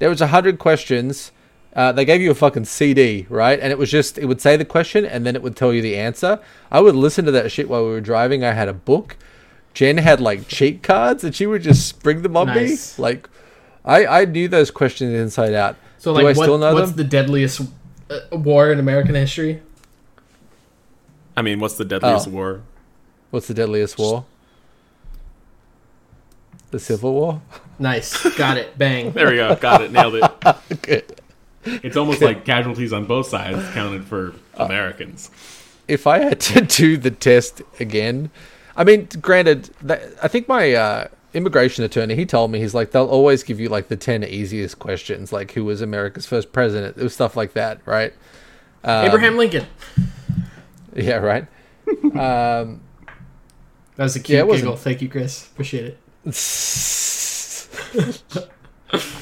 There 0.00 0.08
was 0.10 0.20
a 0.20 0.26
hundred 0.26 0.58
questions. 0.58 1.30
Uh, 1.76 1.92
they 1.92 2.04
gave 2.04 2.20
you 2.20 2.32
a 2.32 2.34
fucking 2.34 2.64
CD, 2.64 3.26
right? 3.28 3.60
And 3.60 3.70
it 3.70 3.78
was 3.78 3.88
just 3.92 4.18
it 4.18 4.24
would 4.26 4.40
say 4.40 4.56
the 4.56 4.64
question 4.64 5.04
and 5.06 5.24
then 5.24 5.36
it 5.36 5.42
would 5.42 5.54
tell 5.54 5.72
you 5.72 5.80
the 5.80 5.96
answer. 5.96 6.40
I 6.72 6.80
would 6.80 6.96
listen 6.96 7.24
to 7.26 7.30
that 7.30 7.52
shit 7.52 7.68
while 7.68 7.84
we 7.84 7.90
were 7.90 8.00
driving. 8.00 8.42
I 8.42 8.50
had 8.52 8.66
a 8.66 8.72
book. 8.72 9.16
Jen 9.72 9.98
had 9.98 10.20
like 10.20 10.48
cheat 10.48 10.82
cards 10.82 11.22
and 11.22 11.32
she 11.32 11.46
would 11.46 11.62
just 11.62 11.86
spring 11.86 12.22
them 12.22 12.36
on 12.36 12.48
Nice. 12.48 12.98
me. 12.98 13.02
Like, 13.02 13.28
I 13.84 14.04
I 14.22 14.24
knew 14.24 14.48
those 14.48 14.72
questions 14.72 15.14
inside 15.14 15.54
out. 15.54 15.76
So 15.98 16.12
Do 16.12 16.16
like, 16.22 16.34
I 16.34 16.38
what, 16.38 16.44
still 16.44 16.58
know 16.58 16.74
what's 16.74 16.88
them? 16.90 16.96
the 16.96 17.04
deadliest 17.04 17.60
uh, 18.10 18.18
war 18.32 18.72
in 18.72 18.80
American 18.80 19.14
history? 19.14 19.62
I 21.36 21.42
mean, 21.42 21.60
what's 21.60 21.76
the 21.76 21.84
deadliest 21.84 22.26
Oh. 22.26 22.30
war? 22.32 22.62
What's 23.30 23.46
the 23.46 23.54
deadliest 23.54 23.96
war? 23.96 24.24
The 26.72 26.80
Civil 26.80 27.12
War. 27.12 27.42
Nice, 27.80 28.22
got 28.36 28.56
it, 28.58 28.76
bang. 28.78 29.10
There 29.14 29.28
we 29.30 29.36
go. 29.36 29.56
Got 29.56 29.80
it. 29.82 29.90
Nailed 29.90 30.14
it. 30.16 30.82
Good. 30.82 31.20
It's 31.64 31.96
almost 31.96 32.20
like 32.22 32.44
casualties 32.44 32.92
on 32.92 33.06
both 33.06 33.26
sides 33.26 33.66
counted 33.74 34.04
for 34.04 34.34
Uh, 34.58 34.64
Americans. 34.66 35.30
if 35.88 36.06
I 36.06 36.18
had 36.18 36.40
to 36.40 36.60
do 36.60 36.96
the 36.96 37.10
test 37.10 37.62
again, 37.80 38.30
I 38.76 38.84
mean, 38.84 39.08
granted, 39.20 39.70
that, 39.82 40.02
I 40.22 40.28
think 40.28 40.46
my 40.46 40.72
uh, 40.74 41.08
immigration 41.34 41.82
attorney 41.84 42.14
he 42.14 42.24
told 42.26 42.50
me 42.50 42.58
he's 42.60 42.74
like 42.74 42.90
they'll 42.92 43.06
always 43.06 43.42
give 43.42 43.58
you 43.60 43.68
like 43.68 43.88
the 43.88 43.96
ten 43.96 44.22
easiest 44.24 44.78
questions, 44.78 45.32
like 45.32 45.52
who 45.52 45.64
was 45.64 45.80
America's 45.82 46.26
first 46.26 46.52
president, 46.52 46.96
it 46.98 47.02
was 47.02 47.14
stuff 47.14 47.34
like 47.36 47.54
that, 47.54 47.80
right? 47.86 48.12
Um, 48.84 49.06
Abraham 49.06 49.36
Lincoln. 49.36 49.66
Yeah, 50.94 51.16
right. 51.16 51.46
um, 52.04 52.80
That 53.96 54.04
was 54.04 54.16
a 54.16 54.20
Yeah, 54.20 54.24
cute 54.24 54.46
wasn't- 54.46 54.64
giggle. 54.64 54.76
Thank 54.76 55.02
you, 55.02 55.08
Chris. 55.08 55.46
Appreciate 55.46 55.84
it. 55.86 55.98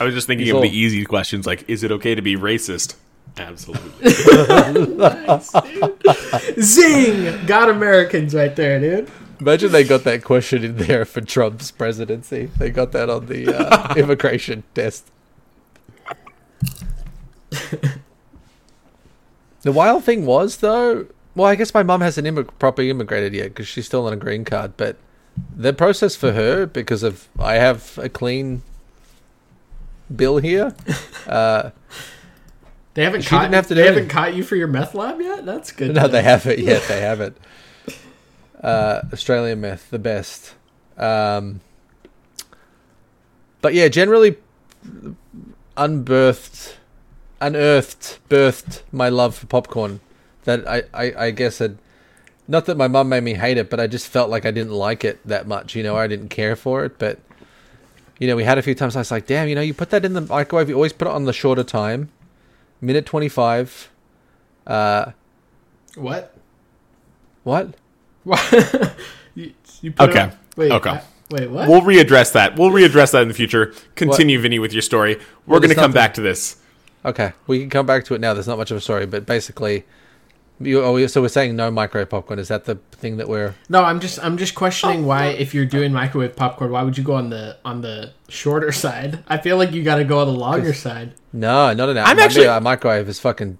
I 0.00 0.04
was 0.04 0.14
just 0.14 0.26
thinking 0.26 0.46
He's 0.46 0.52
of 0.52 0.56
all- 0.56 0.62
the 0.62 0.76
easy 0.76 1.04
questions 1.04 1.46
like, 1.46 1.68
is 1.68 1.82
it 1.82 1.92
okay 1.92 2.14
to 2.14 2.22
be 2.22 2.36
racist? 2.36 2.94
Absolutely. 3.36 4.10
Zing! 6.62 7.46
Got 7.46 7.68
Americans 7.68 8.34
right 8.34 8.54
there, 8.56 8.80
dude. 8.80 9.10
imagine 9.40 9.70
they 9.70 9.84
got 9.84 10.04
that 10.04 10.24
question 10.24 10.64
in 10.64 10.76
there 10.76 11.04
for 11.04 11.20
Trump's 11.20 11.70
presidency. 11.70 12.46
They 12.58 12.70
got 12.70 12.92
that 12.92 13.08
on 13.10 13.26
the 13.26 13.54
uh, 13.54 13.94
immigration 13.96 14.64
test. 14.74 15.08
the 19.62 19.72
wild 19.72 20.04
thing 20.04 20.26
was 20.26 20.58
though. 20.58 21.06
Well, 21.34 21.46
I 21.46 21.54
guess 21.54 21.72
my 21.74 21.82
mum 21.84 22.00
hasn't 22.00 22.26
immig- 22.26 22.50
properly 22.58 22.90
immigrated 22.90 23.32
yet 23.34 23.50
because 23.50 23.68
she's 23.68 23.86
still 23.86 24.06
on 24.06 24.12
a 24.12 24.16
green 24.16 24.44
card. 24.44 24.76
But 24.76 24.96
the 25.56 25.72
process 25.72 26.16
for 26.16 26.32
her, 26.32 26.66
because 26.66 27.02
of 27.02 27.28
I 27.38 27.54
have 27.54 27.98
a 27.98 28.08
clean 28.08 28.62
bill 30.14 30.38
here. 30.38 30.74
Uh, 31.28 31.70
They 32.94 33.04
haven't 33.04 33.20
She 33.22 33.28
caught. 33.28 33.42
didn't 33.42 33.54
have 33.54 33.66
to 33.66 33.74
they 33.74 33.82
do 33.82 33.88
haven't 33.88 34.08
caught 34.08 34.34
you 34.34 34.42
for 34.42 34.56
your 34.56 34.66
meth 34.66 34.94
lab 34.94 35.20
yet. 35.20 35.44
That's 35.44 35.72
good. 35.72 35.94
no, 35.94 36.08
they 36.08 36.22
haven't 36.22 36.58
yet. 36.58 36.82
They 36.88 37.00
haven't. 37.02 37.36
Uh, 38.62 39.02
Australian 39.12 39.60
meth, 39.60 39.90
the 39.90 39.98
best. 39.98 40.54
Um, 40.96 41.60
but 43.60 43.74
yeah, 43.74 43.88
generally 43.88 44.36
unbirthed, 45.76 46.76
unearthed, 47.40 48.18
birthed 48.28 48.82
my 48.90 49.08
love 49.10 49.34
for 49.36 49.46
popcorn. 49.46 50.00
That 50.44 50.66
I, 50.66 50.82
I, 50.94 51.26
I 51.26 51.30
guess 51.30 51.58
had 51.58 51.76
not 52.48 52.64
that 52.66 52.76
my 52.76 52.88
mom 52.88 53.08
made 53.10 53.22
me 53.22 53.34
hate 53.34 53.58
it, 53.58 53.68
but 53.70 53.78
I 53.78 53.86
just 53.86 54.06
felt 54.08 54.30
like 54.30 54.44
I 54.46 54.50
didn't 54.50 54.72
like 54.72 55.04
it 55.04 55.20
that 55.26 55.46
much. 55.46 55.74
You 55.76 55.82
know, 55.82 55.96
I 55.96 56.06
didn't 56.06 56.28
care 56.30 56.56
for 56.56 56.84
it. 56.84 56.98
But 56.98 57.20
you 58.18 58.26
know, 58.26 58.34
we 58.36 58.42
had 58.44 58.58
a 58.58 58.62
few 58.62 58.74
times. 58.74 58.96
I 58.96 59.00
was 59.00 59.10
like, 59.10 59.26
damn, 59.26 59.48
you 59.48 59.54
know, 59.54 59.60
you 59.60 59.74
put 59.74 59.90
that 59.90 60.04
in 60.04 60.14
the 60.14 60.22
microwave. 60.22 60.68
You 60.68 60.74
always 60.74 60.92
put 60.92 61.06
it 61.06 61.12
on 61.14 61.24
the 61.24 61.32
shorter 61.32 61.62
time, 61.64 62.10
minute 62.80 63.06
twenty 63.06 63.28
five. 63.28 63.90
Uh, 64.66 65.12
What? 65.94 66.34
what? 67.44 67.74
What? 68.24 68.40
you, 69.34 69.52
you 69.80 69.92
put 69.92 70.08
it 70.08 70.10
Okay. 70.10 70.20
on- 70.22 70.32
Wait. 70.56 70.72
Okay. 70.72 70.90
I- 70.90 71.02
wait. 71.30 71.50
What? 71.50 71.68
we'll 71.68 71.80
readdress 71.82 72.32
that. 72.32 72.56
We'll 72.58 72.70
readdress 72.70 73.12
that 73.12 73.22
in 73.22 73.28
the 73.28 73.34
future. 73.34 73.72
Continue, 73.94 74.40
Vinny, 74.40 74.58
with 74.58 74.72
your 74.72 74.82
story. 74.82 75.14
We're 75.46 75.52
Well, 75.54 75.60
going 75.60 75.70
to 75.70 75.74
come 75.74 75.82
nothing- 75.90 75.94
back 75.94 76.14
to 76.14 76.20
this. 76.20 76.56
Okay, 77.04 77.32
we 77.46 77.60
can 77.60 77.70
come 77.70 77.86
back 77.86 78.04
to 78.06 78.14
it 78.14 78.20
now. 78.20 78.34
There's 78.34 78.48
not 78.48 78.58
much 78.58 78.70
of 78.72 78.76
a 78.76 78.80
story, 78.80 79.06
but 79.06 79.24
basically, 79.24 79.84
you, 80.60 80.82
oh, 80.82 81.06
so 81.06 81.20
we're 81.22 81.28
saying 81.28 81.54
no 81.56 81.70
microwave 81.70 82.10
popcorn. 82.10 82.38
Is 82.38 82.48
that 82.48 82.64
the 82.64 82.76
thing 82.92 83.16
that 83.18 83.28
we're? 83.28 83.54
no, 83.68 83.82
I'm 83.84 84.00
just 84.00 84.18
I'm 84.24 84.36
just 84.36 84.54
questioning 84.54 85.06
why 85.06 85.26
if 85.26 85.54
you're 85.54 85.64
doing 85.66 85.92
microwave 85.92 86.34
popcorn, 86.36 86.70
why 86.72 86.82
would 86.82 86.98
you 86.98 87.04
go 87.04 87.14
on 87.14 87.30
the 87.30 87.56
on 87.64 87.80
the 87.82 88.12
shorter 88.28 88.72
side? 88.84 89.22
I 89.28 89.38
feel 89.38 89.56
like 89.56 89.72
you 89.72 89.82
got 89.82 89.96
to 89.96 90.04
go 90.04 90.18
on 90.20 90.26
the 90.26 90.32
longer 90.38 90.74
side. 90.74 91.14
No, 91.32 91.72
not 91.74 91.88
an. 91.88 91.98
I'm 91.98 92.16
maybe 92.16 92.22
actually- 92.24 92.46
a 92.46 92.60
microwave 92.60 93.08
is 93.08 93.20
fucking 93.20 93.58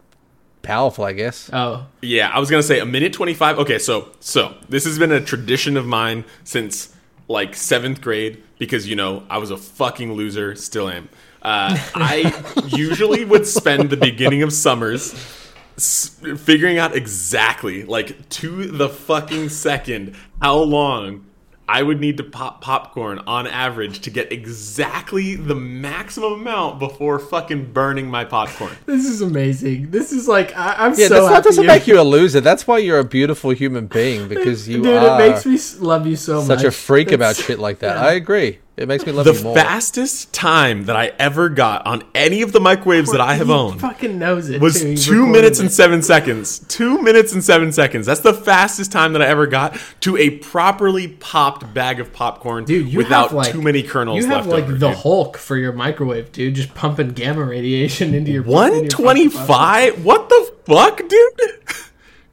powerful. 0.63 1.05
I 1.05 1.13
guess. 1.13 1.51
Oh, 1.53 1.87
Yeah, 2.03 2.29
I 2.31 2.39
was 2.41 2.51
gonna 2.51 2.63
say 2.63 2.81
a 2.81 2.87
minute 2.87 3.13
twenty 3.13 3.35
five. 3.35 3.59
Okay, 3.59 3.79
so 3.79 4.11
so 4.21 4.55
this 4.69 4.85
has 4.85 4.99
been 4.99 5.13
a 5.13 5.21
tradition 5.21 5.77
of 5.77 5.87
mine 5.87 6.25
since 6.45 6.95
like 7.29 7.55
seventh 7.55 8.01
grade 8.01 8.43
because 8.59 8.89
you 8.89 8.97
know 8.97 9.23
I 9.31 9.39
was 9.39 9.51
a 9.51 9.57
fucking 9.57 10.15
loser, 10.15 10.55
still 10.57 10.89
am. 10.89 11.09
Uh, 11.41 11.79
I 11.95 12.65
usually 12.77 13.25
would 13.25 13.47
spend 13.47 13.91
the 13.91 13.97
beginning 13.97 14.43
of 14.43 14.53
summers 14.53 15.15
s- 15.15 15.38
figuring 15.79 16.79
out 16.79 16.95
exactly, 16.97 17.85
like 17.85 18.29
to 18.31 18.67
the 18.67 18.89
fucking 18.89 19.49
second, 19.49 20.15
how 20.43 20.59
long 20.59 21.25
I 21.71 21.83
would 21.83 22.01
need 22.01 22.17
to 22.17 22.25
pop 22.25 22.63
popcorn 22.63 23.19
on 23.27 23.47
average 23.47 24.01
to 24.01 24.11
get 24.11 24.33
exactly 24.33 25.35
the 25.37 25.55
maximum 25.55 26.33
amount 26.41 26.79
before 26.79 27.19
fucking 27.19 27.73
burning 27.75 28.11
my 28.11 28.25
popcorn. 28.25 28.73
this 28.87 29.05
is 29.05 29.21
amazing. 29.21 29.91
This 29.91 30.11
is 30.13 30.27
like 30.27 30.57
I, 30.57 30.75
I'm 30.79 30.93
Yeah, 30.99 31.09
so 31.09 31.15
that's, 31.15 31.27
that 31.27 31.33
happy. 31.35 31.45
doesn't 31.45 31.65
you're- 31.65 31.75
make 31.79 31.87
you 31.87 32.01
a 32.01 32.03
loser. 32.03 32.41
That's 32.41 32.67
why 32.67 32.79
you're 32.79 32.99
a 33.01 33.05
beautiful 33.05 33.51
human 33.51 33.87
being 33.87 34.29
because 34.29 34.67
you 34.71 34.83
Dude, 34.83 34.97
are 34.97 35.21
it 35.21 35.31
makes 35.31 35.45
me 35.45 35.87
love 35.87 36.07
you 36.07 36.17
so 36.17 36.39
much. 36.39 36.47
such 36.47 36.65
a 36.65 36.71
freak 36.71 37.13
about 37.13 37.37
shit 37.37 37.59
like 37.59 37.81
that. 37.81 37.99
I 37.99 38.13
agree. 38.15 38.61
It 38.79 38.87
makes 38.87 39.05
me 39.05 39.11
love 39.13 39.25
the 39.27 39.35
you 39.35 39.43
more. 39.43 39.55
fastest 39.57 40.33
time 40.33 40.85
that 40.85 40.95
I 40.95 41.13
ever 41.19 41.49
got 41.49 41.85
on 41.85 42.05
any 42.15 42.43
of 42.43 42.53
the 42.53 42.61
microwaves 42.61 43.11
that 43.11 43.21
I 43.21 43.35
have 43.35 43.49
He 43.49 43.53
owned 43.53 43.81
fucking 43.81 44.19
knows 44.19 44.49
it. 44.49 44.61
was 44.61 44.81
too. 44.81 44.97
Two 44.97 45.27
minutes 45.27 45.59
it. 45.59 45.63
and 45.65 45.73
seven 45.73 46.01
seconds. 46.03 46.61
Two 46.69 47.03
minutes 47.03 47.33
and 47.33 47.43
seven 47.43 47.73
seconds. 47.73 48.07
That's 48.07 48.21
the 48.21 48.33
fastest 48.33 48.93
time 48.93 49.13
that 49.15 49.23
I 49.23 49.27
ever 49.27 49.47
got 49.49 49.77
to 50.03 50.17
a 50.17 50.31
properly 50.39 51.09
popped 51.09 51.75
bag 51.75 51.99
of 51.99 52.13
popcorn 52.13 52.65
Dude, 52.65 52.95
without 52.95 53.33
like 53.35 53.53
too 53.53 53.61
many 53.63 53.83
kernels 53.83 54.19
You 54.19 54.27
have 54.31 54.47
left 54.47 54.49
like 54.49 54.65
over. 54.65 54.73
the 54.75 54.89
dude. 54.91 54.97
Hulk 54.99 55.37
for 55.37 55.57
your 55.57 55.73
microwave, 55.73 56.31
dude. 56.33 56.55
Just 56.55 56.75
pumping 56.75 57.11
gamma 57.11 57.45
radiation 57.45 58.15
into 58.15 58.31
your 58.31 58.43
into 58.43 58.51
your 58.51 58.57
One 58.57 58.73
fucking 58.75 58.89
twenty-five. 58.91 60.05
What 60.05 60.29
the 60.29 60.53
fuck, 60.67 60.99
dude? 61.09 61.41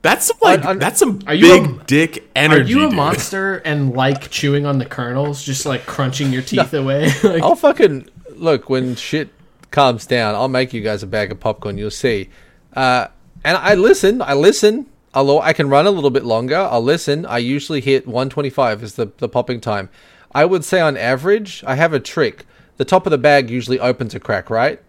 That's 0.05 0.27
some, 0.27 0.37
like 0.41 0.59
Un- 0.61 0.67
un- 0.67 0.79
that's 0.79 0.99
some 0.99 1.21
Are 1.25 1.33
you 1.33 1.47
big 1.47 1.65
a- 1.81 1.83
dick 1.85 2.29
energy. 2.35 2.53
Are 2.53 2.59
energy. 2.59 2.71
you 2.71 2.79
a 2.85 2.89
dude. 2.89 2.95
monster 2.95 3.55
and 3.65 3.93
like 3.93 4.29
chewing 4.29 4.65
on 4.67 4.77
the 4.77 4.85
kernels, 4.85 5.43
just 5.43 5.65
like 5.65 5.85
crunching 5.87 6.31
your 6.31 6.43
teeth 6.43 6.73
away? 6.75 7.09
like, 7.23 7.41
I'll 7.41 7.55
fucking 7.55 8.07
look 8.35 8.69
when 8.69 8.95
shit 8.95 9.29
calms 9.71 10.05
down. 10.05 10.35
I'll 10.35 10.47
make 10.47 10.73
you 10.73 10.81
guys 10.81 11.01
a 11.01 11.07
bag 11.07 11.31
of 11.31 11.39
popcorn. 11.39 11.77
You'll 11.79 11.89
see. 11.91 12.29
Uh, 12.73 13.07
and 13.43 13.57
I 13.57 13.73
listen. 13.73 14.21
I 14.21 14.33
listen. 14.35 14.85
I'll, 15.13 15.39
I 15.39 15.53
can 15.53 15.69
run 15.69 15.87
a 15.87 15.91
little 15.91 16.09
bit 16.11 16.23
longer. 16.23 16.55
I'll 16.57 16.83
listen. 16.83 17.25
I 17.25 17.39
usually 17.39 17.81
hit 17.81 18.05
125 18.05 18.83
is 18.83 18.95
the 18.95 19.11
the 19.17 19.27
popping 19.27 19.59
time. 19.59 19.89
I 20.33 20.45
would 20.45 20.63
say 20.65 20.81
on 20.81 20.97
average, 20.97 21.63
I 21.65 21.75
have 21.75 21.93
a 21.93 21.99
trick. 21.99 22.45
The 22.77 22.85
top 22.85 23.07
of 23.07 23.11
the 23.11 23.17
bag 23.17 23.49
usually 23.49 23.79
opens 23.79 24.13
a 24.13 24.19
crack, 24.19 24.49
right? 24.49 24.81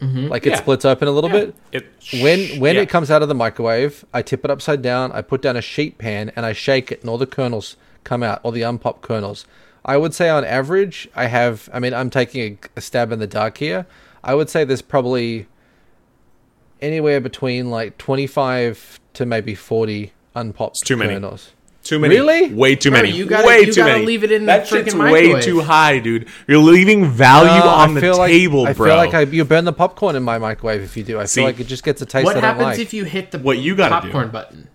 Mm-hmm. 0.00 0.26
Like 0.28 0.44
it 0.46 0.50
Yeah. 0.50 0.56
splits 0.56 0.84
open 0.84 1.08
a 1.08 1.10
little 1.12 1.30
bit. 1.30 1.54
It- 1.72 1.86
When 2.22 2.60
when 2.60 2.74
yeah. 2.76 2.82
it 2.82 2.88
comes 2.88 3.10
out 3.10 3.22
of 3.22 3.28
the 3.28 3.34
microwave, 3.34 4.04
I 4.12 4.22
tip 4.22 4.44
it 4.44 4.50
upside 4.50 4.82
down. 4.82 5.12
I 5.12 5.22
put 5.22 5.40
down 5.42 5.56
a 5.56 5.62
sheet 5.62 5.98
pan 5.98 6.30
and 6.36 6.44
I 6.44 6.52
shake 6.52 6.90
it, 6.92 7.00
and 7.00 7.08
all 7.08 7.18
the 7.18 7.26
kernels 7.26 7.76
come 8.02 8.22
out, 8.22 8.40
all 8.42 8.50
the 8.52 8.62
unpopped 8.62 9.02
kernels. 9.02 9.46
I 9.84 9.96
would 9.96 10.12
say 10.14 10.28
on 10.28 10.44
average, 10.44 11.08
I 11.14 11.26
have. 11.26 11.68
I 11.72 11.78
mean, 11.78 11.94
I'm 11.94 12.10
taking 12.10 12.58
a, 12.76 12.78
a 12.78 12.80
stab 12.80 13.12
in 13.12 13.18
the 13.18 13.26
dark 13.26 13.58
here. 13.58 13.86
I 14.22 14.34
would 14.34 14.48
say 14.50 14.64
there's 14.64 14.82
probably 14.82 15.46
anywhere 16.80 17.20
between 17.20 17.70
like 17.70 17.96
25 17.98 19.00
to 19.14 19.26
maybe 19.26 19.54
40 19.54 20.12
unpopped 20.34 20.84
too 20.86 20.96
many. 20.96 21.14
Kernels. 21.84 21.88
Too 21.88 21.98
many. 21.98 22.14
Really? 22.16 22.52
Way 22.54 22.76
too 22.76 22.90
Bro, 22.90 23.02
many. 23.02 23.10
you 23.12 23.26
gotta- 23.26 23.46
way 23.46 23.60
you 23.60 23.66
too 23.66 23.80
gotta 23.80 23.92
many. 23.92 24.06
leave 24.06 24.24
it 24.24 24.32
in 24.32 24.46
the 24.46 24.52
freaking 24.52 24.66
shit's 24.84 24.94
way 24.94 25.40
too 25.40 25.60
high, 25.60 25.98
dude. 25.98 26.28
You're 26.48 26.58
leaving 26.58 27.08
value 27.10 27.48
No, 27.64 27.68
on 27.68 27.90
I 27.90 27.94
the 27.94 28.00
feel 28.00 28.16
like- 28.18 28.30
table, 28.30 28.66
I 28.66 28.72
bro. 28.72 28.86
feel 28.88 28.96
like 28.96 29.14
I, 29.14 29.20
you 29.22 29.44
burn 29.44 29.64
the 29.64 29.72
popcorn 29.72 30.16
in 30.16 30.22
my 30.22 30.38
microwave 30.38 30.82
if 30.82 30.96
you 30.96 31.04
do. 31.04 31.20
I 31.20 31.24
See, 31.26 31.40
feel 31.40 31.44
like 31.46 31.60
it 31.60 31.66
just 31.66 31.84
gets 31.84 32.00
a 32.02 32.06
taste 32.06 32.24
what 32.24 32.34
that 32.34 32.44
I 32.44 32.48
don't 32.48 32.56
happens 32.60 32.78
like. 32.78 32.86
if 32.86 32.94
you 32.94 33.04
hit 33.04 33.30
the 33.30 33.38
What 33.38 33.58
you 33.58 33.76
gotta 33.76 34.06
do. 34.06 34.12
popcorn 34.12 34.30
button? 34.30 34.68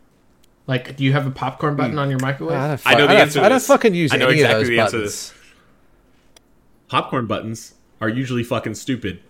Like, 0.68 0.96
do 0.96 1.04
you 1.04 1.14
have 1.14 1.26
a 1.26 1.32
popcorn 1.32 1.76
button 1.76 1.94
hmm. 1.94 2.00
on 2.00 2.10
your 2.12 2.20
microwave? 2.20 2.56
I 2.56 2.68
don't, 2.68 2.80
I 2.86 2.92
know 2.94 2.98
fu- 2.98 3.02
the 3.02 3.08
don't- 3.08 3.18
answer 3.22 3.40
to 3.40 3.46
I 3.46 3.50
don't 3.50 3.56
this. 3.58 3.68
fucking 3.68 3.94
use 3.96 4.14
I 4.14 4.18
know 4.18 4.28
any 4.28 4.42
exactly 4.42 4.62
of 4.62 4.62
those 4.62 4.68
the 4.70 4.80
answer 4.80 4.92
to 4.92 4.98
buttons. 4.98 5.14
this. 5.30 5.34
Popcorn 6.88 7.26
buttons 7.28 7.74
are 8.02 8.10
usually 8.10 8.44
fucking 8.44 8.76
stupid. 8.76 9.22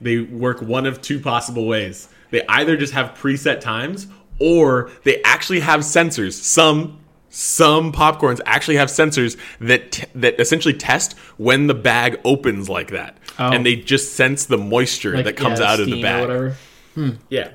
they 0.00 0.18
work 0.20 0.62
one 0.62 0.86
of 0.86 1.02
two 1.02 1.18
possible 1.18 1.66
ways. 1.66 2.08
They 2.30 2.42
either 2.48 2.76
just 2.76 2.92
have 2.92 3.14
preset 3.14 3.60
times, 3.60 4.06
or 4.38 4.90
they 5.02 5.20
actually 5.24 5.58
have 5.60 5.80
sensors. 5.80 6.34
Some 6.34 7.00
some 7.30 7.92
popcorns 7.92 8.40
actually 8.46 8.76
have 8.76 8.88
sensors 8.88 9.36
that 9.60 9.92
t- 9.92 10.04
that 10.14 10.40
essentially 10.40 10.74
test 10.74 11.16
when 11.36 11.66
the 11.66 11.74
bag 11.74 12.18
opens 12.24 12.68
like 12.68 12.90
that, 12.90 13.16
Oh. 13.38 13.50
and 13.52 13.64
they 13.66 13.76
just 13.76 14.14
sense 14.14 14.46
the 14.46 14.58
moisture 14.58 15.14
Like, 15.14 15.24
that 15.26 15.36
comes 15.36 15.60
yeah, 15.60 15.72
out 15.72 15.80
of 15.80 15.86
the 15.86 15.92
steam 15.92 16.04
or 16.04 16.08
bag. 16.08 16.20
whatever. 16.22 16.56
Hmm. 16.94 17.10
Yeah. 17.28 17.48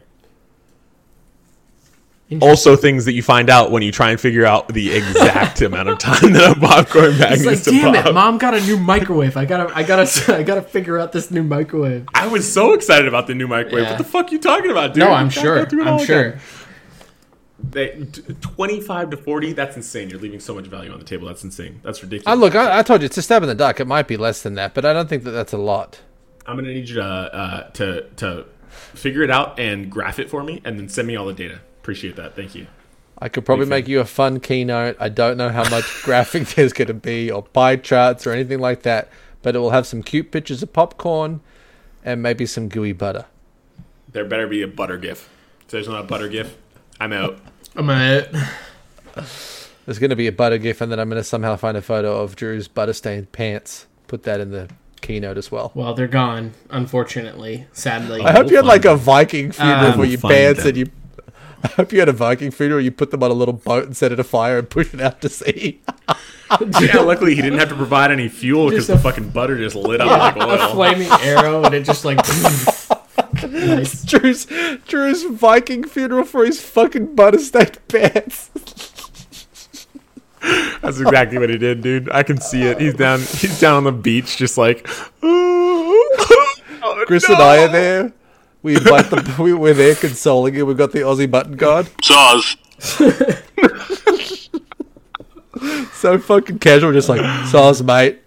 Also, 2.41 2.76
things 2.76 3.05
that 3.05 3.13
you 3.13 3.21
find 3.21 3.47
out 3.47 3.69
when 3.69 3.84
you 3.84 3.91
try 3.91 4.09
and 4.09 4.19
figure 4.19 4.43
out 4.43 4.67
the 4.69 4.91
exact 4.91 5.61
amount 5.61 5.88
of 5.89 5.99
time 5.99 6.34
that 6.34 6.57
a 6.57 6.59
popcorn 6.59 7.15
bag 7.19 7.34
It's 7.34 7.45
like, 7.45 7.55
needs 7.57 7.65
to 7.65 7.71
pop. 7.74 7.82
damn 7.93 7.93
pop. 7.93 8.05
it, 8.07 8.13
mom 8.13 8.38
got 8.39 8.55
a 8.55 8.61
new 8.61 8.78
microwave. 8.80 9.38
I 9.38 9.45
gotta, 9.45 9.71
I 9.76 9.84
gotta, 9.84 10.36
I 10.38 10.41
gotta 10.41 10.63
figure 10.63 10.97
out 10.97 11.11
this 11.11 11.30
new 11.30 11.43
microwave. 11.43 12.07
I 12.15 12.26
was 12.26 12.51
so 12.51 12.74
excited 12.74 13.07
about 13.07 13.28
the 13.28 13.36
new 13.36 13.47
microwave. 13.47 13.84
Yeah. 13.84 13.89
What 13.91 13.97
the 13.99 14.03
fuck 14.03 14.30
are 14.30 14.32
you 14.32 14.39
talking 14.39 14.71
about, 14.71 14.95
dude? 14.95 15.03
No, 15.03 15.11
I'm 15.11 15.26
You 15.28 15.32
sure. 15.32 15.63
go 15.63 15.65
through 15.69 15.82
it 15.84 15.88
I'm 15.88 16.05
sure. 16.05 16.21
again. 16.30 16.39
They, 17.59 18.07
25 18.41 19.11
to 19.11 19.17
40, 19.17 19.53
that's 19.53 19.75
insane. 19.75 20.09
You're 20.09 20.19
leaving 20.19 20.39
so 20.39 20.55
much 20.55 20.65
value 20.65 20.91
on 20.91 20.99
the 20.99 21.05
table. 21.05 21.27
That's 21.27 21.43
insane. 21.43 21.79
That's 21.83 22.01
ridiculous. 22.03 22.27
I 22.27 22.39
look, 22.39 22.55
I, 22.55 22.79
I 22.79 22.83
told 22.83 23.01
you 23.01 23.05
it's 23.05 23.17
a 23.17 23.21
stab 23.21 23.43
in 23.43 23.49
the 23.49 23.55
dark. 23.55 23.79
It 23.79 23.85
might 23.85 24.07
be 24.07 24.17
less 24.17 24.41
than 24.41 24.55
that, 24.55 24.73
but 24.73 24.85
I 24.85 24.93
don't 24.93 25.07
think 25.07 25.23
that 25.23 25.31
that's 25.31 25.53
a 25.53 25.57
lot. 25.57 26.01
I'm 26.45 26.57
gonna 26.57 26.73
need 26.73 26.89
you 26.89 26.95
to 26.95 27.03
uh, 27.03 27.69
to 27.71 28.09
to 28.17 28.45
figure 28.71 29.23
it 29.23 29.31
out 29.31 29.59
and 29.59 29.89
graph 29.89 30.19
it 30.19 30.29
for 30.29 30.43
me, 30.43 30.61
and 30.65 30.77
then 30.77 30.89
send 30.89 31.07
me 31.07 31.15
all 31.15 31.25
the 31.25 31.33
data. 31.33 31.61
Appreciate 31.81 32.15
that. 32.17 32.35
Thank 32.35 32.55
you. 32.55 32.67
I 33.19 33.29
could 33.29 33.45
probably 33.45 33.67
make 33.67 33.87
you 33.87 34.01
a 34.01 34.05
fun 34.05 34.39
keynote. 34.39 34.97
I 34.99 35.07
don't 35.07 35.37
know 35.37 35.49
how 35.49 35.69
much 35.69 35.85
graphic 36.03 36.47
there's 36.49 36.73
going 36.73 36.87
to 36.87 36.93
be, 36.93 37.31
or 37.31 37.43
pie 37.43 37.77
charts, 37.77 38.27
or 38.27 38.31
anything 38.31 38.59
like 38.59 38.81
that, 38.81 39.09
but 39.41 39.55
it 39.55 39.59
will 39.59 39.69
have 39.69 39.87
some 39.87 40.03
cute 40.03 40.31
pictures 40.31 40.61
of 40.61 40.73
popcorn 40.73 41.39
and 42.03 42.21
maybe 42.21 42.45
some 42.45 42.67
gooey 42.67 42.91
butter. 42.91 43.25
There 44.11 44.25
better 44.25 44.47
be 44.47 44.61
a 44.61 44.67
butter 44.67 44.97
gif. 44.97 45.29
If 45.61 45.67
there's 45.67 45.87
not 45.87 46.01
a 46.01 46.03
butter 46.03 46.27
gif, 46.27 46.57
I'm 47.03 47.11
out. 47.11 47.37
I'm 47.75 47.87
gonna. 47.87 48.49
There's 49.85 49.99
going 49.99 50.11
to 50.11 50.15
be 50.15 50.27
a 50.27 50.31
butter 50.31 50.57
gif, 50.57 50.79
and 50.79 50.89
then 50.89 51.01
I'm 51.01 51.09
going 51.09 51.19
to 51.19 51.23
somehow 51.25 51.57
find 51.57 51.75
a 51.75 51.81
photo 51.81 52.21
of 52.21 52.37
Drew's 52.37 52.69
butter 52.69 52.93
stained 52.93 53.33
pants. 53.33 53.87
Put 54.07 54.23
that 54.23 54.39
in 54.39 54.51
the 54.51 54.69
keynote 55.01 55.37
as 55.37 55.51
well. 55.51 55.73
Well, 55.75 55.93
they're 55.93 56.07
gone, 56.07 56.53
unfortunately. 56.69 57.67
Sadly. 57.73 58.21
I 58.21 58.31
hope 58.31 58.43
we'll 58.43 58.51
you 58.51 58.55
had 58.55 58.65
like 58.65 58.83
find 58.83 58.93
a 58.93 58.97
Viking 58.97 59.51
funeral 59.51 59.85
Um, 59.87 59.91
for 59.91 59.99
we'll 59.99 60.09
your 60.11 60.19
pants, 60.21 60.61
them. 60.61 60.69
and 60.69 60.77
you. 60.77 60.85
I 61.65 61.67
hope 61.67 61.91
you 61.91 61.99
had 61.99 62.07
a 62.07 62.13
Viking 62.13 62.51
funeral. 62.51 62.77
Where 62.77 62.83
you 62.85 62.91
put 62.91 63.11
them 63.11 63.21
on 63.21 63.31
a 63.31 63.33
little 63.33 63.53
boat 63.53 63.83
and 63.83 63.97
set 63.97 64.13
it 64.13 64.19
afire 64.21 64.59
and 64.59 64.69
push 64.69 64.93
it 64.93 65.01
out 65.01 65.19
to 65.19 65.27
sea. 65.27 65.81
yeah, 66.79 66.99
luckily 66.99 67.35
he 67.35 67.41
didn't 67.41 67.59
have 67.59 67.67
to 67.69 67.75
provide 67.75 68.11
any 68.11 68.29
fuel 68.29 68.69
because 68.69 68.87
the 68.87 68.97
fucking 68.97 69.31
butter 69.31 69.57
just 69.57 69.75
lit 69.75 69.99
up 69.99 70.37
like 70.37 70.37
a 70.37 70.69
flaming 70.69 71.09
arrow, 71.21 71.65
and 71.65 71.75
it 71.75 71.83
just 71.83 72.05
like. 72.05 72.19
nice. 73.53 74.03
Drew's 74.05 74.45
Drew's 74.87 75.23
Viking 75.23 75.83
funeral 75.83 76.25
for 76.25 76.45
his 76.45 76.61
fucking 76.61 77.15
butter 77.15 77.39
stained 77.39 77.79
pants. 77.87 78.49
That's 80.81 80.99
exactly 80.99 81.37
what 81.37 81.49
he 81.49 81.57
did, 81.57 81.81
dude. 81.81 82.09
I 82.11 82.23
can 82.23 82.39
see 82.41 82.63
it. 82.63 82.81
He's 82.81 82.93
down. 82.93 83.19
He's 83.19 83.59
down 83.59 83.75
on 83.77 83.83
the 83.85 83.91
beach, 83.93 84.35
just 84.37 84.57
like. 84.57 84.87
Oh, 85.21 87.03
Chris 87.07 87.27
no. 87.29 87.35
and 87.35 87.43
I 87.43 87.63
are 87.63 87.67
there. 87.69 88.13
We 88.61 88.75
invite 88.75 89.09
them. 89.09 89.25
We, 89.39 89.53
we're 89.53 89.73
there 89.73 89.95
consoling 89.95 90.53
him. 90.53 90.67
We've 90.67 90.77
got 90.77 90.91
the 90.91 90.99
Aussie 90.99 91.31
button 91.31 91.55
guard. 91.55 91.89
Saws. 92.01 92.57
So 95.93 96.17
fucking 96.19 96.59
casual, 96.59 96.91
just 96.91 97.07
like 97.07 97.21
sauce, 97.47 97.81
mate. 97.81 98.19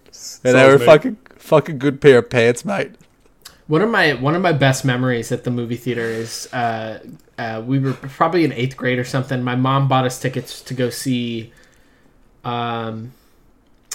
And 0.43 0.55
they 0.55 0.65
were 0.65 0.75
a 0.75 0.79
mate. 0.79 0.85
fucking 0.85 1.17
fucking 1.35 1.77
good 1.77 2.01
pair 2.01 2.17
of 2.17 2.29
pants, 2.29 2.65
mate. 2.65 2.93
One 3.67 3.81
of 3.81 3.89
my 3.89 4.13
one 4.13 4.33
of 4.35 4.41
my 4.41 4.53
best 4.53 4.85
memories 4.85 5.31
at 5.31 5.43
the 5.43 5.51
movie 5.51 5.75
theater 5.75 6.01
is 6.05 6.51
uh, 6.53 6.99
uh, 7.37 7.61
we 7.65 7.79
were 7.79 7.93
probably 7.93 8.45
in 8.45 8.53
eighth 8.53 8.77
grade 8.77 8.97
or 8.97 9.03
something. 9.03 9.43
My 9.43 9.55
mom 9.55 9.87
bought 9.89 10.05
us 10.05 10.19
tickets 10.19 10.61
to 10.61 10.73
go 10.73 10.89
see. 10.89 11.51
Um, 12.45 13.11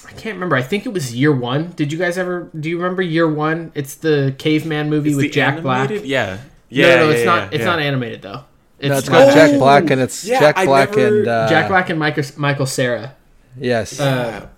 I 0.06 0.10
can't 0.12 0.34
remember. 0.34 0.56
I 0.56 0.62
think 0.62 0.84
it 0.84 0.92
was 0.92 1.14
Year 1.14 1.32
One. 1.34 1.70
Did 1.72 1.90
you 1.90 1.98
guys 1.98 2.18
ever? 2.18 2.50
Do 2.58 2.68
you 2.68 2.76
remember 2.76 3.00
Year 3.00 3.26
One? 3.32 3.72
It's 3.74 3.94
the 3.94 4.34
caveman 4.38 4.90
movie 4.90 5.10
It's 5.10 5.16
with 5.16 5.24
the 5.26 5.30
Jack 5.30 5.62
Black. 5.62 5.88
animated- 5.88 6.06
Yeah. 6.08 6.34
No, 6.34 6.38
Yeah. 6.68 6.86
no, 6.88 6.96
no, 6.96 7.04
yeah, 7.06 7.10
it's 7.12 7.18
yeah, 7.20 7.24
not. 7.24 7.54
It's 7.54 7.60
yeah. 7.60 7.64
not 7.66 7.78
animated 7.80 8.22
though. 8.22 8.44
It's 8.78 8.88
No, 8.90 8.98
it's 8.98 9.08
live 9.08 9.28
got 9.28 9.34
Jack. 9.34 9.58
Black 9.58 9.90
and 9.90 10.00
it's 10.02 10.24
yeah, 10.24 10.40
Jack 10.40 10.56
Black 10.66 10.96
never- 10.96 11.18
and 11.18 11.28
uh, 11.28 11.48
Jack 11.48 11.68
Black 11.68 11.88
and 11.88 11.98
Michael 11.98 12.24
Michael 12.36 12.66
Cera. 12.66 13.14
Yes, 13.58 13.98
Uh, 14.00 14.48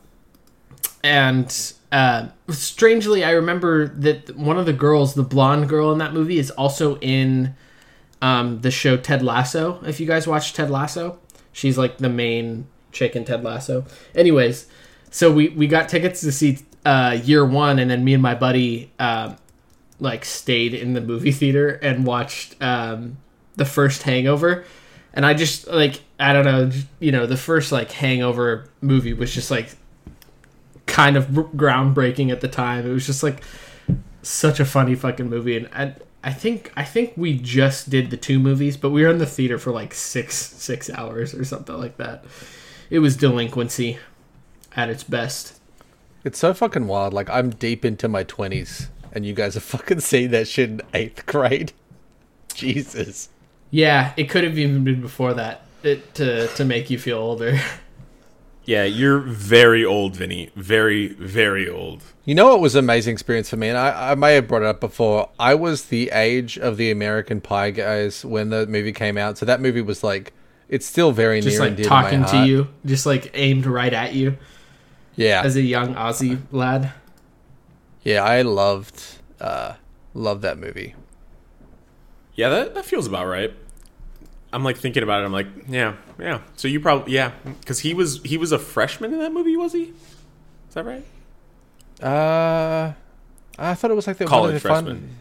and 1.03 1.73
uh, 1.95 2.29
strangely, 2.49 3.23
I 3.23 3.31
remember 3.31 3.87
that 3.87 4.37
one 4.37 4.59
of 4.59 4.67
the 4.67 4.73
girls, 4.73 5.15
the 5.15 5.23
blonde 5.23 5.69
girl 5.69 5.93
in 5.93 5.99
that 5.99 6.13
movie, 6.13 6.41
is 6.41 6.51
also 6.51 6.99
in 6.99 7.55
um, 8.21 8.63
the 8.63 8.73
show 8.73 8.97
Ted 8.97 9.23
Lasso. 9.23 9.81
If 9.85 10.01
you 10.01 10.07
guys 10.09 10.27
watch 10.27 10.55
Ted 10.55 10.71
Lasso, 10.71 11.21
she's 11.53 11.79
like 11.79 11.99
the 11.99 12.09
main 12.09 12.67
chick 12.91 13.15
in 13.15 13.25
Ted 13.25 13.45
Lasso. 13.45 13.85
Anyways, 14.13 14.67
so 15.13 15.33
we 15.33 15.51
we 15.51 15.69
got 15.69 15.89
tickets 15.89 16.21
to 16.23 16.33
see 16.33 16.59
uh, 16.85 17.17
Year 17.23 17.45
One, 17.45 17.79
and 17.79 17.89
then 17.89 18.03
me 18.03 18.13
and 18.15 18.23
my 18.23 18.35
buddy 18.35 18.91
um, 18.99 19.37
like 20.01 20.25
stayed 20.25 20.75
in 20.75 20.95
the 20.95 21.01
movie 21.01 21.31
theater 21.31 21.79
and 21.81 22.05
watched 22.05 22.61
um, 22.61 23.19
the 23.55 23.65
first 23.65 24.03
Hangover. 24.03 24.65
And 25.13 25.25
I 25.25 25.33
just 25.33 25.69
like 25.69 26.01
I 26.19 26.33
don't 26.33 26.45
know, 26.45 26.73
you 26.99 27.13
know, 27.13 27.27
the 27.27 27.37
first 27.37 27.71
like 27.71 27.93
Hangover 27.93 28.69
movie 28.81 29.13
was 29.13 29.33
just 29.33 29.53
like 29.53 29.77
kind 30.87 31.17
of 31.17 31.27
groundbreaking 31.29 32.31
at 32.31 32.41
the 32.41 32.49
time. 32.49 32.87
It 32.87 32.93
was 32.93 33.07
just 33.07 33.23
like 33.23 33.43
such 34.23 34.61
a 34.61 34.65
funny 34.65 34.95
fucking 34.95 35.29
movie, 35.29 35.57
and 35.57 35.69
I, 35.75 35.95
I 36.23 36.33
think 36.33 36.73
I 36.77 36.85
think 36.85 37.13
we 37.17 37.37
just 37.39 37.91
did 37.91 38.11
the 38.11 38.17
two 38.17 38.39
movies, 38.39 38.77
but 38.77 38.91
we 38.91 39.03
were 39.03 39.11
in 39.11 39.19
the 39.19 39.27
theater 39.27 39.59
for 39.59 39.71
like 39.73 39.93
six 39.95 40.35
six 40.37 40.89
hours 40.91 41.35
or 41.35 41.45
something 41.45 41.77
like 41.77 41.97
that. 41.99 42.25
It 42.91 43.01
was 43.01 43.17
delinquency 43.17 43.99
at 44.77 44.89
its 44.91 45.05
best. 45.05 45.59
it's 46.25 46.39
so 46.39 46.53
fucking 46.55 46.87
wild. 46.87 47.13
Like 47.13 47.29
I'm 47.31 47.51
deep 47.51 47.85
into 47.85 48.09
my 48.09 48.23
twenties, 48.23 48.89
and 49.13 49.27
you 49.27 49.35
guys 49.35 49.55
have 49.55 49.63
fucking 49.65 50.01
seen 50.01 50.31
that 50.31 50.49
shit 50.49 50.71
in 50.71 50.83
eighth 50.95 51.27
grade. 51.27 51.73
Jesus. 52.55 53.29
Yeah, 53.71 54.13
it 54.17 54.31
could 54.31 54.45
have 54.45 54.57
even 54.59 54.85
been 54.85 55.01
before 55.01 55.35
that. 55.35 55.63
It 55.83 56.15
to 56.15 56.49
to 56.49 56.65
make 56.65 56.89
you 56.91 56.99
feel 56.99 57.19
older. 57.19 57.61
Yeah, 58.67 58.85
you're 58.85 59.19
very 59.19 59.85
old, 59.85 60.17
Vinny. 60.17 60.51
Very, 60.57 61.09
very 61.09 61.69
old. 61.69 62.03
You 62.25 62.35
know 62.35 62.47
what 62.49 62.61
was 62.61 62.75
an 62.75 62.79
amazing 62.85 63.13
experience 63.13 63.51
for 63.51 63.57
me, 63.59 63.69
and 63.69 63.77
I, 63.77 64.13
I 64.13 64.15
may 64.15 64.35
have 64.37 64.49
brought 64.49 64.63
it 64.63 64.69
up 64.69 64.81
before. 64.81 65.29
I 65.39 65.55
was 65.55 65.87
the 65.87 66.11
age 66.11 66.59
of 66.59 66.79
the 66.79 66.91
American 66.91 67.43
Pie 67.43 67.73
guys 67.73 68.25
when 68.25 68.49
the 68.49 68.67
movie 68.67 68.93
came 68.93 69.19
out, 69.19 69.37
so 69.37 69.45
that 69.45 69.61
movie 69.61 69.83
was 69.83 70.03
like, 70.03 70.33
it's 70.71 70.87
still 70.87 71.13
very 71.13 71.43
just 71.43 71.59
near 71.59 71.67
and 71.67 71.71
like 71.73 71.77
dear 71.77 71.87
talking 71.87 72.25
to, 72.25 72.33
my 72.37 72.41
to 72.45 72.47
you, 72.49 72.69
just 72.87 73.05
like 73.05 73.31
aimed 73.35 73.67
right 73.67 73.93
at 73.93 74.15
you 74.15 74.39
Yeah, 75.15 75.43
as 75.45 75.57
a 75.57 75.61
young 75.63 75.95
Aussie 75.95 76.41
lad. 76.51 76.91
yeah, 78.03 78.25
I 78.25 78.41
loved, 78.41 79.03
uh, 79.41 79.75
loved 80.15 80.41
that 80.41 80.57
movie. 80.59 80.95
Yeah, 82.35 82.49
that, 82.49 82.75
that 82.75 82.87
feels 82.87 83.07
about 83.07 83.27
right. 83.27 83.55
I'm 84.55 84.63
like 84.63 84.77
thinking 84.77 85.03
about 85.03 85.23
it. 85.23 85.27
I'm 85.27 85.33
like, 85.33 85.49
yeah, 85.69 85.97
yeah. 86.19 86.41
So 86.55 86.69
you 86.69 86.79
probably 86.79 87.13
yeah, 87.13 87.33
because 87.61 87.81
he 87.81 87.93
was 87.93 88.23
he 88.23 88.39
was 88.39 88.53
a 88.53 88.59
freshman 88.59 89.13
in 89.13 89.19
that 89.19 89.33
movie, 89.33 89.57
was 89.57 89.73
he? 89.73 89.93
Is 90.69 90.75
that 90.75 90.85
right? 90.85 91.05
Uh, 92.01 92.93
I 93.59 93.75
thought 93.75 93.91
it 93.91 93.95
was 93.95 94.07
like 94.07 94.19
the 94.19 94.27
College 94.27 94.63
the 94.63 94.69
fun- 94.69 94.85
freshman. 94.85 95.17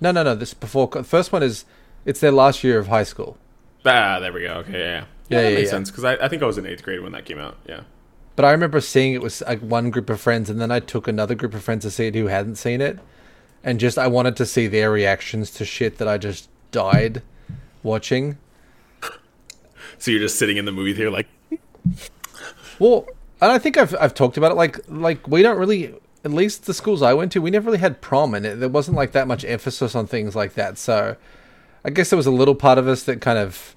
No, 0.00 0.10
no, 0.10 0.22
no. 0.22 0.34
This 0.34 0.54
before 0.54 0.88
the 0.88 1.04
first 1.04 1.32
one 1.32 1.42
is 1.42 1.66
it's 2.06 2.20
their 2.20 2.32
last 2.32 2.64
year 2.64 2.78
of 2.78 2.86
high 2.86 3.02
school. 3.02 3.36
Ah, 3.84 4.18
there 4.20 4.32
we 4.32 4.42
go. 4.42 4.54
Okay, 4.54 4.72
yeah, 4.72 4.78
yeah. 4.78 5.04
Yeah, 5.28 5.42
that 5.42 5.50
yeah, 5.50 5.54
makes 5.56 5.66
yeah. 5.66 5.70
sense 5.70 5.90
because 5.90 6.04
I, 6.04 6.14
I 6.14 6.28
think 6.28 6.42
I 6.42 6.46
was 6.46 6.56
in 6.56 6.66
eighth 6.66 6.82
grade 6.82 7.02
when 7.02 7.12
that 7.12 7.26
came 7.26 7.38
out. 7.38 7.58
Yeah. 7.68 7.80
But 8.36 8.46
I 8.46 8.52
remember 8.52 8.80
seeing 8.80 9.12
it 9.12 9.20
was 9.20 9.42
like 9.42 9.60
one 9.60 9.90
group 9.90 10.08
of 10.08 10.20
friends, 10.20 10.48
and 10.48 10.60
then 10.60 10.70
I 10.70 10.80
took 10.80 11.08
another 11.08 11.34
group 11.34 11.54
of 11.54 11.62
friends 11.62 11.84
to 11.84 11.90
see 11.90 12.06
it 12.06 12.14
who 12.14 12.28
hadn't 12.28 12.56
seen 12.56 12.80
it, 12.80 12.98
and 13.62 13.78
just 13.78 13.98
I 13.98 14.06
wanted 14.06 14.36
to 14.36 14.46
see 14.46 14.66
their 14.66 14.90
reactions 14.90 15.50
to 15.52 15.64
shit 15.66 15.98
that 15.98 16.08
I 16.08 16.16
just 16.16 16.48
died 16.70 17.22
watching. 17.82 18.38
So 19.98 20.10
you're 20.10 20.20
just 20.20 20.38
sitting 20.38 20.56
in 20.56 20.64
the 20.64 20.72
movie 20.72 20.94
theater 20.94 21.10
like, 21.10 21.28
Well, 22.78 23.06
and 23.40 23.50
I 23.52 23.58
think 23.58 23.76
I've 23.76 23.94
I've 24.00 24.14
talked 24.14 24.36
about 24.36 24.52
it. 24.52 24.54
Like 24.54 24.80
like 24.88 25.26
we 25.28 25.42
don't 25.42 25.58
really, 25.58 25.94
at 26.24 26.32
least 26.32 26.66
the 26.66 26.74
schools 26.74 27.02
I 27.02 27.14
went 27.14 27.32
to, 27.32 27.40
we 27.40 27.50
never 27.50 27.66
really 27.66 27.78
had 27.78 28.00
prom, 28.00 28.34
and 28.34 28.46
it, 28.46 28.60
there 28.60 28.68
wasn't 28.68 28.96
like 28.96 29.12
that 29.12 29.26
much 29.26 29.44
emphasis 29.44 29.94
on 29.94 30.06
things 30.06 30.34
like 30.34 30.54
that. 30.54 30.78
So, 30.78 31.16
I 31.84 31.90
guess 31.90 32.10
there 32.10 32.16
was 32.16 32.26
a 32.26 32.32
little 32.32 32.54
part 32.54 32.78
of 32.78 32.88
us 32.88 33.02
that 33.04 33.20
kind 33.20 33.38
of 33.38 33.76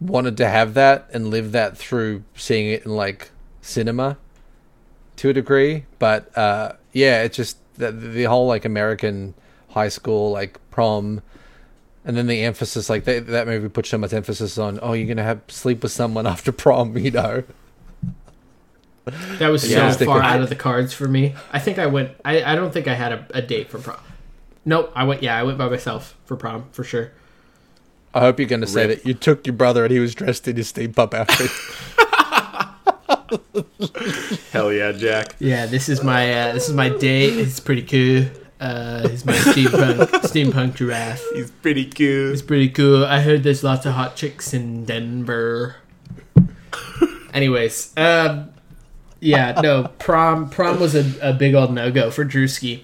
wanted 0.00 0.36
to 0.36 0.48
have 0.48 0.74
that 0.74 1.08
and 1.12 1.28
live 1.28 1.52
that 1.52 1.76
through 1.76 2.22
seeing 2.36 2.68
it 2.68 2.84
in 2.84 2.94
like 2.94 3.30
cinema 3.60 4.16
to 5.16 5.30
a 5.30 5.32
degree. 5.32 5.84
But 5.98 6.36
uh, 6.36 6.72
yeah, 6.92 7.22
it's 7.22 7.36
just 7.36 7.58
the, 7.74 7.90
the 7.90 8.24
whole 8.24 8.46
like 8.46 8.64
American 8.64 9.34
high 9.70 9.88
school 9.88 10.30
like 10.30 10.58
prom. 10.70 11.22
And 12.08 12.16
then 12.16 12.26
the 12.26 12.42
emphasis, 12.42 12.88
like 12.88 13.04
that, 13.04 13.26
that 13.26 13.46
movie 13.46 13.68
put 13.68 13.84
so 13.84 13.98
much 13.98 14.14
emphasis 14.14 14.56
on, 14.56 14.78
oh, 14.80 14.94
you're 14.94 15.06
gonna 15.06 15.22
have 15.22 15.42
sleep 15.48 15.82
with 15.82 15.92
someone 15.92 16.26
after 16.26 16.50
prom, 16.50 16.96
you 16.98 17.10
know. 17.10 17.44
That 19.38 19.48
was 19.48 19.70
Yeah, 19.70 19.90
so 19.90 20.06
far 20.06 20.22
out 20.22 20.40
of 20.40 20.48
the 20.48 20.56
cards 20.56 20.94
for 20.94 21.06
me. 21.06 21.34
I 21.52 21.58
think 21.58 21.78
I 21.78 21.86
went. 21.86 22.12
I, 22.24 22.42
I 22.42 22.54
don't 22.54 22.72
think 22.72 22.88
I 22.88 22.94
had 22.94 23.12
a, 23.12 23.26
a 23.34 23.42
date 23.42 23.70
for 23.70 23.78
prom. 23.78 24.00
Nope. 24.64 24.90
I 24.94 25.04
went. 25.04 25.22
Yeah, 25.22 25.36
I 25.36 25.42
went 25.42 25.58
by 25.58 25.68
myself 25.68 26.16
for 26.24 26.36
prom 26.36 26.64
for 26.72 26.82
sure. 26.82 27.12
I 28.14 28.20
hope 28.20 28.38
you're 28.38 28.48
going 28.48 28.62
to 28.62 28.66
say 28.66 28.86
Rip. 28.86 29.02
that 29.02 29.08
you 29.08 29.14
took 29.14 29.46
your 29.46 29.54
brother 29.54 29.84
and 29.84 29.92
he 29.92 29.98
was 29.98 30.14
dressed 30.14 30.48
in 30.48 30.56
his 30.56 30.72
steampunk 30.72 31.12
outfit. 31.14 31.50
Hell 34.52 34.72
yeah, 34.72 34.92
Jack. 34.92 35.36
Yeah, 35.38 35.66
this 35.66 35.88
is 35.88 36.02
my 36.02 36.32
uh, 36.32 36.52
this 36.52 36.68
is 36.68 36.74
my 36.74 36.88
date. 36.88 37.38
It's 37.38 37.60
pretty 37.60 37.82
cool. 37.82 38.30
Uh, 38.60 39.08
he's 39.08 39.24
my 39.24 39.34
steampunk 39.34 40.08
steampunk 40.22 40.74
giraffe. 40.74 41.22
He's 41.34 41.50
pretty 41.50 41.84
cool. 41.84 42.32
It's 42.32 42.42
pretty 42.42 42.68
cool. 42.68 43.04
I 43.04 43.20
heard 43.20 43.42
there's 43.44 43.62
lots 43.62 43.86
of 43.86 43.94
hot 43.94 44.16
chicks 44.16 44.52
in 44.52 44.84
Denver. 44.84 45.76
Anyways, 47.32 47.92
um, 47.96 48.50
yeah, 49.20 49.60
no 49.60 49.84
prom. 49.98 50.50
Prom 50.50 50.80
was 50.80 50.94
a, 50.94 51.30
a 51.30 51.32
big 51.32 51.54
old 51.54 51.72
no 51.72 51.90
go 51.92 52.10
for 52.10 52.24
Drewski. 52.24 52.82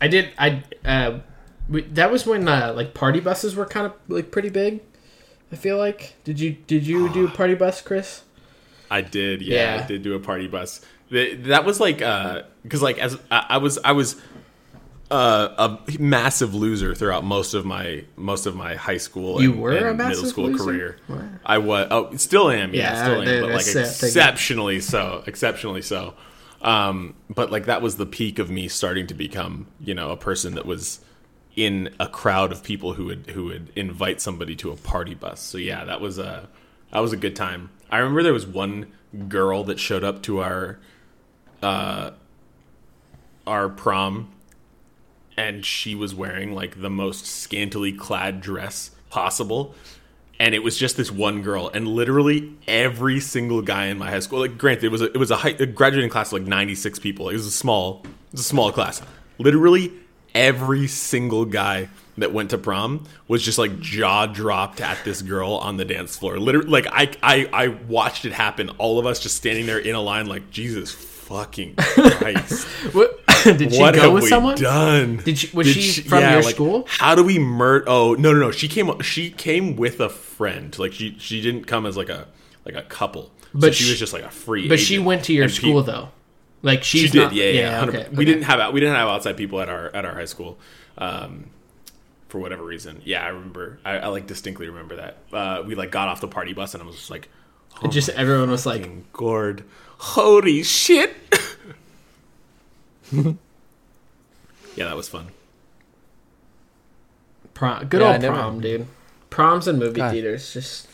I 0.00 0.08
did. 0.08 0.30
I 0.36 0.62
uh, 0.84 1.20
we, 1.68 1.82
that 1.82 2.10
was 2.10 2.26
when 2.26 2.46
uh, 2.48 2.72
like 2.76 2.92
party 2.92 3.20
buses 3.20 3.54
were 3.54 3.66
kind 3.66 3.86
of 3.86 3.94
like 4.08 4.30
pretty 4.30 4.50
big. 4.50 4.80
I 5.50 5.56
feel 5.56 5.78
like. 5.78 6.16
Did 6.24 6.40
you 6.40 6.56
did 6.66 6.86
you 6.86 7.08
do 7.12 7.28
party 7.28 7.54
bus, 7.54 7.80
Chris? 7.80 8.24
I 8.90 9.00
did, 9.00 9.40
yeah, 9.40 9.76
Yeah. 9.76 9.84
I 9.84 9.86
did 9.86 10.02
do 10.02 10.14
a 10.14 10.20
party 10.20 10.48
bus. 10.48 10.82
Th- 11.12 11.38
That 11.44 11.64
was 11.64 11.78
like, 11.78 11.98
because 11.98 12.82
like 12.82 12.98
as 12.98 13.16
I 13.30 13.46
I 13.50 13.56
was, 13.58 13.78
I 13.84 13.92
was 13.92 14.16
uh, 15.10 15.76
a 15.86 15.98
massive 16.00 16.54
loser 16.54 16.94
throughout 16.94 17.22
most 17.22 17.52
of 17.52 17.66
my 17.66 18.04
most 18.16 18.46
of 18.46 18.56
my 18.56 18.74
high 18.76 18.96
school. 18.96 19.42
You 19.42 19.52
and, 19.52 19.60
were 19.60 19.72
a 19.72 19.88
and 19.90 19.98
massive 19.98 20.16
middle 20.16 20.30
school 20.30 20.48
loser? 20.48 20.64
career. 20.64 20.96
Wow. 21.08 21.28
I 21.44 21.58
was, 21.58 21.86
oh, 21.90 22.16
still 22.16 22.50
am, 22.50 22.74
yeah, 22.74 22.94
Yeah, 22.94 23.02
still 23.04 23.22
am, 23.22 23.40
but 23.42 23.50
like 23.50 23.64
that's 23.64 23.68
it. 23.68 23.86
Thank 23.86 24.02
you. 24.02 24.08
exceptionally 24.08 24.80
so, 24.80 25.22
exceptionally 25.26 25.82
so. 25.82 26.14
Um, 26.62 27.14
but 27.28 27.50
like 27.50 27.66
that 27.66 27.82
was 27.82 27.96
the 27.96 28.06
peak 28.06 28.38
of 28.38 28.48
me 28.48 28.68
starting 28.68 29.06
to 29.08 29.14
become, 29.14 29.66
you 29.80 29.94
know, 29.94 30.10
a 30.10 30.16
person 30.16 30.54
that 30.54 30.64
was 30.64 31.00
in 31.56 31.94
a 32.00 32.08
crowd 32.08 32.50
of 32.50 32.62
people 32.62 32.94
who 32.94 33.06
would 33.06 33.26
who 33.30 33.44
would 33.46 33.70
invite 33.76 34.20
somebody 34.22 34.56
to 34.56 34.70
a 34.70 34.76
party 34.76 35.14
bus. 35.14 35.40
So 35.40 35.58
yeah, 35.58 35.84
that 35.84 36.00
was 36.00 36.18
a 36.18 36.48
that 36.90 37.00
was 37.00 37.12
a 37.12 37.18
good 37.18 37.36
time. 37.36 37.68
I 37.90 37.98
remember 37.98 38.22
there 38.22 38.32
was 38.32 38.46
one 38.46 38.86
girl 39.28 39.64
that 39.64 39.78
showed 39.78 40.04
up 40.04 40.22
to 40.22 40.40
our 40.40 40.78
uh 41.62 42.10
our 43.46 43.68
prom 43.68 44.32
and 45.36 45.64
she 45.64 45.94
was 45.94 46.14
wearing 46.14 46.54
like 46.54 46.80
the 46.80 46.90
most 46.90 47.26
scantily 47.26 47.92
clad 47.92 48.40
dress 48.40 48.90
possible 49.10 49.74
and 50.42 50.56
it 50.56 50.62
was 50.62 50.76
just 50.76 50.96
this 50.96 51.10
one 51.10 51.40
girl 51.40 51.70
and 51.72 51.86
literally 51.86 52.52
every 52.66 53.20
single 53.20 53.62
guy 53.62 53.86
in 53.86 53.96
my 53.96 54.10
high 54.10 54.18
school 54.18 54.40
like 54.40 54.58
granted 54.58 54.84
it 54.84 54.90
was 54.90 55.00
a, 55.00 55.04
it 55.06 55.16
was 55.16 55.30
a, 55.30 55.36
high, 55.36 55.54
a 55.60 55.66
graduating 55.66 56.10
class 56.10 56.28
of 56.28 56.40
like 56.40 56.48
96 56.48 56.98
people. 56.98 57.28
It 57.28 57.34
was 57.34 57.46
a 57.46 57.50
small 57.50 58.02
it 58.04 58.32
was 58.32 58.40
a 58.40 58.44
small 58.44 58.72
class. 58.72 59.00
Literally 59.38 59.92
every 60.34 60.88
single 60.88 61.44
guy 61.44 61.88
that 62.18 62.32
went 62.32 62.50
to 62.50 62.58
prom 62.58 63.06
was 63.28 63.42
just 63.42 63.56
like 63.56 63.78
jaw 63.78 64.26
dropped 64.26 64.80
at 64.80 64.98
this 65.04 65.22
girl 65.22 65.52
on 65.54 65.76
the 65.76 65.84
dance 65.84 66.16
floor. 66.16 66.38
Literally 66.38 66.68
like 66.68 66.86
I, 66.90 67.12
I 67.22 67.48
i 67.52 67.68
watched 67.68 68.24
it 68.24 68.32
happen. 68.32 68.68
All 68.70 68.98
of 68.98 69.06
us 69.06 69.20
just 69.20 69.36
standing 69.36 69.66
there 69.66 69.78
in 69.78 69.94
a 69.94 70.00
line 70.00 70.26
like 70.26 70.50
jesus 70.50 70.92
fucking 71.32 71.74
christ 71.78 72.66
What 72.94 73.18
did 73.44 73.72
she 73.72 73.80
what 73.80 73.94
go 73.94 74.00
have 74.02 74.12
with 74.12 74.24
we 74.24 74.28
someone? 74.28 74.56
done? 74.56 75.16
Did 75.18 75.38
she- 75.38 75.56
was 75.56 75.66
she 75.66 76.02
from 76.02 76.22
your 76.22 76.42
school? 76.42 76.84
How 76.88 77.14
do 77.14 77.24
we 77.24 77.38
murder? 77.38 77.84
Oh 77.88 78.14
no, 78.14 78.32
no, 78.32 78.38
no. 78.38 78.50
She 78.52 78.68
came. 78.68 79.00
She 79.00 79.30
came 79.30 79.74
with 79.76 79.98
a 80.00 80.08
friend. 80.08 80.78
Like 80.78 80.92
she, 80.92 81.16
she 81.18 81.40
didn't 81.42 81.64
come 81.66 81.86
as 81.86 81.96
like 81.96 82.08
a 82.08 82.28
like 82.64 82.74
a 82.74 82.82
couple. 82.82 83.32
But 83.52 83.60
But 83.60 83.74
she, 83.74 83.84
she- 83.84 83.90
was 83.90 83.98
just 83.98 84.12
like 84.12 84.22
a 84.22 84.30
free. 84.30 84.68
But 84.68 84.78
she 84.78 84.98
went 84.98 85.24
to 85.24 85.32
your 85.32 85.44
And 85.44 85.52
pe- 85.52 85.56
school 85.58 85.82
though. 85.82 86.10
Like 86.62 86.84
she's 86.84 87.02
She 87.02 87.08
did. 87.08 87.22
not- 87.24 87.32
yeah, 87.34 87.46
yeah. 87.46 87.70
100 87.80 87.94
okay, 88.00 88.08
We 88.10 88.14
okay. 88.16 88.24
didn't 88.26 88.42
have. 88.44 88.72
We 88.72 88.80
didn't 88.80 88.94
have 88.96 89.08
outside 89.08 89.36
people 89.36 89.60
at 89.60 89.68
our 89.68 89.86
at 89.94 90.04
our 90.04 90.14
high 90.14 90.26
school. 90.26 90.58
Um, 90.98 91.46
for 92.28 92.38
whatever 92.38 92.64
reason, 92.64 93.02
yeah, 93.04 93.24
I 93.24 93.28
remember. 93.28 93.78
I, 93.84 93.98
I 93.98 94.06
like 94.08 94.26
distinctly 94.26 94.68
remember 94.68 94.96
that. 94.96 95.18
Uh, 95.32 95.62
we 95.66 95.74
like 95.74 95.90
got 95.90 96.08
off 96.08 96.20
the 96.20 96.28
party 96.28 96.52
bus 96.52 96.74
and 96.74 96.82
I 96.82 96.86
was 96.86 96.96
just 96.96 97.10
like, 97.10 97.28
oh 97.82 97.88
Just 97.88 98.08
everyone 98.10 98.50
was 98.50 98.64
like, 98.66 99.12
gourd. 99.12 99.64
Holy 100.02 100.62
shit! 100.64 101.14
yeah, 103.12 103.34
that 104.76 104.96
was 104.96 105.08
fun. 105.08 105.28
prom, 107.54 107.86
good 107.86 108.00
Yeah, 108.00 108.12
old 108.14 108.22
never- 108.22 108.34
prom, 108.36 108.60
dude. 108.60 108.86
Proms 109.30 109.66
and 109.68 109.78
movie 109.78 109.96
God. 110.00 110.10
theaters, 110.12 110.52
just. 110.52 110.88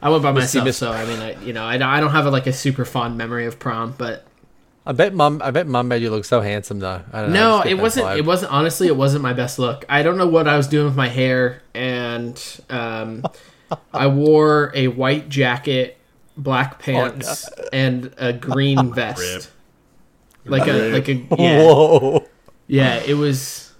I 0.00 0.08
went 0.10 0.22
by 0.24 0.32
Missy 0.32 0.58
myself, 0.58 0.64
Miss- 0.64 0.76
so 0.78 0.90
I 0.90 1.04
mean, 1.04 1.20
I 1.20 1.40
you 1.44 1.52
know, 1.52 1.64
I, 1.64 1.74
I 1.74 2.00
don't 2.00 2.10
have 2.10 2.26
a, 2.26 2.30
like 2.30 2.46
a 2.48 2.52
super 2.52 2.84
fond 2.84 3.16
memory 3.16 3.46
of 3.46 3.60
prom, 3.60 3.94
but 3.96 4.26
I 4.84 4.90
bet 4.92 5.14
mom. 5.14 5.40
I 5.44 5.52
bet 5.52 5.68
mom 5.68 5.86
made 5.86 6.02
you 6.02 6.10
look 6.10 6.24
so 6.24 6.40
handsome 6.40 6.80
though. 6.80 7.02
I 7.12 7.20
don't 7.22 7.32
know. 7.32 7.58
I 7.58 7.64
no, 7.64 7.70
it 7.70 7.74
wasn't. 7.74 8.06
vibe. 8.06 8.18
It 8.18 8.24
wasn't. 8.24 8.50
Honestly, 8.52 8.88
it 8.88 8.96
wasn't 8.96 9.22
my 9.22 9.32
best 9.32 9.60
look. 9.60 9.84
I 9.88 10.02
don't 10.02 10.16
know 10.18 10.26
what 10.26 10.48
I 10.48 10.56
was 10.56 10.66
doing 10.66 10.86
with 10.86 10.96
my 10.96 11.08
hair, 11.08 11.62
and 11.74 12.42
um, 12.68 13.24
I 13.94 14.08
wore 14.08 14.72
a 14.74 14.88
white 14.88 15.28
jacket, 15.28 15.96
black 16.36 16.74
Oh, 16.74 16.82
pants, 16.82 17.48
and 17.72 18.12
a 18.18 18.32
green 18.32 18.92
vest, 18.94 19.50
like 20.44 20.66
a 20.68 20.92
like 20.92 21.08
a 21.08 21.14
yeah. 21.38 21.62
Whoa. 21.62 22.26
Yeah, 22.66 22.96
it 23.06 23.14
was. 23.14 23.72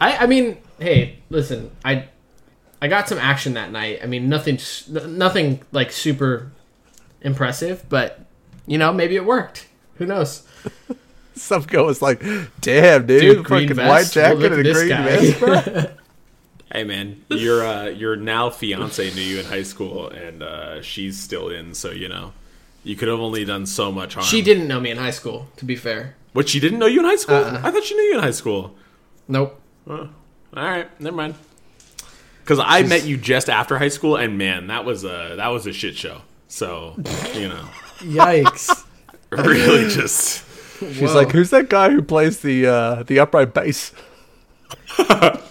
I 0.00 0.16
I 0.18 0.26
mean, 0.26 0.58
hey, 0.78 1.18
listen, 1.30 1.70
I 1.84 2.08
I 2.80 2.88
got 2.88 3.08
some 3.08 3.18
action 3.18 3.54
that 3.54 3.70
night. 3.70 4.00
I 4.02 4.06
mean, 4.06 4.28
nothing 4.28 4.58
nothing 4.90 5.60
like 5.70 5.92
super 5.92 6.50
impressive, 7.20 7.84
but 7.88 8.20
you 8.66 8.78
know, 8.78 8.92
maybe 8.92 9.16
it 9.16 9.24
worked. 9.24 9.66
Who 9.96 10.06
knows? 10.06 10.46
Some 11.34 11.62
girl 11.62 11.86
was 11.86 12.02
like, 12.02 12.22
"Damn, 12.60 13.06
dude, 13.06 13.20
Dude, 13.22 13.44
green 13.44 13.68
fucking 13.68 13.76
vest? 13.76 13.88
white 13.88 14.12
jacket 14.12 14.38
Well, 14.38 14.50
look 14.50 14.58
and 14.58 14.68
a 14.68 14.72
green 14.72 14.88
guy." 14.88 15.04
vest, 15.16 15.40
bro." 15.40 15.84
Hey 16.72 16.84
man, 16.84 17.22
your 17.28 17.66
uh, 17.66 17.84
your 17.86 18.16
now 18.16 18.48
fiance 18.48 19.12
knew 19.14 19.20
you 19.20 19.40
in 19.40 19.44
high 19.44 19.62
school, 19.62 20.08
and 20.08 20.42
uh, 20.42 20.80
she's 20.80 21.20
still 21.20 21.50
in. 21.50 21.74
So 21.74 21.90
you 21.90 22.08
know, 22.08 22.32
you 22.82 22.96
could 22.96 23.08
have 23.08 23.20
only 23.20 23.44
done 23.44 23.66
so 23.66 23.92
much 23.92 24.14
harm. 24.14 24.24
She 24.24 24.40
didn't 24.40 24.68
know 24.68 24.80
me 24.80 24.90
in 24.90 24.96
high 24.96 25.10
school, 25.10 25.48
to 25.56 25.66
be 25.66 25.76
fair. 25.76 26.16
What? 26.32 26.48
She 26.48 26.60
didn't 26.60 26.78
know 26.78 26.86
you 26.86 27.00
in 27.00 27.04
high 27.04 27.16
school? 27.16 27.36
Uh-uh. 27.36 27.60
I 27.62 27.70
thought 27.70 27.84
she 27.84 27.94
knew 27.94 28.04
you 28.04 28.14
in 28.14 28.22
high 28.22 28.30
school. 28.30 28.74
Nope. 29.28 29.60
All 29.86 30.08
right, 30.54 30.88
never 30.98 31.14
mind. 31.14 31.34
Because 32.42 32.58
I 32.58 32.82
met 32.82 33.04
you 33.04 33.18
just 33.18 33.50
after 33.50 33.78
high 33.78 33.88
school, 33.88 34.16
and 34.16 34.38
man, 34.38 34.68
that 34.68 34.86
was 34.86 35.04
a 35.04 35.34
that 35.36 35.48
was 35.48 35.66
a 35.66 35.72
shit 35.74 35.96
show. 35.96 36.22
So 36.48 36.94
you 37.34 37.48
know, 37.48 37.68
Yikes. 37.98 38.84
really 39.30 39.88
just 39.88 40.44
She's 40.90 41.14
like, 41.14 41.30
"Who's 41.30 41.50
that 41.50 41.68
guy 41.68 41.90
who 41.90 42.02
plays 42.02 42.40
the 42.40 42.66
uh, 42.66 43.02
the 43.04 43.18
upright 43.18 43.54
bass?" 43.54 43.92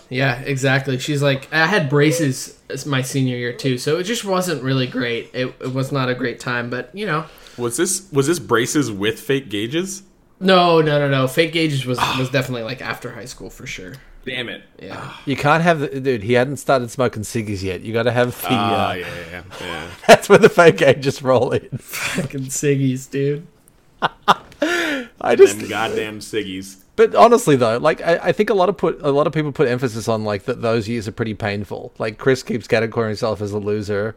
Yeah, 0.10 0.40
exactly. 0.42 0.98
She's 1.00 1.22
like, 1.22 1.52
I 1.54 1.66
had 1.66 1.90
braces 1.90 2.60
as 2.70 2.86
my 2.86 3.02
senior 3.02 3.38
year 3.38 3.54
too, 3.54 3.78
so 3.78 3.98
it 3.98 4.04
just 4.04 4.26
wasn't 4.26 4.64
really 4.64 4.88
great. 4.88 5.30
It, 5.34 5.54
it 5.60 5.74
was 5.74 5.92
not 5.92 6.10
a 6.10 6.16
great 6.16 6.40
time, 6.40 6.70
but 6.70 6.94
you 6.94 7.06
know. 7.06 7.26
was 7.58 7.78
this 7.78 8.12
was 8.12 8.28
this 8.28 8.40
braces 8.40 8.92
with 8.92 9.20
fake 9.20 9.50
gauges? 9.50 10.04
No, 10.40 10.82
no, 10.82 10.98
no, 11.00 11.10
no. 11.10 11.28
Fake 11.28 11.54
gauges 11.54 11.86
was 11.86 12.00
was 12.18 12.30
definitely 12.30 12.64
like 12.64 12.82
after 12.82 13.12
high 13.12 13.26
school 13.26 13.50
for 13.50 13.68
sure. 13.68 13.94
Damn 14.26 14.50
it! 14.50 14.62
Yeah. 14.80 15.14
You 15.26 15.36
can't 15.36 15.64
have 15.64 15.80
the 15.80 16.00
dude. 16.00 16.24
He 16.24 16.34
hadn't 16.34 16.58
started 16.58 16.92
smoking 16.92 17.24
ciggies 17.24 17.64
yet. 17.64 17.82
You 17.82 17.92
got 17.92 18.04
to 18.04 18.12
have 18.12 18.40
the. 18.42 18.48
Ah, 18.52 18.90
uh, 18.90 18.94
yeah, 18.94 19.08
yeah, 19.08 19.26
yeah, 19.32 19.44
yeah. 19.62 19.88
That's 20.08 20.30
where 20.30 20.38
the 20.38 20.50
fake 20.50 20.82
ages 20.82 21.24
roll 21.24 21.52
in. 21.52 21.70
Fucking 21.78 22.46
ciggies, 22.46 23.10
dude. 23.10 23.48
I 25.22 25.36
just, 25.36 25.60
Them 25.60 25.70
goddamn 25.70 26.20
ciggies. 26.20 26.81
But 27.02 27.16
honestly 27.16 27.56
though, 27.56 27.78
like 27.80 28.00
I, 28.02 28.20
I 28.26 28.32
think 28.32 28.52
a 28.52 28.54
lot 28.54 28.70
of 28.70 28.78
put 28.78 29.02
a 29.02 29.10
lot 29.10 29.26
of 29.26 29.34
people 29.34 29.52
put 29.52 29.68
emphasis 29.68 30.08
on 30.08 30.24
like 30.24 30.44
that 30.44 30.62
those 30.62 30.88
years 30.88 31.08
are 31.08 31.12
pretty 31.12 31.34
painful. 31.34 31.92
Like 31.98 32.20
Chris 32.20 32.44
keeps 32.44 32.68
categorizing 32.68 33.08
himself 33.08 33.42
as 33.42 33.52
a 33.54 33.58
loser. 33.58 34.16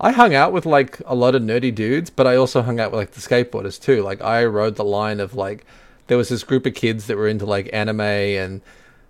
I 0.00 0.10
hung 0.10 0.34
out 0.34 0.50
with 0.50 0.64
like 0.64 1.00
a 1.04 1.14
lot 1.14 1.34
of 1.34 1.42
nerdy 1.42 1.74
dudes, 1.74 2.08
but 2.08 2.26
I 2.26 2.36
also 2.36 2.62
hung 2.62 2.80
out 2.80 2.92
with 2.92 2.98
like 2.98 3.10
the 3.10 3.20
skateboarders 3.20 3.78
too. 3.78 4.02
Like 4.02 4.22
I 4.22 4.42
rode 4.46 4.76
the 4.76 4.84
line 4.84 5.20
of 5.20 5.34
like 5.34 5.66
there 6.06 6.16
was 6.16 6.30
this 6.30 6.44
group 6.44 6.64
of 6.64 6.72
kids 6.72 7.08
that 7.08 7.18
were 7.18 7.28
into 7.28 7.44
like 7.44 7.68
anime 7.74 8.00
and 8.00 8.62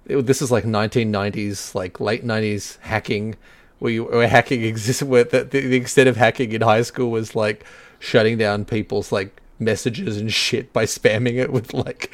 it, 0.06 0.26
this 0.26 0.42
is 0.42 0.50
like 0.50 0.64
1990s, 0.64 1.72
like 1.72 2.00
late 2.00 2.24
90s 2.24 2.80
hacking, 2.80 3.36
where 3.78 3.92
you 3.92 4.08
hacking 4.08 4.64
existed. 4.64 5.06
Where 5.06 5.22
the, 5.22 5.44
the, 5.44 5.60
the 5.60 5.76
extent 5.76 6.08
of 6.08 6.16
hacking 6.16 6.50
in 6.50 6.62
high 6.62 6.82
school 6.82 7.12
was 7.12 7.36
like 7.36 7.64
shutting 8.00 8.38
down 8.38 8.64
people's 8.64 9.12
like 9.12 9.40
messages 9.60 10.16
and 10.16 10.32
shit 10.32 10.72
by 10.72 10.84
spamming 10.84 11.38
it 11.38 11.52
with 11.52 11.72
like 11.72 12.12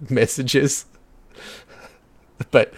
messages. 0.08 0.86
but 2.50 2.72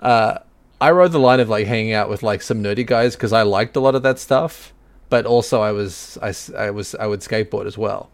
uh, 0.00 0.38
I 0.80 0.90
rode 0.90 1.12
the 1.12 1.18
line 1.18 1.40
of 1.40 1.48
like 1.48 1.66
hanging 1.66 1.92
out 1.92 2.08
with 2.08 2.22
like 2.22 2.42
some 2.42 2.62
nerdy 2.62 2.86
guys 2.86 3.16
because 3.16 3.32
I 3.32 3.42
liked 3.42 3.76
a 3.76 3.80
lot 3.80 3.94
of 3.94 4.02
that 4.02 4.18
stuff. 4.18 4.72
But 5.10 5.26
also, 5.26 5.60
I 5.60 5.72
was 5.72 6.18
I, 6.22 6.34
I 6.56 6.70
was 6.70 6.94
I 6.94 7.06
would 7.06 7.20
skateboard 7.20 7.66
as 7.66 7.78
well. 7.78 8.10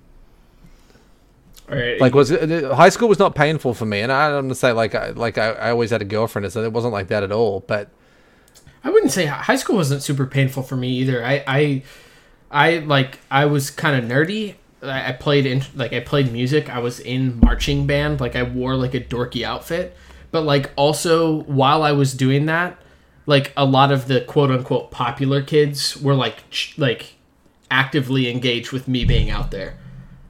Right. 1.68 2.00
Like, 2.00 2.14
was 2.14 2.30
high 2.30 2.88
school 2.88 3.08
was 3.08 3.20
not 3.20 3.36
painful 3.36 3.74
for 3.74 3.86
me, 3.86 4.00
and 4.00 4.10
I 4.10 4.28
don't 4.28 4.46
want 4.46 4.48
to 4.48 4.54
say 4.56 4.72
like 4.72 4.94
I 4.94 5.10
like 5.10 5.38
I, 5.38 5.50
I 5.52 5.70
always 5.70 5.90
had 5.90 6.02
a 6.02 6.04
girlfriend, 6.04 6.50
so 6.52 6.62
it 6.64 6.72
wasn't 6.72 6.92
like 6.92 7.08
that 7.08 7.22
at 7.22 7.30
all. 7.30 7.60
But 7.60 7.90
I 8.82 8.90
wouldn't 8.90 9.12
say 9.12 9.26
high 9.26 9.56
school 9.56 9.76
wasn't 9.76 10.02
super 10.02 10.26
painful 10.26 10.64
for 10.64 10.76
me 10.76 10.90
either. 10.98 11.24
I 11.24 11.44
I, 11.46 11.82
I 12.50 12.78
like 12.78 13.20
I 13.30 13.46
was 13.46 13.70
kind 13.70 14.02
of 14.02 14.10
nerdy, 14.10 14.56
I 14.82 15.12
played 15.12 15.46
in 15.46 15.62
like 15.74 15.92
I 15.92 16.00
played 16.00 16.32
music. 16.32 16.70
I 16.70 16.78
was 16.78 17.00
in 17.00 17.38
marching 17.40 17.86
band. 17.86 18.20
Like 18.20 18.36
I 18.36 18.42
wore 18.42 18.76
like 18.76 18.94
a 18.94 19.00
dorky 19.00 19.42
outfit, 19.42 19.96
but 20.30 20.42
like 20.42 20.70
also 20.76 21.42
while 21.42 21.82
I 21.82 21.92
was 21.92 22.14
doing 22.14 22.46
that, 22.46 22.78
like 23.26 23.52
a 23.56 23.64
lot 23.64 23.92
of 23.92 24.08
the 24.08 24.22
quote 24.22 24.50
unquote 24.50 24.90
popular 24.90 25.42
kids 25.42 25.96
were 25.96 26.14
like 26.14 26.48
ch- 26.50 26.78
like 26.78 27.14
actively 27.70 28.30
engaged 28.30 28.72
with 28.72 28.88
me 28.88 29.04
being 29.04 29.30
out 29.30 29.50
there. 29.50 29.76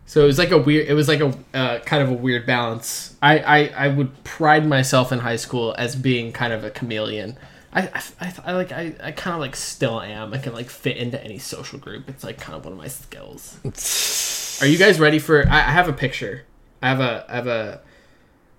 So 0.07 0.24
it 0.24 0.26
was 0.26 0.38
like 0.38 0.51
a 0.51 0.59
weird. 0.59 0.88
It 0.88 0.94
was 0.94 1.07
like 1.07 1.20
a 1.20 1.32
uh, 1.55 1.78
kind 1.80 2.03
of 2.03 2.09
a 2.11 2.14
weird 2.14 2.44
balance. 2.44 3.16
I, 3.22 3.38
I 3.38 3.66
I 3.84 3.88
would 3.88 4.24
pride 4.24 4.66
myself 4.66 5.12
in 5.12 5.20
high 5.20 5.36
school 5.36 5.74
as 5.78 5.94
being 5.94 6.32
kind 6.32 6.53
of 6.53 6.64
a 6.64 6.70
chameleon. 6.70 7.36
I, 7.72 8.03
I, 8.20 8.34
I 8.46 8.53
like 8.55 8.72
I, 8.72 8.94
I 9.01 9.12
kind 9.12 9.34
of 9.34 9.40
like 9.40 9.55
still 9.55 10.01
am. 10.01 10.34
I 10.34 10.38
can 10.38 10.53
like 10.53 10.68
fit 10.68 10.96
into 10.96 11.22
any 11.22 11.38
social 11.38 11.78
group. 11.78 12.09
It's 12.09 12.24
like 12.24 12.38
kind 12.38 12.57
of 12.57 12.64
one 12.64 12.72
of 12.72 12.78
my 12.78 12.88
skills. 12.88 13.59
Are 14.61 14.67
you 14.67 14.79
guys 14.79 14.99
ready 15.01 15.19
for? 15.19 15.47
I, 15.49 15.59
I 15.59 15.71
have 15.73 15.89
a 15.89 15.93
picture. 15.93 16.45
I 16.83 16.89
have 16.89 17.01
a 17.01 17.25
I 17.29 17.35
have 17.37 17.47
a. 17.47 17.81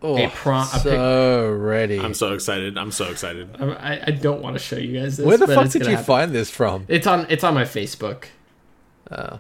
Oh, 0.04 0.18
A 0.18 0.30
prom- 0.30 0.68
a 0.70 0.74
pic- 0.74 0.82
so 0.82 1.52
ready. 1.52 2.00
I'm 2.00 2.16
so 2.16 2.34
excited. 2.34 2.76
I'm 2.76 2.92
so 2.92 3.12
excited. 3.12 3.56
I, 3.62 4.02
I 4.08 4.12
don't 4.12 4.42
want 4.42 4.56
to 4.58 4.60
show 4.60 4.76
you 4.78 5.00
guys 5.00 5.18
this. 5.18 5.26
Where 5.26 5.38
the 5.38 5.46
but 5.46 5.54
fuck 5.56 5.66
it's 5.66 5.74
did 5.74 5.84
you 5.86 5.90
happen. 5.92 6.06
find 6.06 6.32
this 6.32 6.50
from? 6.50 6.86
It's 6.88 7.06
on 7.06 7.28
it's 7.30 7.44
on 7.44 7.54
my 7.54 7.64
Facebook. 7.66 8.26
Oh, 9.12 9.40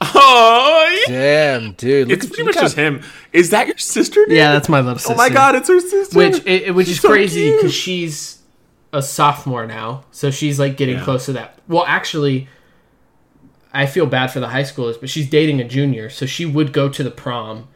Oh 0.00 1.04
Damn, 1.08 1.72
dude. 1.72 2.08
Look 2.08 2.18
it's 2.18 2.26
pretty 2.28 2.44
much 2.44 2.54
just 2.54 2.76
him. 2.76 3.02
Is 3.32 3.50
that 3.50 3.66
your 3.66 3.76
sister? 3.78 4.24
Dude? 4.26 4.36
Yeah, 4.36 4.52
that's 4.52 4.68
my 4.68 4.80
little 4.80 4.98
sister. 4.98 5.12
Oh 5.14 5.16
my 5.16 5.28
god, 5.28 5.54
it's 5.56 5.68
her 5.68 5.80
sister. 5.80 6.16
which 6.16 6.36
it, 6.46 6.62
it- 6.68 6.74
which 6.74 6.88
is 6.88 7.00
So 7.00 7.08
crazy 7.08 7.42
cute. 7.48 7.56
because 7.56 7.74
she's 7.74 8.38
a 8.92 9.02
sophomore 9.02 9.66
now, 9.66 10.04
so 10.12 10.30
she's 10.30 10.58
like 10.60 10.76
getting 10.76 10.96
Yeah. 10.98 11.04
close 11.04 11.26
to 11.26 11.32
that. 11.34 11.58
Well, 11.68 11.84
actually, 11.86 12.48
I 13.82 13.86
feel 13.86 14.06
bad 14.06 14.28
for 14.32 14.40
the 14.40 14.48
high 14.48 14.62
schoolers, 14.64 14.98
but 15.00 15.08
she's 15.08 15.28
dating 15.30 15.60
a 15.60 15.64
junior, 15.64 16.10
so 16.10 16.26
she 16.26 16.44
would 16.44 16.72
go 16.72 16.88
to 16.88 17.02
the 17.02 17.10
prom 17.10 17.68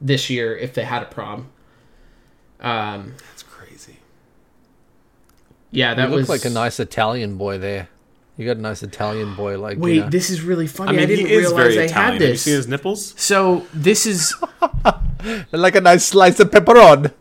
this 0.00 0.28
year 0.28 0.56
if 0.56 0.74
they 0.74 0.84
had 0.84 1.02
a 1.02 1.06
prom. 1.06 1.48
Um, 2.60 3.14
That's 3.30 3.42
crazy. 3.42 3.98
yeah, 5.70 5.90
You 5.90 5.96
that 5.96 6.10
look 6.10 6.16
was 6.20 6.28
like 6.28 6.44
a 6.44 6.50
nice 6.50 6.80
Italian 6.80 7.36
boy 7.36 7.58
there. 7.58 7.88
You 8.36 8.46
got 8.46 8.56
a 8.56 8.60
nice 8.60 8.82
Italian 8.82 9.34
boy, 9.36 9.58
like 9.60 9.78
Wait, 9.78 9.94
you 9.94 10.00
know. 10.00 10.08
this 10.10 10.28
is 10.30 10.40
really 10.42 10.66
funny. 10.66 10.98
I 10.98 11.02
I, 11.02 11.06
didn't 11.06 11.26
realize 11.26 11.74
they 11.76 11.84
Italian. 11.84 11.88
had 11.92 12.12
Have 12.14 12.20
you 12.22 12.26
this. 12.28 12.42
seen 12.42 12.54
his 12.54 12.66
nipples? 12.66 13.14
So 13.16 13.64
this 13.72 14.06
is 14.06 14.34
like 15.52 15.76
a 15.76 15.80
nice 15.80 16.04
slice 16.06 16.40
of 16.40 16.50
pepperoni. 16.50 17.12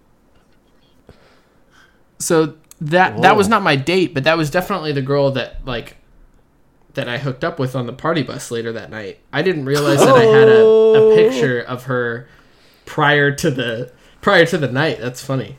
so 2.20 2.56
that 2.82 3.22
that 3.22 3.36
was 3.38 3.48
not 3.48 3.62
my 3.62 3.76
date, 3.76 4.14
but 4.16 4.24
that 4.24 4.38
was 4.38 4.50
definitely 4.50 4.92
the 4.92 5.02
girl 5.04 5.30
that 5.32 5.64
like 5.66 5.98
that 6.94 7.10
I 7.10 7.18
hooked 7.18 7.44
up 7.44 7.58
with 7.60 7.76
on 7.76 7.86
the 7.88 7.94
party 7.94 8.22
bus 8.24 8.52
later 8.52 8.72
that 8.74 8.90
night. 8.92 9.20
I 9.32 9.42
didn't 9.42 9.66
realize 9.66 10.00
that 10.00 10.16
I 10.16 10.24
had 10.26 10.48
a, 10.48 10.58
Oh. 10.62 11.12
a 11.12 11.16
picture 11.16 11.60
of 11.60 11.86
her 11.86 12.28
prior 12.86 13.32
to 13.32 13.50
the 13.52 13.92
prior 14.22 14.46
to 14.46 14.58
the 14.58 14.72
night. 14.72 15.00
That's 15.00 15.24
funny. 15.24 15.58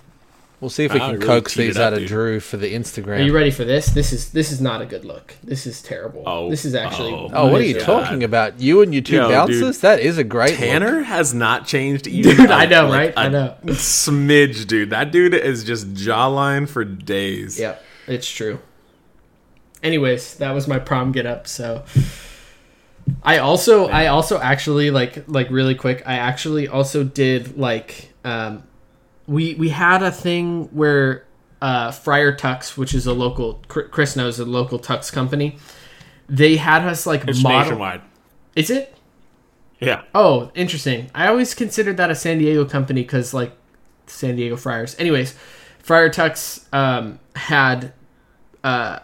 We'll 0.61 0.71
see 0.71 0.85
if 0.85 0.95
we 0.95 0.99
Wow, 1.01 1.07
can 1.11 1.15
you 1.15 1.21
really 1.21 1.41
coax 1.41 1.55
these 1.57 1.77
up, 1.77 1.89
out 1.89 1.93
of 1.93 1.99
dude. 1.99 2.09
Drew 2.09 2.41
for 2.41 2.57
the 2.57 2.73
Instagram. 2.73 3.19
Are 3.19 3.23
you 3.23 3.35
ready 3.35 3.51
for 3.51 3.65
this? 3.65 3.87
This 3.87 4.13
is 4.15 4.31
this 4.31 4.51
is 4.51 4.61
not 4.63 4.81
a 4.81 4.87
good 4.87 5.05
look. 5.05 5.35
This 5.43 5.67
is 5.67 5.83
terrible. 5.83 6.23
Oh, 6.25 6.49
this 6.49 6.65
is 6.65 6.75
actually. 6.75 7.13
oh. 7.13 7.29
Oh, 7.35 7.49
what 7.49 7.61
are 7.61 7.65
you 7.65 7.75
miserable. 7.75 8.01
talking 8.03 8.25
about? 8.25 8.61
You 8.61 8.81
and 8.81 8.95
your 8.95 9.03
two 9.03 9.17
Yo, 9.17 9.29
bouncers? 9.29 9.61
dude. 9.61 9.75
That 9.83 10.01
is 10.01 10.17
a 10.17 10.25
great 10.25 10.53
look. 10.53 10.61
Tanner 10.61 11.03
has 11.03 11.35
not 11.35 11.67
changed 11.67 12.07
even. 12.07 12.37
Dude, 12.37 12.51
I 12.51 12.65
know, 12.67 12.89
like, 12.89 13.15
right? 13.17 13.27
I 13.27 13.29
know. 13.29 13.57
Smidge, 13.67 14.67
dude. 14.67 14.91
That 14.91 15.11
dude 15.11 15.35
is 15.35 15.65
just 15.65 15.93
jawline 15.93 16.67
for 16.69 16.85
days. 16.85 17.59
Yep, 17.59 17.83
it's 18.07 18.31
true. 18.31 18.61
Anyways, 19.85 20.37
that 20.39 20.51
was 20.53 20.67
my 20.67 20.79
prom 20.81 21.13
get 21.13 21.27
up. 21.27 21.47
So 21.47 21.85
I 23.23 23.39
also 23.39 23.87
I 23.89 24.07
also 24.07 24.39
actually 24.41 24.91
like 24.91 25.25
like 25.29 25.49
really 25.51 25.75
quick. 25.75 26.03
I 26.07 26.15
actually 26.15 26.67
also 26.67 27.05
did 27.05 27.57
like 27.57 28.13
um 28.25 28.65
we 29.27 29.55
we 29.55 29.69
had 29.69 30.03
a 30.03 30.11
thing 30.11 30.65
where 30.73 31.25
uh 31.61 31.91
Friar 31.93 32.35
Tux, 32.35 32.77
which 32.77 32.95
is 32.95 33.07
a 33.07 33.13
local 33.13 33.63
Chris 33.69 34.17
knows 34.17 34.41
a 34.41 34.45
local 34.45 34.79
tux 34.79 35.13
company. 35.13 35.59
They 36.29 36.57
had 36.57 36.83
us 36.87 37.07
like 37.07 37.29
It's 37.29 37.43
model. 37.43 37.61
nationwide. 37.61 38.01
Is 38.57 38.71
it? 38.71 38.97
Yeah. 39.81 40.03
Oh, 40.15 40.51
interesting. 40.55 41.11
I 41.15 41.27
always 41.29 41.53
considered 41.55 41.99
that 41.99 42.11
a 42.11 42.15
San 42.15 42.39
Diego 42.39 42.65
company 42.65 43.03
because, 43.03 43.35
like, 43.35 43.53
San 44.07 44.37
Diego 44.37 44.57
Friars. 44.57 44.99
Anyways, 44.99 45.35
Friar 45.81 46.09
Tux 46.09 46.65
um, 46.73 47.19
had 47.37 47.93
uh, 48.63 49.01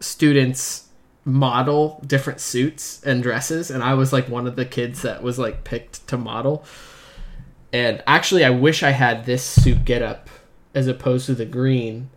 students 0.00 0.88
model 1.24 2.00
different 2.06 2.40
suits 2.40 3.02
and 3.04 3.22
dresses, 3.22 3.70
and 3.70 3.82
I 3.82 3.94
was 3.94 4.12
like 4.12 4.28
one 4.28 4.46
of 4.46 4.56
the 4.56 4.64
kids 4.64 5.02
that 5.02 5.22
was 5.22 5.38
like 5.38 5.64
picked 5.64 6.06
to 6.08 6.16
model. 6.16 6.64
And 7.72 8.02
actually, 8.06 8.44
I 8.44 8.50
wish 8.50 8.82
I 8.82 8.90
had 8.90 9.26
this 9.26 9.42
suit 9.42 9.84
get 9.84 10.02
up 10.02 10.30
as 10.74 10.86
opposed 10.86 11.26
to 11.26 11.34
the 11.34 11.44
green. 11.44 12.10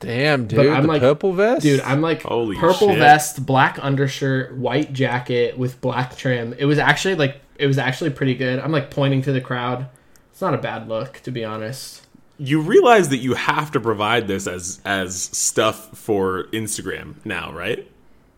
Damn, 0.00 0.46
dude. 0.46 0.66
I'm 0.66 0.82
the 0.82 0.88
like- 0.88 1.00
purple 1.00 1.32
vest? 1.32 1.62
Dude, 1.62 1.80
I'm 1.80 2.02
like 2.02 2.22
Holy 2.22 2.56
purple 2.56 2.88
shit. 2.90 2.98
vest, 2.98 3.46
black 3.46 3.78
undershirt, 3.82 4.56
white 4.56 4.92
jacket 4.92 5.56
with 5.56 5.80
black 5.80 6.16
trim. 6.16 6.54
It 6.58 6.66
was 6.66 6.78
actually 6.78 7.14
like 7.14 7.40
it 7.58 7.66
was 7.66 7.78
actually 7.78 8.10
pretty 8.10 8.34
good. 8.34 8.58
I'm 8.58 8.72
like 8.72 8.90
pointing 8.90 9.22
to 9.22 9.32
the 9.32 9.40
crowd. 9.40 9.88
It's 10.32 10.42
not 10.42 10.52
a 10.52 10.58
bad 10.58 10.86
look, 10.88 11.20
to 11.22 11.30
be 11.30 11.44
honest. 11.44 12.05
You 12.38 12.60
realize 12.60 13.08
that 13.08 13.18
you 13.18 13.34
have 13.34 13.70
to 13.72 13.80
provide 13.80 14.28
this 14.28 14.46
as 14.46 14.80
as 14.84 15.16
stuff 15.32 15.96
for 15.96 16.44
Instagram 16.52 17.14
now, 17.24 17.50
right? 17.52 17.90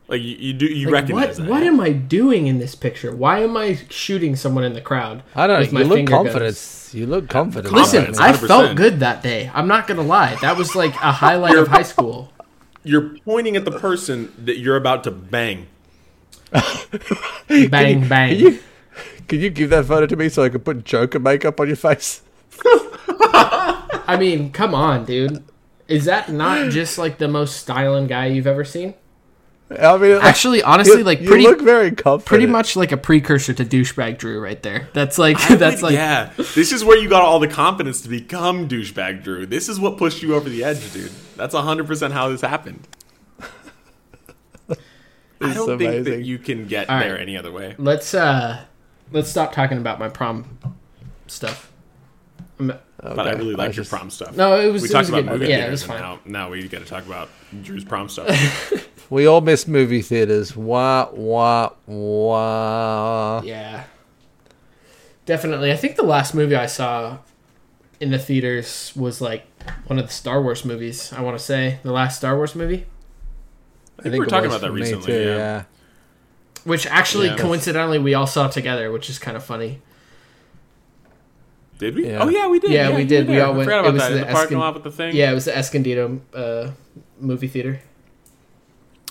Like 0.07 0.21
you, 0.23 0.37
you 0.37 0.53
do 0.55 0.67
you 0.67 0.87
Like, 0.87 0.93
recognize 1.03 1.27
what 1.27 1.37
that? 1.37 1.51
what 1.51 1.63
am 1.65 1.81
I 1.81 1.91
doing 1.93 2.47
in 2.47 2.59
this 2.61 2.75
picture? 2.75 3.15
Why 3.15 3.41
am 3.41 3.57
I 3.57 3.79
shooting 3.91 4.37
someone 4.37 4.65
in 4.65 4.73
the 4.75 4.81
crowd? 4.81 5.23
I 5.35 5.47
don't 5.47 5.59
with 5.61 5.73
know. 5.73 5.75
my 5.75 5.81
You 5.83 5.87
look 5.89 5.97
finger 5.99 6.13
confident. 6.13 6.43
guns? 6.43 6.91
You 6.95 7.07
look 7.07 7.29
confident. 7.29 7.75
Listen, 7.75 8.05
Confidence, 8.07 8.19
I 8.19 8.33
100%. 8.33 8.47
felt 8.49 8.77
good 8.77 9.01
that 9.01 9.23
day. 9.23 9.51
I'm 9.53 9.67
not 9.69 9.87
gonna 9.89 10.03
lie. 10.03 10.37
That 10.37 10.57
was 10.57 10.75
like 10.77 10.95
a 10.95 11.13
highlight 11.25 11.57
of 11.57 11.69
high 11.69 11.83
school. 11.83 12.33
You're 12.85 13.19
pointing 13.25 13.57
at 13.57 13.65
the 13.67 13.73
person 13.73 14.33
that 14.39 14.59
you're 14.59 14.77
about 14.77 15.05
to 15.05 15.11
bang. 15.11 15.67
Bang 17.49 18.09
bang. 18.09 18.29
Can 18.31 18.39
you, 18.39 18.59
can 19.29 19.41
you 19.41 19.51
give 19.51 19.71
that 19.71 19.85
photo 19.85 20.07
to 20.07 20.17
me 20.17 20.29
so 20.31 20.45
I 20.45 20.49
can 20.49 20.61
put 20.61 20.85
Joker 20.85 21.19
makeup 21.19 21.61
on 21.61 21.67
your 21.67 21.77
face? 21.77 22.23
I 24.09 24.17
mean, 24.17 24.51
come 24.51 24.75
on, 24.75 25.05
dude. 25.05 25.45
Is 25.87 26.07
that 26.07 26.31
not 26.31 26.71
just 26.73 26.99
like 26.99 27.19
the 27.19 27.29
most 27.29 27.57
styling 27.57 28.07
guy 28.09 28.27
you've 28.27 28.47
ever 28.49 28.65
seen? 28.65 28.95
I 29.71 29.99
mean, 29.99 30.13
Actually, 30.23 30.63
honestly, 30.63 30.99
you, 30.99 31.05
like 31.05 31.21
you 31.21 31.29
pretty 31.29 31.45
look 31.45 31.61
very 31.61 31.91
confident. 31.91 32.25
pretty 32.25 32.47
much 32.47 32.75
like 32.75 32.91
a 32.91 32.97
precursor 32.97 33.53
to 33.53 33.67
douchebag 33.67 34.17
Drew 34.17 34.41
right 34.41 34.63
there. 34.63 34.89
That's 34.95 35.19
like 35.19 35.39
I 35.51 35.55
that's 35.57 35.83
would- 35.83 35.89
like 35.89 35.95
yeah. 35.95 36.33
This 36.37 36.73
is 36.73 36.83
where 36.87 36.97
you 36.99 37.07
got 37.11 37.21
all 37.21 37.39
the 37.39 37.49
confidence 37.49 38.01
to 38.03 38.09
become 38.09 38.67
douchebag 38.67 39.23
Drew. 39.23 39.45
This 39.45 39.69
is 39.69 39.79
what 39.79 39.99
pushed 39.99 40.23
you 40.23 40.35
over 40.35 40.49
the 40.49 40.65
edge, 40.65 40.91
dude. 40.95 41.13
That's 41.37 41.55
100% 41.55 42.13
how 42.13 42.31
this 42.31 42.41
happened. 42.41 42.89
I 44.71 44.77
It's 45.41 45.55
don't 45.55 45.79
think 45.79 46.05
that 46.07 46.23
you 46.25 46.39
can 46.39 46.67
get 46.67 46.89
All 46.89 46.99
there 46.99 47.13
right. 47.13 47.21
any 47.21 47.37
other 47.37 47.53
way. 47.53 47.75
let's 47.79 48.13
uh 48.15 48.65
let's 49.13 49.29
stop 49.31 49.53
talking 49.53 49.79
about 49.79 49.99
my 49.99 50.09
prom 50.09 50.59
stuff. 51.27 51.71
I'm- 52.59 52.73
But 53.01 53.19
I 53.21 53.31
Okay, 53.31 53.39
really 53.39 53.55
like 53.55 53.69
was 53.69 53.77
your 53.77 53.85
just- 53.85 53.91
prom 53.91 54.11
stuff. 54.11 54.37
No, 54.37 54.59
it 54.59 54.73
was- 54.73 54.83
We 54.83 54.89
it 54.89 54.93
talked 54.93 55.03
was 55.03 55.09
about 55.11 55.23
good- 55.31 55.41
movie 55.41 55.47
yeah, 55.47 55.57
it 55.57 55.61
theaters, 55.61 55.73
was 55.73 55.83
and 55.83 55.93
fine. 55.93 56.01
now, 56.01 56.19
now 56.25 56.51
we 56.51 56.67
got 56.69 56.81
to 56.81 56.85
talk 56.85 57.07
about 57.07 57.29
Drew's 57.63 57.85
prom 57.85 58.09
stuff. 58.09 58.73
We 59.11 59.25
all 59.27 59.41
miss 59.41 59.67
movie 59.67 60.03
theaters. 60.03 60.55
Wah 60.55 61.09
wah 61.13 61.71
wah. 61.87 63.41
Yeah. 63.43 63.85
Definitely. 65.25 65.73
I 65.73 65.77
think 65.77 65.97
the 65.97 66.03
last 66.03 66.35
movie 66.35 66.55
I 66.57 66.67
saw 66.67 67.19
in 68.01 68.11
the 68.11 68.19
theaters 68.19 68.93
was 68.95 69.21
like 69.23 69.47
one 69.87 69.99
of 69.99 70.07
the 70.07 70.13
Star 70.13 70.43
Wars 70.43 70.65
movies, 70.65 71.11
I 71.13 71.23
want 71.23 71.39
to 71.39 71.43
say. 71.43 71.79
The 71.83 71.93
last 71.93 72.19
Star 72.19 72.37
Wars 72.37 72.55
movie. 72.55 72.85
I 73.99 74.03
think 74.03 74.13
we 74.13 74.19
were 74.21 74.27
talking 74.27 74.47
about 74.51 74.61
that 74.61 74.73
recently. 74.73 75.07
too, 75.07 75.23
yeah. 75.25 75.63
Which 76.65 76.87
actually, 76.87 77.29
Yeah. 77.29 77.37
coincidentally, 77.37 77.99
we 77.99 78.13
all 78.15 78.27
saw 78.27 78.49
together, 78.49 78.93
which 78.93 79.09
is 79.09 79.19
kind 79.19 79.37
of 79.37 79.45
funny. 79.45 79.81
Did 81.79 81.95
we? 81.95 82.09
Yeah. 82.09 82.19
Oh 82.23 82.29
yeah, 82.29 82.49
we 82.49 82.59
did. 82.59 82.71
Yeah, 82.73 82.95
we 82.95 83.05
did. 83.05 83.29
We 83.29 83.41
all 83.41 83.55
went- 83.55 83.65
forgot 83.67 83.79
it 83.79 83.81
about 83.89 83.93
was 83.95 84.03
that 84.03 84.13
in 84.13 84.19
the 84.21 84.25
the 84.27 84.33
parking 84.33 84.57
Eskin- 84.57 84.61
lot 84.61 84.75
with 84.75 84.83
the 84.85 84.91
thing. 84.91 85.15
Yeah, 85.15 85.31
it 85.31 85.35
was 85.35 85.45
the 85.47 85.57
Escondido 85.57 86.21
uh, 86.35 86.71
movie 87.21 87.47
theater. 87.49 87.81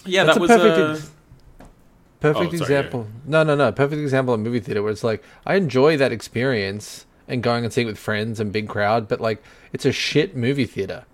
yeah, 0.05 0.23
That's 0.25 0.37
that 0.37 0.39
a 0.39 0.41
was. 0.41 0.51
perfect 0.51 0.77
Uh, 0.77 0.91
ex- 0.91 1.11
Perfect 2.19 2.53
Oh, 2.53 2.57
example. 2.57 3.07
No, 3.25 3.43
no, 3.43 3.55
no. 3.55 3.71
Perfect 3.71 4.01
example 4.01 4.33
of 4.33 4.39
movie 4.39 4.59
theater 4.59 4.81
where 4.81 4.91
it's 4.91 5.03
like 5.03 5.23
I 5.45 5.53
enjoy 5.55 5.97
that 5.97 6.11
experience 6.11 7.05
and 7.27 7.43
going 7.43 7.63
and 7.63 7.71
seeing 7.71 7.85
it 7.87 7.91
with 7.91 7.99
friends 7.99 8.39
and 8.39 8.51
big 8.51 8.67
crowd, 8.67 9.07
but 9.07 9.21
like 9.21 9.41
it's 9.71 9.85
a 9.85 9.91
shit 9.91 10.35
movie 10.35 10.65
theater. 10.65 11.05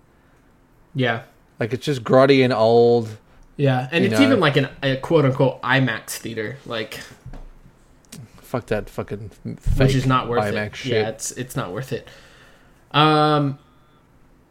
Yeah. 0.94 1.24
Like 1.60 1.72
it's 1.74 1.84
just 1.84 2.04
grotty 2.04 2.42
and 2.42 2.52
old. 2.54 3.18
Yeah, 3.56 3.86
and 3.92 4.02
it's 4.04 4.14
know. 4.18 4.22
even 4.22 4.40
like 4.40 4.56
an, 4.56 4.68
a 4.82 4.96
quote 4.96 5.24
unquote 5.26 5.60
IMAX 5.62 6.16
theater, 6.16 6.56
like 6.66 7.00
Fuck 8.54 8.66
that 8.66 8.88
fucking 8.88 9.30
fake 9.58 9.78
which 9.88 9.96
is 9.96 10.06
not 10.06 10.28
worth 10.28 10.44
IMAX 10.44 10.66
it. 10.66 10.76
shit. 10.76 10.92
Yeah, 10.92 11.08
it's 11.08 11.32
it's 11.32 11.56
not 11.56 11.72
worth 11.72 11.92
it. 11.92 12.06
Um, 12.92 13.58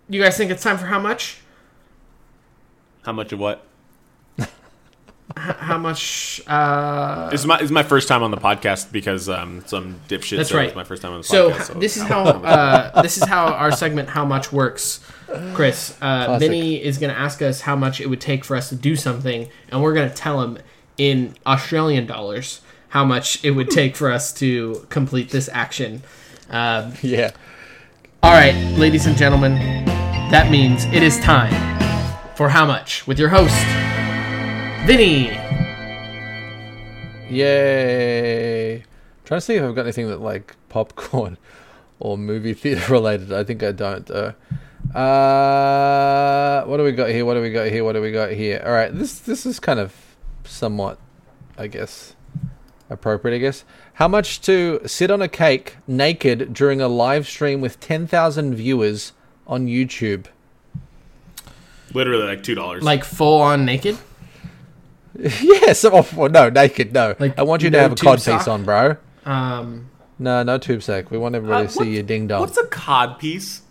you 0.09 0.21
guys 0.21 0.35
think 0.35 0.51
it's 0.51 0.61
time 0.61 0.77
for 0.77 0.87
how 0.87 0.99
much? 0.99 1.39
how 3.05 3.13
much 3.13 3.31
of 3.31 3.39
what? 3.39 3.65
how 5.37 5.77
much? 5.77 6.41
Uh, 6.47 7.29
This 7.29 7.39
is 7.39 7.47
my 7.47 7.55
this 7.59 7.67
is 7.67 7.71
my 7.71 7.83
first 7.83 8.09
time 8.09 8.23
on 8.23 8.31
the 8.31 8.35
podcast 8.37 8.91
because 8.91 9.29
um 9.29 9.63
some 9.67 10.01
dipshit. 10.09 10.35
That's 10.35 10.49
said 10.49 10.57
right. 10.57 10.65
It's 10.67 10.75
my 10.75 10.83
first 10.83 11.01
time 11.01 11.13
on 11.13 11.19
the 11.19 11.23
so 11.23 11.51
podcast. 11.51 11.79
this 11.79 11.95
is 11.95 12.03
how 12.03 12.23
uh, 12.25 13.01
this 13.03 13.15
is 13.17 13.23
how 13.23 13.53
our 13.53 13.71
segment 13.71 14.09
"How 14.09 14.25
Much" 14.25 14.51
works. 14.51 14.99
Chris, 15.53 15.95
uh, 16.01 16.25
Classic. 16.25 16.39
Vinny 16.45 16.83
is 16.83 16.97
going 16.97 17.13
to 17.13 17.17
ask 17.17 17.41
us 17.41 17.61
how 17.61 17.77
much 17.77 18.01
it 18.01 18.07
would 18.09 18.19
take 18.19 18.43
for 18.43 18.57
us 18.57 18.67
to 18.67 18.75
do 18.75 18.97
something, 18.97 19.47
and 19.69 19.81
we're 19.81 19.93
going 19.93 20.09
to 20.09 20.15
tell 20.15 20.41
him 20.41 20.57
in 20.97 21.35
Australian 21.47 22.05
dollars 22.05 22.59
how 22.93 23.03
much 23.03 23.43
it 23.43 23.49
would 23.49 23.71
take 23.71 23.95
for 23.95 24.11
us 24.11 24.31
to 24.31 24.85
complete 24.89 25.31
this 25.31 25.49
action. 25.51 26.03
Um, 26.51 26.93
Yeah. 27.01 27.31
all 28.21 28.31
right, 28.31 28.53
ladies 28.77 29.07
and 29.07 29.17
gentlemen, 29.17 29.55
that 30.29 30.51
means 30.51 30.85
it 30.85 31.01
is 31.01 31.19
time 31.19 31.51
for 32.35 32.49
how 32.49 32.67
much 32.67 33.07
with 33.07 33.17
your 33.17 33.29
host, 33.29 33.55
Vinny. 34.85 35.31
Yay! 37.35 38.83
trying 39.25 39.39
to 39.39 39.41
see 39.41 39.55
if 39.55 39.63
I've 39.63 39.73
got 39.73 39.81
anything 39.85 40.07
that 40.09 40.21
like 40.21 40.55
popcorn 40.69 41.39
or 41.99 42.15
movie 42.15 42.53
theater 42.53 42.91
related. 42.93 43.33
I 43.33 43.43
think 43.43 43.63
I 43.63 43.71
don't 43.71 44.05
though. 44.05 44.35
Uh, 44.93 46.63
what 46.65 46.77
do 46.77 46.83
we 46.83 46.91
got 46.91 47.09
here? 47.09 47.25
What 47.25 47.33
do 47.33 47.41
we 47.41 47.51
got 47.51 47.69
here? 47.71 47.83
What 47.83 47.93
do 47.93 48.01
we 48.01 48.11
got 48.11 48.33
here? 48.33 48.61
All 48.63 48.71
right, 48.71 48.93
this 48.93 49.17
this 49.17 49.47
is 49.47 49.59
kind 49.59 49.79
of 49.79 49.95
somewhat, 50.43 50.99
I 51.57 51.65
guess, 51.65 52.13
appropriate. 52.93 53.35
I 53.35 53.39
guess. 53.39 53.63
How 53.95 54.07
much 54.07 54.39
to 54.41 54.79
sit 54.85 55.11
on 55.11 55.21
a 55.21 55.27
cake 55.27 55.75
naked 55.87 56.53
during 56.53 56.79
a 56.81 56.87
live 56.87 57.27
stream 57.27 57.59
with 57.61 57.79
ten 57.79 58.07
thousand 58.07 58.55
viewers 58.55 59.11
on 59.47 59.67
YouTube? 59.67 60.25
literally 61.93 62.23
like 62.25 62.41
two 62.43 62.55
dollars. 62.55 62.83
Like 62.83 63.03
full 63.03 63.41
on 63.41 63.65
naked. 63.65 63.97
yes. 65.19 65.85
Oh, 65.85 66.07
well, 66.15 66.29
no, 66.29 66.49
naked. 66.49 66.91
No. 66.93 67.15
Like, 67.19 67.37
I 67.37 67.43
want 67.43 67.61
you 67.61 67.69
to 67.69 67.79
have 67.79 67.91
a 67.91 67.95
cod 67.95 68.19
sock? 68.19 68.39
piece 68.39 68.47
on, 68.47 68.63
bro. 68.63 68.97
Um, 69.25 69.89
No, 70.17 70.41
no 70.41 70.57
tube 70.57 70.81
sack. 70.81 71.11
We 71.11 71.17
want 71.19 71.35
everybody 71.35 71.65
Uh, 71.65 71.67
to 71.67 71.71
see 71.73 71.79
what- 71.79 71.87
your 71.89 72.01
ding 72.03 72.25
dong. 72.27 72.39
What's 72.41 72.57
a 72.57 72.65
cod 72.65 73.19
piece? 73.19 73.61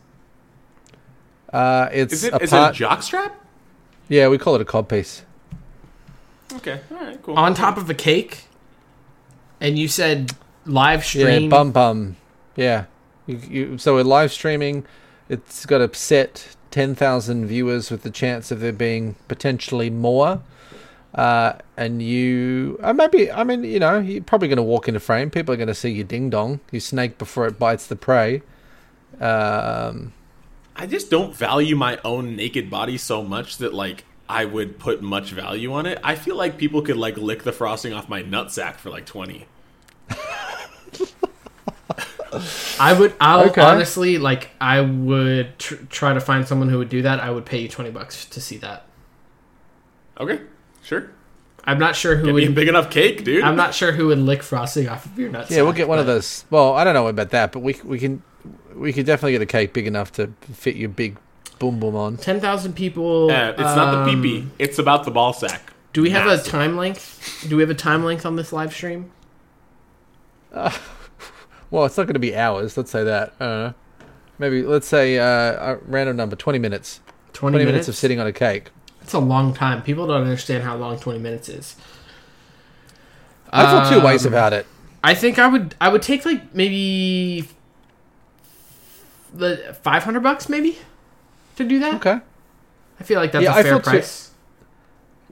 Uh, 1.52 1.88
it's 1.92 2.12
Is 2.12 2.24
it 2.24 2.32
a 2.34 2.42
is 2.42 2.50
part. 2.50 2.74
it 2.80 2.84
a 2.84 2.86
jockstrap? 2.88 3.32
yeah, 4.08 4.28
we 4.28 4.38
call 4.38 4.54
it 4.54 4.60
a 4.60 4.64
cod 4.64 4.88
piece. 4.88 5.24
Okay, 6.54 6.80
all 6.92 6.98
right, 6.98 7.22
cool. 7.22 7.36
on 7.36 7.54
top 7.54 7.76
of 7.76 7.88
a 7.90 7.94
cake, 7.94 8.44
and 9.62 9.78
you 9.78 9.88
said 9.88 10.32
live 10.66 11.04
stream. 11.04 11.44
Yeah, 11.44 11.48
bum 11.48 11.72
bum. 11.72 12.16
Yeah, 12.56 12.84
you, 13.26 13.36
you, 13.48 13.78
so 13.78 13.94
we're 13.94 14.04
live 14.04 14.32
streaming. 14.32 14.84
It's 15.28 15.64
got 15.64 15.80
a 15.80 15.94
set 15.94 16.56
ten 16.70 16.94
thousand 16.94 17.46
viewers 17.46 17.90
with 17.90 18.02
the 18.02 18.10
chance 18.10 18.50
of 18.50 18.60
there 18.60 18.72
being 18.72 19.14
potentially 19.28 19.88
more. 19.88 20.42
Uh, 21.14 21.58
and 21.76 22.02
you, 22.02 22.78
uh, 22.82 22.92
maybe, 22.94 23.30
I 23.30 23.44
mean, 23.44 23.64
you 23.64 23.78
know, 23.78 23.98
you're 23.98 24.22
probably 24.22 24.48
going 24.48 24.56
to 24.56 24.62
walk 24.62 24.88
into 24.88 24.98
frame. 24.98 25.28
People 25.28 25.52
are 25.52 25.58
going 25.58 25.68
to 25.68 25.74
see 25.74 25.90
your 25.90 26.04
ding 26.06 26.30
dong, 26.30 26.60
your 26.70 26.80
snake 26.80 27.18
before 27.18 27.46
it 27.46 27.58
bites 27.58 27.86
the 27.86 27.96
prey. 27.96 28.40
Um, 29.20 30.14
I 30.74 30.86
just 30.86 31.10
don't 31.10 31.34
value 31.36 31.76
my 31.76 31.98
own 32.02 32.34
naked 32.34 32.70
body 32.70 32.96
so 32.96 33.22
much 33.22 33.58
that 33.58 33.74
like 33.74 34.06
I 34.26 34.46
would 34.46 34.78
put 34.78 35.02
much 35.02 35.32
value 35.32 35.74
on 35.74 35.84
it. 35.84 35.98
I 36.02 36.14
feel 36.14 36.34
like 36.34 36.56
people 36.56 36.80
could 36.80 36.96
like 36.96 37.18
lick 37.18 37.42
the 37.42 37.52
frosting 37.52 37.92
off 37.92 38.08
my 38.08 38.22
nutsack 38.22 38.76
for 38.76 38.88
like 38.88 39.04
twenty. 39.04 39.46
I 42.80 42.92
would. 42.98 43.14
I'll 43.20 43.48
Okay. 43.50 43.60
honestly 43.60 44.18
like. 44.18 44.50
I 44.60 44.80
would 44.80 45.58
tr- 45.58 45.74
try 45.90 46.14
to 46.14 46.20
find 46.20 46.46
someone 46.48 46.68
who 46.68 46.78
would 46.78 46.88
do 46.88 47.02
that. 47.02 47.20
I 47.20 47.30
would 47.30 47.44
pay 47.46 47.58
you 47.60 47.68
twenty 47.68 47.90
bucks 47.90 48.24
to 48.26 48.40
see 48.40 48.56
that. 48.58 48.86
Okay, 50.18 50.40
sure. 50.82 51.10
I'm 51.64 51.78
not 51.78 51.94
sure 51.94 52.16
who 52.16 52.26
Give 52.26 52.34
me 52.34 52.44
a 52.44 52.46
would. 52.48 52.54
big 52.56 52.68
enough 52.68 52.90
cake, 52.90 53.22
dude. 53.24 53.44
I'm 53.44 53.54
not 53.56 53.72
sure 53.74 53.92
who 53.92 54.08
would 54.08 54.18
lick 54.18 54.42
frosting 54.42 54.88
off 54.88 55.06
of 55.06 55.16
your 55.18 55.30
nuts. 55.30 55.50
yeah, 55.50 55.62
we'll 55.62 55.72
get 55.72 55.88
one 55.88 55.98
of 56.00 56.06
those. 56.06 56.44
Well, 56.50 56.72
I 56.74 56.82
don't 56.84 56.94
know 56.94 57.06
about 57.06 57.30
that, 57.30 57.52
but 57.52 57.60
we 57.60 57.76
we 57.84 57.98
can 57.98 58.22
we 58.74 58.92
could 58.92 59.06
definitely 59.06 59.32
get 59.32 59.42
a 59.42 59.46
cake 59.46 59.72
big 59.72 59.86
enough 59.86 60.10
to 60.12 60.32
fit 60.52 60.74
your 60.76 60.88
big 60.88 61.18
boom 61.58 61.78
boom 61.78 61.94
on. 61.94 62.16
Ten 62.16 62.40
thousand 62.40 62.74
people. 62.74 63.30
Uh, 63.30 63.50
it's 63.50 63.58
not 63.60 63.92
the 63.92 64.10
um, 64.12 64.22
pee 64.22 64.40
pee. 64.40 64.48
It's 64.58 64.78
about 64.78 65.04
the 65.04 65.10
ball 65.10 65.32
sack. 65.32 65.72
Do 65.92 66.00
we 66.02 66.10
have 66.10 66.26
Massive. 66.26 66.46
a 66.46 66.50
time 66.50 66.76
length? 66.76 67.46
Do 67.48 67.56
we 67.56 67.62
have 67.62 67.70
a 67.70 67.74
time 67.74 68.04
length 68.04 68.24
on 68.26 68.36
this 68.36 68.52
live 68.52 68.72
stream? 68.72 69.10
Well, 71.72 71.86
it's 71.86 71.96
not 71.96 72.04
going 72.04 72.14
to 72.14 72.20
be 72.20 72.36
hours. 72.36 72.76
Let's 72.76 72.90
say 72.92 73.02
that. 73.02 73.32
I. 73.40 73.74
Maybe 74.38 74.62
let's 74.62 74.86
say 74.86 75.18
uh, 75.18 75.72
a 75.74 75.78
random 75.86 76.16
number, 76.16 76.36
twenty 76.36 76.58
minutes. 76.58 77.00
Twenty, 77.32 77.52
Twenty 77.54 77.64
minutes? 77.64 77.72
minutes 77.72 77.88
of 77.88 77.96
sitting 77.96 78.20
on 78.20 78.26
a 78.26 78.32
cake. 78.32 78.68
It's 79.00 79.12
a 79.14 79.18
long 79.18 79.54
time. 79.54 79.82
People 79.82 80.06
don't 80.06 80.22
understand 80.22 80.64
how 80.64 80.76
long 80.76 80.98
twenty 80.98 81.18
minutes 81.18 81.48
is. 81.48 81.76
I 83.50 83.88
feel 83.88 84.00
two 84.00 84.04
ways 84.06 84.26
Um, 84.26 84.32
about 84.32 84.52
it. 84.52 84.66
I 85.02 85.14
think 85.14 85.38
I 85.38 85.46
would. 85.48 85.74
I 85.80 85.88
would 85.88 86.02
take 86.02 86.24
like 86.26 86.54
maybe 86.54 87.48
the 89.32 89.76
five 89.82 90.02
hundred 90.04 90.22
bucks, 90.22 90.48
maybe, 90.48 90.78
to 91.56 91.64
do 91.64 91.78
that. 91.80 91.94
Okay. 91.94 92.20
I 93.00 93.04
feel 93.04 93.18
like 93.20 93.32
that's 93.32 93.44
Yeah, 93.44 93.54
a 93.54 93.58
I 93.58 93.62
fair 93.62 93.74
too- 93.76 93.80
price. 93.80 94.30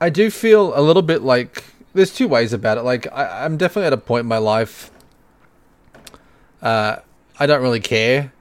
I 0.01 0.09
do 0.09 0.31
feel 0.31 0.79
a 0.79 0.81
little 0.81 1.03
bit 1.03 1.23
like 1.23 1.65
there's 1.93 2.13
two 2.15 2.27
ways 2.29 2.53
about 2.55 2.79
it. 2.79 2.83
Like 2.83 3.07
I, 3.13 3.45
I'm 3.45 3.57
definitely 3.59 3.87
at 3.89 3.93
a 3.93 3.99
point 3.99 4.21
in 4.21 4.27
my 4.29 4.39
life. 4.39 4.91
Uh, 6.63 6.97
I 7.39 7.47
don't 7.47 7.63
really 7.63 7.81
care, 7.81 8.33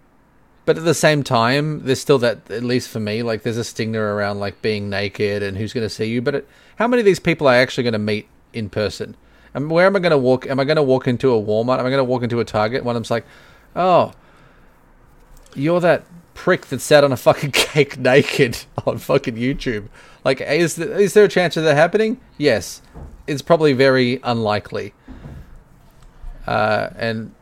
but 0.65 0.77
at 0.77 0.83
the 0.83 0.93
same 0.93 1.23
time, 1.23 1.83
there's 1.83 2.01
still 2.01 2.19
that. 2.19 2.49
At 2.51 2.63
least 2.63 2.89
for 2.89 2.99
me, 2.99 3.23
like 3.23 3.43
there's 3.43 3.57
a 3.57 3.63
stigma 3.63 3.99
around 3.99 4.39
like 4.39 4.61
being 4.61 4.89
naked 4.89 5.41
and 5.41 5.57
who's 5.57 5.73
going 5.73 5.85
to 5.85 5.89
see 5.89 6.05
you. 6.05 6.21
But 6.21 6.35
it, 6.35 6.47
how 6.75 6.87
many 6.87 7.01
of 7.01 7.05
these 7.05 7.19
people 7.19 7.47
are 7.47 7.55
actually 7.55 7.83
going 7.83 7.93
to 7.93 7.99
meet 7.99 8.27
in 8.53 8.69
person? 8.69 9.15
And 9.53 9.71
where 9.71 9.85
am 9.85 9.95
I 9.95 9.99
going 9.99 10.11
to 10.11 10.17
walk? 10.17 10.45
Am 10.47 10.59
I 10.59 10.63
going 10.63 10.75
to 10.75 10.83
walk 10.83 11.07
into 11.07 11.33
a 11.33 11.41
Walmart? 11.41 11.79
Am 11.79 11.85
I 11.85 11.89
going 11.89 11.97
to 11.97 12.03
walk 12.03 12.23
into 12.23 12.39
a 12.39 12.45
Target? 12.45 12.83
One 12.83 12.95
of 12.95 12.99
them's 13.01 13.11
like, 13.11 13.25
oh, 13.75 14.11
you're 15.55 15.79
that 15.79 16.05
prick 16.33 16.67
that 16.67 16.79
sat 16.79 17.03
on 17.03 17.11
a 17.11 17.17
fucking 17.17 17.51
cake 17.53 17.97
naked 17.97 18.57
on 18.85 18.97
fucking 18.97 19.35
YouTube. 19.35 19.87
Like, 20.23 20.41
is 20.41 20.77
is 20.77 21.13
there 21.13 21.23
a 21.23 21.29
chance 21.29 21.57
of 21.57 21.63
that 21.63 21.75
happening? 21.75 22.19
Yes, 22.37 22.81
it's 23.27 23.41
probably 23.41 23.73
very 23.73 24.19
unlikely. 24.23 24.93
Uh, 26.45 26.89
and 26.95 27.33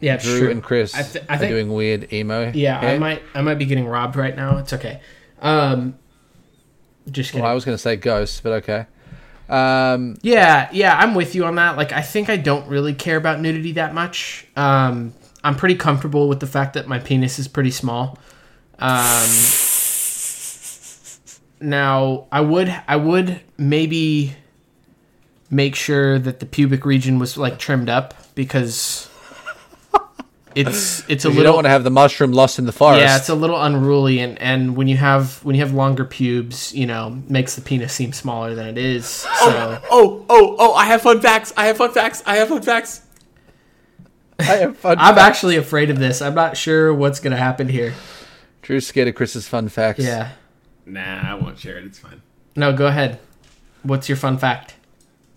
Yeah, 0.00 0.16
Drew 0.16 0.38
true. 0.40 0.50
and 0.50 0.62
Chris 0.62 0.94
I, 0.94 1.02
th- 1.02 1.24
I 1.28 1.34
are 1.34 1.38
think. 1.38 1.50
doing 1.50 1.72
weird 1.72 2.12
emo. 2.12 2.50
yeah, 2.54 2.78
I 2.80 2.98
might. 2.98 3.22
I 3.34 3.42
might 3.42 3.56
be 3.58 3.66
getting 3.66 3.86
robbed 3.86 4.16
right 4.16 4.34
now. 4.34 4.56
It's 4.58 4.72
okay. 4.72 5.00
Um, 5.42 5.98
just 7.10 7.30
kidding. 7.32 7.42
Well, 7.42 7.50
I 7.50 7.54
was 7.54 7.64
going 7.64 7.74
to 7.74 7.82
say 7.82 7.96
ghosts, 7.96 8.40
but 8.40 8.52
okay. 8.64 8.86
Um, 9.48 10.16
Yeah, 10.22 10.68
yeah, 10.72 10.96
I'm 10.96 11.14
with 11.14 11.34
you 11.34 11.44
on 11.44 11.56
that. 11.56 11.76
Like, 11.76 11.92
I 11.92 12.02
think 12.02 12.30
I 12.30 12.36
don't 12.36 12.66
really 12.68 12.94
care 12.94 13.16
about 13.16 13.40
nudity 13.40 13.72
that 13.72 13.92
much. 13.94 14.46
Um, 14.56 15.12
I'm 15.42 15.56
pretty 15.56 15.74
comfortable 15.74 16.28
with 16.28 16.40
the 16.40 16.46
fact 16.46 16.74
that 16.74 16.86
my 16.86 16.98
penis 16.98 17.38
is 17.38 17.48
pretty 17.48 17.70
small. 17.72 18.18
Um, 18.78 19.28
now, 21.60 22.26
I 22.32 22.40
would, 22.40 22.74
I 22.88 22.96
would 22.96 23.40
maybe 23.58 24.36
make 25.50 25.74
sure 25.74 26.18
that 26.18 26.40
the 26.40 26.46
pubic 26.46 26.84
region 26.86 27.18
was 27.18 27.36
like 27.36 27.58
trimmed 27.58 27.88
up 27.90 28.14
because 28.34 29.09
it's 30.54 31.02
it's 31.08 31.24
a 31.24 31.28
you 31.28 31.34
little 31.34 31.44
don't 31.52 31.54
want 31.56 31.64
to 31.66 31.70
have 31.70 31.84
the 31.84 31.90
mushroom 31.90 32.32
lost 32.32 32.58
in 32.58 32.66
the 32.66 32.72
forest. 32.72 33.00
yeah, 33.02 33.16
it's 33.16 33.28
a 33.28 33.34
little 33.34 33.60
unruly, 33.60 34.20
and, 34.20 34.40
and 34.40 34.76
when 34.76 34.88
you 34.88 34.96
have 34.96 35.44
when 35.44 35.54
you 35.54 35.62
have 35.62 35.72
longer 35.74 36.04
pubes, 36.04 36.74
you 36.74 36.86
know, 36.86 37.20
makes 37.28 37.54
the 37.56 37.62
penis 37.62 37.92
seem 37.92 38.12
smaller 38.12 38.54
than 38.54 38.66
it 38.68 38.78
is. 38.78 39.24
Oh, 39.28 39.50
so 39.50 39.82
Oh, 39.90 40.26
oh, 40.28 40.56
oh! 40.58 40.74
I 40.74 40.86
have 40.86 41.02
fun 41.02 41.20
facts. 41.20 41.52
I 41.56 41.66
have 41.66 41.76
fun 41.76 41.92
facts. 41.92 42.22
I 42.26 42.36
have 42.36 42.48
fun 42.48 42.62
facts. 42.62 43.02
I 44.38 44.44
have 44.44 44.76
fun 44.78 44.96
I'm 44.98 45.14
facts. 45.14 45.26
actually 45.26 45.56
afraid 45.56 45.90
of 45.90 45.98
this. 45.98 46.22
I'm 46.22 46.34
not 46.34 46.56
sure 46.56 46.92
what's 46.94 47.20
gonna 47.20 47.36
happen 47.36 47.68
here. 47.68 47.94
Drew's 48.62 48.86
scared 48.86 49.08
of 49.08 49.14
Chris's 49.14 49.46
fun 49.48 49.68
facts. 49.68 50.00
Yeah. 50.04 50.32
Nah, 50.86 51.30
I 51.30 51.34
won't 51.34 51.58
share 51.58 51.76
it. 51.78 51.84
It's 51.84 51.98
fine. 51.98 52.22
No, 52.56 52.72
go 52.72 52.86
ahead. 52.86 53.18
What's 53.82 54.08
your 54.08 54.16
fun 54.16 54.38
fact? 54.38 54.74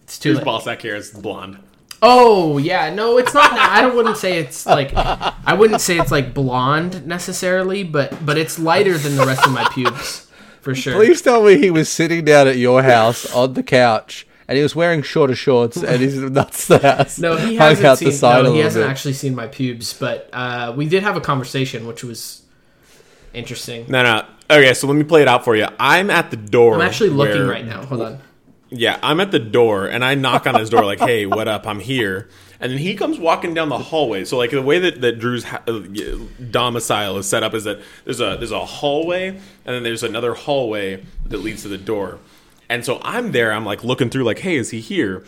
It's 0.04 0.18
too 0.20 0.30
Whose 0.30 0.38
late. 0.40 0.46
ball 0.46 0.60
sack 0.60 0.82
hair 0.82 0.96
is 0.96 1.12
blonde? 1.12 1.60
Oh 2.06 2.58
yeah, 2.58 2.94
no, 2.94 3.18
it's 3.18 3.34
not. 3.34 3.54
I 3.54 3.82
don't 3.82 3.96
wouldn't 3.96 4.18
say 4.18 4.38
it's 4.38 4.66
like 4.66 4.94
I 4.94 5.54
wouldn't 5.54 5.80
say 5.80 5.98
it's 5.98 6.12
like 6.12 6.34
blonde 6.34 7.08
necessarily, 7.08 7.84
but 7.84 8.26
but 8.26 8.38
it's 8.38 8.60
lighter 8.60 8.98
than 8.98 9.16
the 9.16 9.26
rest 9.26 9.46
of 9.46 9.54
my 9.54 9.66
pubes 9.72 10.28
for 10.60 10.76
sure. 10.76 10.96
Please 10.96 11.22
tell 11.22 11.44
me 11.44 11.58
he 11.58 11.72
was 11.72 11.88
sitting 11.90 12.26
down 12.26 12.48
at 12.48 12.58
your 12.58 12.84
house 12.84 13.34
on 13.34 13.54
the 13.54 13.64
couch 13.64 14.28
and 14.50 14.58
he 14.58 14.64
was 14.64 14.76
wearing 14.76 15.02
shorter 15.02 15.34
shorts 15.36 15.78
and 15.78 16.02
he's 16.02 16.18
nuts 16.18 16.68
the 16.68 16.80
house. 16.80 17.20
No, 17.20 17.38
he 17.38 17.56
hasn't 17.56 17.86
out 17.86 17.98
seen. 18.00 18.10
the 18.10 18.14
side 18.16 18.44
no, 18.44 18.54
he 18.54 18.60
hasn't 18.60 18.84
bit. 18.84 18.90
actually 18.92 19.14
seen 19.14 19.34
my 19.34 19.48
pubes, 19.48 19.94
but 19.94 20.30
uh, 20.34 20.74
we 20.76 20.88
did 20.90 21.04
have 21.04 21.16
a 21.16 21.22
conversation, 21.22 21.88
which 21.88 22.04
was 22.04 22.42
interesting. 23.34 23.86
No, 23.88 24.04
no. 24.04 24.26
Okay, 24.50 24.74
so 24.74 24.88
let 24.88 24.96
me 24.96 25.04
play 25.04 25.22
it 25.22 25.28
out 25.30 25.46
for 25.46 25.56
you. 25.56 25.68
I'm 25.80 26.10
at 26.10 26.32
the 26.32 26.38
door. 26.38 26.76
I'm 26.76 26.82
actually 26.82 27.12
looking 27.12 27.38
where- 27.44 27.50
right 27.50 27.66
now. 27.66 27.86
Hold 27.86 28.02
on. 28.02 28.20
Yeah, 28.74 29.00
I'm 29.04 29.20
at 29.20 29.32
the 29.32 29.40
door 29.40 29.88
and 29.88 30.04
I 30.04 30.16
knock 30.16 30.48
on 30.48 30.56
his 30.56 30.70
door 30.70 30.84
like, 30.84 31.00
"Hey, 31.00 31.26
what 31.26 31.48
up? 31.48 31.68
I'm 31.68 31.80
here." 31.80 32.28
And 32.60 32.72
then 32.72 32.80
he 32.80 32.96
comes 32.96 33.20
walking 33.20 33.54
down 33.54 33.68
the 33.70 33.78
hallway. 33.78 34.24
So 34.24 34.38
like 34.38 34.52
the 34.52 34.62
way 34.62 34.80
that, 34.80 35.02
that 35.02 35.20
Drew's 35.20 35.44
ha- 35.44 35.62
uh, 35.68 35.82
domicile 36.50 37.18
is 37.18 37.28
set 37.28 37.44
up 37.44 37.54
is 37.54 37.66
that 37.66 37.82
there's 38.06 38.22
a 38.22 38.38
there's 38.38 38.52
a 38.52 38.66
hallway 38.66 39.28
and 39.28 39.42
then 39.66 39.84
there's 39.84 40.02
another 40.04 40.34
hallway 40.34 41.04
that 41.26 41.40
leads 41.40 41.64
to 41.64 41.68
the 41.68 41.78
door. 41.78 42.20
And 42.70 42.86
so 42.86 43.00
I'm 43.04 43.32
there. 43.34 43.52
I'm 43.52 43.66
like 43.66 43.84
looking 43.84 44.10
through, 44.10 44.24
like, 44.24 44.40
hey, 44.40 44.56
is 44.56 44.70
he 44.72 44.80
here? 44.80 45.24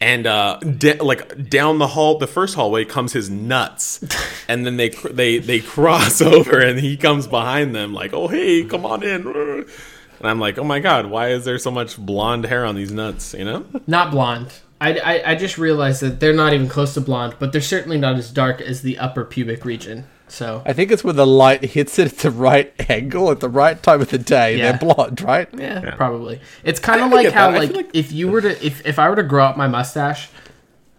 And 0.00 0.26
uh, 0.26 0.58
da- 0.58 1.00
like 1.00 1.48
down 1.48 1.78
the 1.78 1.86
hall, 1.86 2.18
the 2.18 2.26
first 2.26 2.56
hallway 2.56 2.84
comes 2.84 3.12
his 3.12 3.30
nuts, 3.30 4.04
and 4.48 4.66
then 4.66 4.76
they 4.76 4.90
cr- 4.90 5.08
they 5.08 5.38
they 5.38 5.60
cross 5.60 6.20
over, 6.34 6.58
and 6.58 6.80
he 6.80 6.96
comes 6.96 7.28
behind 7.28 7.74
them, 7.74 7.94
like, 7.94 8.12
oh 8.12 8.26
hey, 8.26 8.64
come 8.64 8.84
on 8.84 9.02
in. 9.04 9.66
And 10.24 10.30
I'm 10.30 10.40
like, 10.40 10.56
oh 10.58 10.64
my 10.64 10.80
god, 10.80 11.04
why 11.04 11.28
is 11.28 11.44
there 11.44 11.58
so 11.58 11.70
much 11.70 11.98
blonde 11.98 12.46
hair 12.46 12.64
on 12.64 12.74
these 12.76 12.90
nuts? 12.90 13.34
You 13.34 13.44
know? 13.44 13.66
Not 13.86 14.10
blonde. 14.10 14.54
I, 14.80 14.94
I, 14.98 15.30
I 15.32 15.34
just 15.34 15.58
realized 15.58 16.00
that 16.00 16.18
they're 16.18 16.32
not 16.32 16.54
even 16.54 16.66
close 16.66 16.94
to 16.94 17.02
blonde, 17.02 17.36
but 17.38 17.52
they're 17.52 17.60
certainly 17.60 17.98
not 17.98 18.16
as 18.16 18.30
dark 18.30 18.60
as 18.62 18.80
the 18.80 18.98
upper 18.98 19.24
pubic 19.24 19.66
region. 19.66 20.06
So 20.28 20.62
I 20.64 20.72
think 20.72 20.90
it's 20.90 21.04
when 21.04 21.16
the 21.16 21.26
light 21.26 21.62
hits 21.62 21.98
it 21.98 22.10
at 22.10 22.18
the 22.20 22.30
right 22.30 22.72
angle 22.90 23.30
at 23.30 23.40
the 23.40 23.50
right 23.50 23.80
time 23.82 24.00
of 24.00 24.08
the 24.08 24.16
day. 24.18 24.56
Yeah. 24.56 24.72
They're 24.72 24.94
blonde, 24.94 25.20
right? 25.20 25.46
yeah, 25.56 25.94
probably. 25.94 26.40
It's 26.64 26.80
kind 26.80 27.02
of 27.02 27.12
like 27.12 27.30
how 27.30 27.50
like, 27.52 27.72
like- 27.74 27.90
if 27.92 28.10
you 28.10 28.28
were 28.28 28.40
to 28.40 28.66
if, 28.66 28.84
if 28.86 28.98
I 28.98 29.10
were 29.10 29.16
to 29.16 29.22
grow 29.22 29.44
out 29.44 29.58
my 29.58 29.68
mustache, 29.68 30.30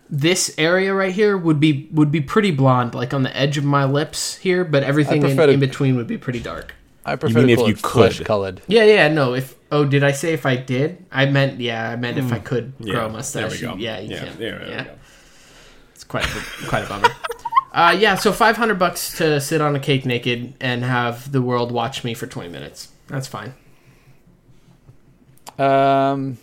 this 0.07 0.53
area 0.59 0.93
right 0.93 1.13
here 1.13 1.35
would 1.35 1.59
be 1.59 1.89
would 1.91 2.11
be 2.11 2.21
pretty 2.21 2.51
blonde, 2.51 2.93
like 2.93 3.11
on 3.11 3.23
the 3.23 3.35
edge 3.35 3.57
of 3.57 3.63
my 3.65 3.85
lips 3.85 4.35
here, 4.37 4.63
but 4.63 4.83
everything 4.83 5.23
in, 5.23 5.35
to- 5.35 5.49
in 5.49 5.59
between 5.59 5.95
would 5.95 6.07
be 6.07 6.17
pretty 6.19 6.39
dark. 6.39 6.75
I 7.05 7.15
prefer 7.15 7.39
mean 7.41 7.55
to 7.57 7.63
if 7.63 7.67
you 7.69 7.75
could? 7.75 8.25
colored. 8.25 8.61
Yeah, 8.67 8.83
yeah, 8.83 9.07
no. 9.09 9.33
If 9.35 9.55
oh, 9.71 9.85
did 9.85 10.03
I 10.03 10.11
say 10.11 10.33
if 10.33 10.45
I 10.45 10.55
did? 10.55 11.05
I 11.11 11.25
meant 11.25 11.59
yeah, 11.59 11.89
I 11.91 11.95
meant 11.95 12.17
if 12.17 12.31
I 12.33 12.39
could 12.39 12.73
grow 12.77 12.85
Hmm. 12.85 12.95
Yeah, 12.97 13.05
a 13.05 13.09
mustache. 13.09 13.59
there 13.61 13.69
we 13.71 13.75
go. 13.75 13.81
Yeah, 13.81 13.99
you 13.99 14.09
Yeah, 14.15 14.25
can. 14.25 14.37
there 14.39 14.59
we 14.63 14.69
yeah, 14.71 14.83
go. 14.85 14.91
it's 15.93 16.03
quite 16.03 16.25
a, 16.25 16.67
quite 16.67 16.83
a 16.85 16.89
bummer. 16.89 17.09
Uh, 17.75 17.91
yeah, 17.91 18.15
so 18.15 18.31
five 18.31 18.55
hundred 18.55 18.79
bucks 18.79 19.17
to 19.17 19.41
sit 19.41 19.59
on 19.59 19.75
a 19.75 19.79
cake 19.81 20.05
naked 20.05 20.53
and 20.61 20.81
have 20.85 21.29
the 21.33 21.41
world 21.41 21.73
watch 21.73 22.05
me 22.05 22.13
for 22.13 22.25
twenty 22.25 22.47
minutes. 22.49 22.87
That's 23.07 23.27
fine. 23.27 23.53
Um, 25.59 26.37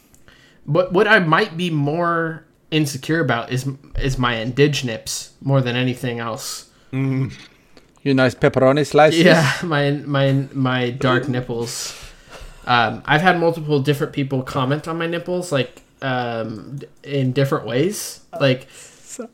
But 0.67 0.93
what 0.93 1.09
I 1.09 1.19
might 1.21 1.57
be 1.57 1.71
more 1.71 2.45
insecure 2.71 3.21
about 3.21 3.51
is 3.51 3.67
is 3.99 4.19
my 4.19 4.35
indigenips 4.37 5.31
more 5.41 5.61
than 5.63 5.75
anything 5.75 6.19
else. 6.21 6.69
Your 8.03 8.15
nice 8.15 8.35
pepperoni 8.35 8.87
slices. 8.87 9.21
Yeah, 9.21 9.53
my 9.63 9.91
my 9.93 10.47
my 10.53 10.91
dark 10.91 11.29
nipples. 11.29 11.99
Um, 12.67 13.03
I've 13.07 13.23
had 13.23 13.41
multiple 13.41 13.81
different 13.81 14.13
people 14.13 14.43
comment 14.43 14.87
on 14.87 14.99
my 14.99 15.07
nipples, 15.07 15.51
like 15.51 15.83
um, 16.01 16.81
in 17.03 17.33
different 17.33 17.67
ways. 17.67 18.21
Like, 18.41 18.69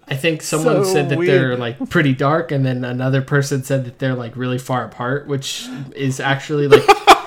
I 0.08 0.16
think 0.16 0.42
someone 0.42 0.84
so 0.84 0.92
said 0.92 1.08
that 1.10 1.18
weird. 1.18 1.30
they're 1.30 1.56
like 1.56 1.90
pretty 1.90 2.14
dark, 2.14 2.52
and 2.52 2.64
then 2.64 2.84
another 2.84 3.22
person 3.22 3.62
said 3.64 3.84
that 3.84 3.98
they're 3.98 4.14
like 4.14 4.36
really 4.36 4.58
far 4.58 4.84
apart, 4.84 5.26
which 5.26 5.66
is 5.94 6.20
actually 6.20 6.68
like. 6.68 6.84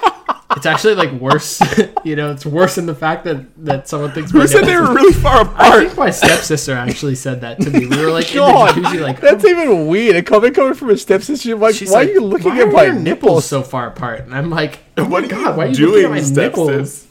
It's 0.56 0.66
actually 0.66 0.96
like 0.96 1.12
worse, 1.14 1.62
you 2.04 2.16
know. 2.16 2.32
It's 2.32 2.46
worse 2.46 2.78
in 2.78 2.86
the 2.86 2.96
fact 2.96 3.24
that 3.24 3.46
that 3.66 3.88
someone 3.88 4.12
thinks 4.12 4.32
Who 4.32 4.46
said 4.48 4.66
they 4.66 4.76
were 4.76 4.94
really 4.94 5.14
far 5.14 5.42
apart? 5.42 5.60
I 5.60 5.86
think 5.86 5.98
my 5.98 6.10
stepsister 6.10 6.74
actually 6.74 7.16
said 7.16 7.42
that 7.42 7.60
to 7.62 7.70
me. 7.70 7.86
We 7.86 7.98
were 7.98 8.12
like 8.12 8.34
God, 8.34 8.76
jacuzzi, 8.76 9.00
like 9.02 9.22
that's 9.22 9.46
oh, 9.46 9.48
even 9.48 9.88
weird. 9.88 10.16
A 10.18 10.24
comment 10.24 10.54
coming 10.56 10.74
from 10.74 10.90
a 10.90 10.98
stepsister. 10.98 11.56
Like, 11.56 11.76
she's 11.76 11.90
why 11.92 12.00
like, 12.02 12.10
are 12.10 12.12
you 12.12 12.22
looking 12.22 12.52
"Why 12.52 12.62
at 12.62 12.68
are 12.68 12.72
my 12.72 12.84
your 12.84 12.94
nipples? 12.94 13.46
so 13.46 13.62
far 13.64 13.88
apart? 13.88 14.22
And 14.22 14.36
I'm 14.36 14.50
like, 14.50 14.80
oh 14.98 15.06
What 15.08 15.22
my 15.24 15.28
you 15.28 15.28
god, 15.30 15.58
why 15.58 15.66
are 15.66 15.68
you 15.70 15.76
doing, 15.76 16.12
looking 16.12 16.18
at 16.18 16.36
my 16.36 16.42
nipples? 16.44 17.08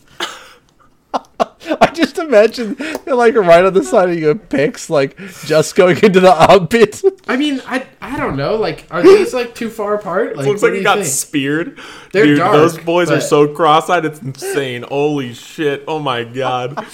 stepsis? 1.61 1.77
I 1.81 1.93
just 1.93 2.19
imagine 2.19 2.75
they're 3.05 3.15
like 3.15 3.35
right 3.35 3.65
on 3.65 3.75
the 3.75 3.85
side 3.85 4.11
of 4.11 4.19
your 4.19 4.35
pecs, 4.35 4.91
like 4.91 5.17
just 5.45 5.75
going 5.77 5.99
into 6.03 6.21
the 6.21 6.33
armpit. 6.33 7.03
I 7.29 7.37
mean, 7.37 7.61
I 7.67 7.87
I 8.01 8.17
don't 8.17 8.37
know. 8.37 8.57
Like, 8.57 8.87
are 8.91 9.03
these 9.03 9.33
like 9.35 9.55
too 9.55 9.71
far 9.71 9.95
apart? 9.95 10.37
Like, 10.37 10.47
looks 10.47 10.63
like 10.63 10.73
he 10.73 10.79
you 10.79 10.85
got 10.85 10.97
think? 10.97 11.07
speared. 11.07 11.79
They're 12.13 12.25
Dude, 12.25 12.39
dark, 12.39 12.53
those 12.53 12.79
boys 12.79 13.11
are 13.11 13.21
so 13.21 13.49
cross-eyed. 13.55 14.05
It's 14.05 14.21
insane. 14.21 14.83
Holy 14.83 15.35
shit! 15.35 15.85
Oh 15.87 15.99
my 15.99 16.25
god. 16.25 16.85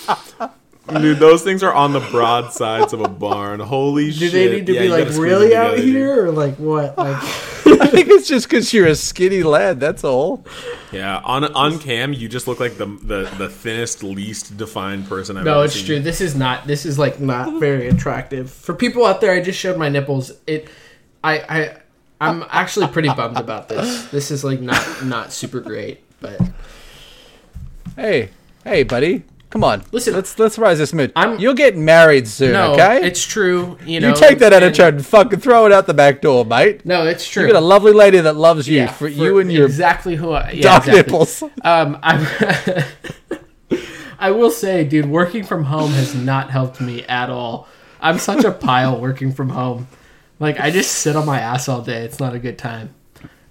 Dude, 0.88 1.18
those 1.18 1.42
things 1.42 1.62
are 1.64 1.74
on 1.74 1.92
the 1.92 2.00
broad 2.00 2.52
sides 2.52 2.92
of 2.92 3.00
a 3.00 3.08
barn. 3.08 3.58
Holy 3.60 4.06
Do 4.06 4.12
shit! 4.12 4.20
Do 4.20 4.30
they 4.30 4.56
need 4.56 4.66
to 4.66 4.72
Yeah, 4.74 4.80
be 4.82 4.88
like 4.88 5.08
really 5.10 5.48
them 5.48 5.58
out 5.60 5.70
together, 5.70 5.82
dude. 5.86 5.94
here, 5.96 6.26
or 6.26 6.30
like 6.30 6.54
what? 6.56 6.96
Like, 6.96 7.16
I 7.80 7.86
think 7.88 8.08
it's 8.08 8.28
just 8.28 8.48
because 8.48 8.72
you're 8.72 8.86
a 8.86 8.94
skinny 8.94 9.42
lad. 9.42 9.80
That's 9.80 10.04
all. 10.04 10.44
Yeah, 10.92 11.20
on 11.24 11.42
on 11.44 11.80
cam, 11.80 12.12
you 12.12 12.28
just 12.28 12.46
look 12.46 12.60
like 12.60 12.76
the 12.78 12.86
the, 12.86 13.28
the 13.36 13.48
thinnest, 13.48 14.04
least 14.04 14.56
defined 14.56 15.08
person 15.08 15.36
I've 15.36 15.46
ever 15.46 15.50
seen. 15.50 15.58
no, 15.58 15.62
it's 15.64 15.74
seen. 15.74 15.86
true. 15.86 16.00
This 16.00 16.20
is 16.20 16.36
not. 16.36 16.66
This 16.68 16.86
is 16.86 16.98
like 17.00 17.18
not 17.18 17.58
very 17.58 17.88
attractive 17.88 18.50
for 18.50 18.72
people 18.72 19.04
out 19.04 19.20
there. 19.20 19.32
I 19.32 19.42
just 19.42 19.58
showed 19.58 19.76
my 19.76 19.88
nipples. 19.88 20.30
It, 20.46 20.68
I 21.24 21.38
I. 21.40 21.76
I'm 22.20 22.44
actually 22.48 22.86
pretty 22.86 23.08
bummed 23.08 23.36
about 23.38 23.68
this. 23.68 24.06
This 24.06 24.30
is 24.30 24.44
like 24.44 24.60
not 24.60 25.04
not 25.04 25.32
super 25.32 25.60
great, 25.60 26.00
but 26.20 26.40
Hey, 27.96 28.30
hey, 28.64 28.82
buddy, 28.84 29.24
come 29.50 29.62
on. 29.64 29.82
Listen, 29.92 30.14
let's 30.14 30.38
let's 30.38 30.58
rise 30.58 30.78
this 30.78 30.92
mood. 30.92 31.12
I'm- 31.16 31.38
You'll 31.38 31.54
get 31.54 31.76
married 31.76 32.26
soon, 32.28 32.52
no, 32.52 32.72
okay? 32.72 33.06
it's 33.06 33.24
true. 33.24 33.78
You 33.84 34.00
know, 34.00 34.08
you 34.08 34.14
take 34.14 34.38
that 34.40 34.52
and- 34.52 34.64
attitude 34.64 34.94
and 34.94 35.06
fucking 35.06 35.40
throw 35.40 35.66
it 35.66 35.72
out 35.72 35.86
the 35.86 35.94
back 35.94 36.20
door, 36.20 36.44
mate. 36.44 36.84
No, 36.84 37.06
it's 37.06 37.26
true. 37.28 37.46
You 37.46 37.52
got 37.52 37.58
a 37.58 37.64
lovely 37.64 37.92
lady 37.92 38.18
that 38.20 38.36
loves 38.36 38.68
you 38.68 38.76
Yeah, 38.78 38.88
for, 38.92 39.08
you 39.08 39.38
and 39.38 39.50
your 39.52 39.66
exactly 39.66 40.16
who 40.16 40.32
I, 40.32 40.50
yeah, 40.50 40.62
dark 40.62 40.86
exactly. 40.86 41.12
nipples. 41.12 41.42
Um, 41.62 41.98
I'm, 42.02 42.26
I 44.18 44.30
will 44.30 44.50
say, 44.50 44.84
dude, 44.84 45.06
working 45.06 45.44
from 45.44 45.64
home 45.64 45.90
has 45.92 46.14
not 46.14 46.50
helped 46.50 46.80
me 46.80 47.04
at 47.04 47.28
all. 47.30 47.68
I'm 48.00 48.18
such 48.18 48.44
a 48.44 48.52
pile 48.52 48.98
working 49.00 49.32
from 49.32 49.50
home. 49.50 49.88
Like 50.38 50.58
I 50.60 50.70
just 50.70 50.90
sit 50.92 51.16
on 51.16 51.26
my 51.26 51.40
ass 51.40 51.68
all 51.68 51.82
day. 51.82 52.02
It's 52.04 52.20
not 52.20 52.34
a 52.34 52.38
good 52.38 52.58
time. 52.58 52.94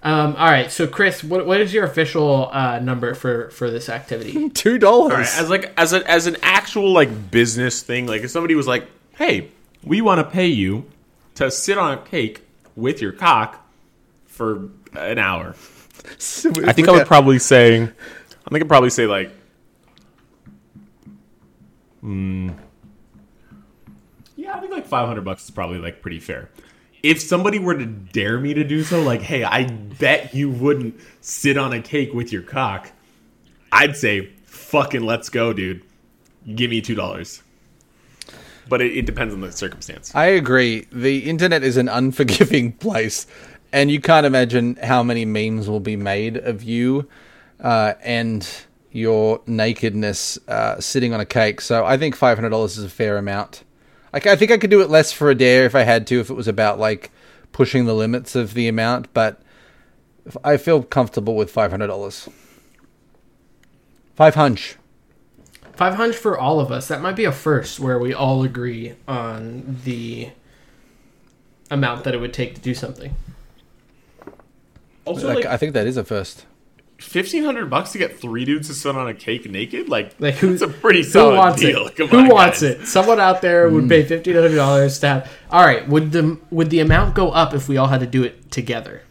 Um, 0.02 0.36
all 0.36 0.50
right, 0.50 0.70
so 0.70 0.86
Chris, 0.86 1.24
what 1.24 1.46
what 1.46 1.60
is 1.60 1.72
your 1.72 1.84
official 1.84 2.50
uh, 2.52 2.78
number 2.78 3.14
for 3.14 3.50
for 3.50 3.70
this 3.70 3.88
activity? 3.88 4.48
Two 4.54 4.78
dollars. 4.78 5.12
All 5.12 5.18
right, 5.18 5.38
as 5.40 5.50
like 5.50 5.72
as 5.76 5.92
a, 5.92 6.08
as 6.10 6.26
an 6.26 6.36
actual 6.42 6.92
like 6.92 7.30
business 7.30 7.82
thing, 7.82 8.06
like 8.06 8.22
if 8.22 8.30
somebody 8.30 8.54
was 8.54 8.66
like, 8.66 8.88
"Hey, 9.12 9.50
we 9.82 10.00
want 10.02 10.18
to 10.18 10.24
pay 10.24 10.46
you 10.46 10.84
to 11.36 11.50
sit 11.50 11.78
on 11.78 11.98
a 11.98 12.02
cake 12.02 12.42
with 12.76 13.00
your 13.00 13.12
cock 13.12 13.66
for 14.26 14.68
an 14.92 15.18
hour," 15.18 15.56
I 16.04 16.72
think 16.72 16.88
I 16.88 16.92
would 16.92 17.06
probably 17.06 17.38
say, 17.38 17.82
I 17.82 18.50
think 18.50 18.62
I'd 18.62 18.68
probably 18.68 18.90
say 18.90 19.06
like, 19.06 19.32
hmm, 22.00 22.50
yeah, 24.36 24.56
I 24.56 24.60
think 24.60 24.72
like 24.72 24.86
five 24.86 25.08
hundred 25.08 25.24
bucks 25.24 25.44
is 25.44 25.50
probably 25.50 25.78
like 25.78 26.02
pretty 26.02 26.20
fair. 26.20 26.50
If 27.06 27.20
somebody 27.20 27.60
were 27.60 27.78
to 27.78 27.86
dare 27.86 28.40
me 28.40 28.52
to 28.54 28.64
do 28.64 28.82
so, 28.82 29.00
like, 29.00 29.22
hey, 29.22 29.44
I 29.44 29.64
bet 29.64 30.34
you 30.34 30.50
wouldn't 30.50 30.98
sit 31.20 31.56
on 31.56 31.72
a 31.72 31.80
cake 31.80 32.12
with 32.12 32.32
your 32.32 32.42
cock, 32.42 32.90
I'd 33.70 33.96
say, 33.96 34.32
fucking 34.46 35.02
let's 35.02 35.28
go, 35.28 35.52
dude. 35.52 35.82
Give 36.52 36.68
me 36.68 36.80
two 36.80 36.96
dollars. 36.96 37.42
But 38.68 38.80
it, 38.80 38.96
it 38.96 39.06
depends 39.06 39.32
on 39.32 39.40
the 39.40 39.52
circumstance. 39.52 40.12
I 40.16 40.26
agree. 40.26 40.88
The 40.90 41.30
internet 41.30 41.62
is 41.62 41.76
an 41.76 41.88
unforgiving 41.88 42.72
place, 42.84 43.28
and 43.72 43.88
you 43.88 44.00
can't 44.00 44.26
imagine 44.26 44.74
how 44.82 45.04
many 45.04 45.24
memes 45.24 45.68
will 45.68 45.78
be 45.78 45.94
made 45.94 46.36
of 46.36 46.64
you 46.64 47.08
uh, 47.60 47.94
and 48.02 48.48
your 48.90 49.42
nakedness 49.46 50.38
uh, 50.48 50.80
sitting 50.80 51.14
on 51.14 51.20
a 51.20 51.26
cake. 51.26 51.60
So 51.60 51.84
I 51.84 51.96
think 51.96 52.16
five 52.16 52.36
hundred 52.36 52.50
dollars 52.50 52.78
is 52.78 52.84
a 52.84 52.90
fair 52.90 53.16
amount. 53.16 53.62
Like 54.16 54.26
I 54.26 54.34
think 54.34 54.50
I 54.50 54.56
could 54.56 54.70
do 54.70 54.80
it 54.80 54.88
less 54.88 55.12
for 55.12 55.28
a 55.28 55.34
dare 55.34 55.66
if 55.66 55.74
I 55.74 55.82
had 55.82 56.06
to, 56.06 56.20
if 56.20 56.30
it 56.30 56.34
was 56.34 56.48
about 56.48 56.78
like 56.78 57.10
pushing 57.52 57.84
the 57.84 57.92
limits 57.92 58.34
of 58.34 58.54
the 58.54 58.66
amount. 58.66 59.12
But 59.12 59.42
I 60.42 60.56
feel 60.56 60.82
comfortable 60.82 61.36
with 61.36 61.50
five 61.50 61.70
hundred 61.70 61.88
dollars. 61.88 62.26
Five 64.14 64.34
hunch. 64.34 64.76
Five 65.74 65.96
hundred 65.96 66.14
for 66.14 66.38
all 66.38 66.60
of 66.60 66.72
us. 66.72 66.88
That 66.88 67.02
might 67.02 67.14
be 67.14 67.26
a 67.26 67.30
first 67.30 67.78
where 67.78 67.98
we 67.98 68.14
all 68.14 68.42
agree 68.42 68.94
on 69.06 69.80
the 69.84 70.30
amount 71.70 72.04
that 72.04 72.14
it 72.14 72.18
would 72.18 72.32
take 72.32 72.54
to 72.54 72.60
do 72.62 72.72
something. 72.72 73.14
Also, 75.04 75.28
Like, 75.28 75.44
like 75.44 75.44
I 75.44 75.58
think 75.58 75.74
that 75.74 75.86
is 75.86 75.98
a 75.98 76.04
first. 76.04 76.46
Fifteen 76.98 77.44
hundred 77.44 77.68
bucks 77.70 77.92
to 77.92 77.98
get 77.98 78.18
three 78.18 78.44
dudes 78.44 78.68
to 78.68 78.74
sit 78.74 78.94
on 78.96 79.08
a 79.08 79.14
cake 79.14 79.48
naked, 79.50 79.88
like, 79.88 80.14
Like 80.18 80.34
who? 80.34 80.50
that's 80.56 80.62
a 80.62 80.68
pretty 80.68 81.00
who 81.00 81.04
solid 81.10 81.36
wants 81.36 81.60
deal. 81.60 81.86
it? 81.86 81.96
Come 81.96 82.08
who 82.08 82.18
on, 82.20 82.28
wants 82.28 82.62
guys. 82.62 82.70
it? 82.70 82.86
Someone 82.86 83.20
out 83.20 83.42
there 83.42 83.68
would 83.68 83.88
pay 83.88 84.02
fifteen 84.04 84.34
hundred 84.34 84.54
dollars 84.56 84.98
to 85.00 85.08
have. 85.08 85.32
All 85.50 85.64
right, 85.64 85.86
would 85.88 86.12
the 86.12 86.38
would 86.50 86.70
the 86.70 86.80
amount 86.80 87.14
go 87.14 87.30
up 87.30 87.54
if 87.54 87.68
we 87.68 87.76
all 87.76 87.88
had 87.88 88.00
to 88.00 88.06
do 88.06 88.22
it 88.24 88.50
together? 88.50 89.02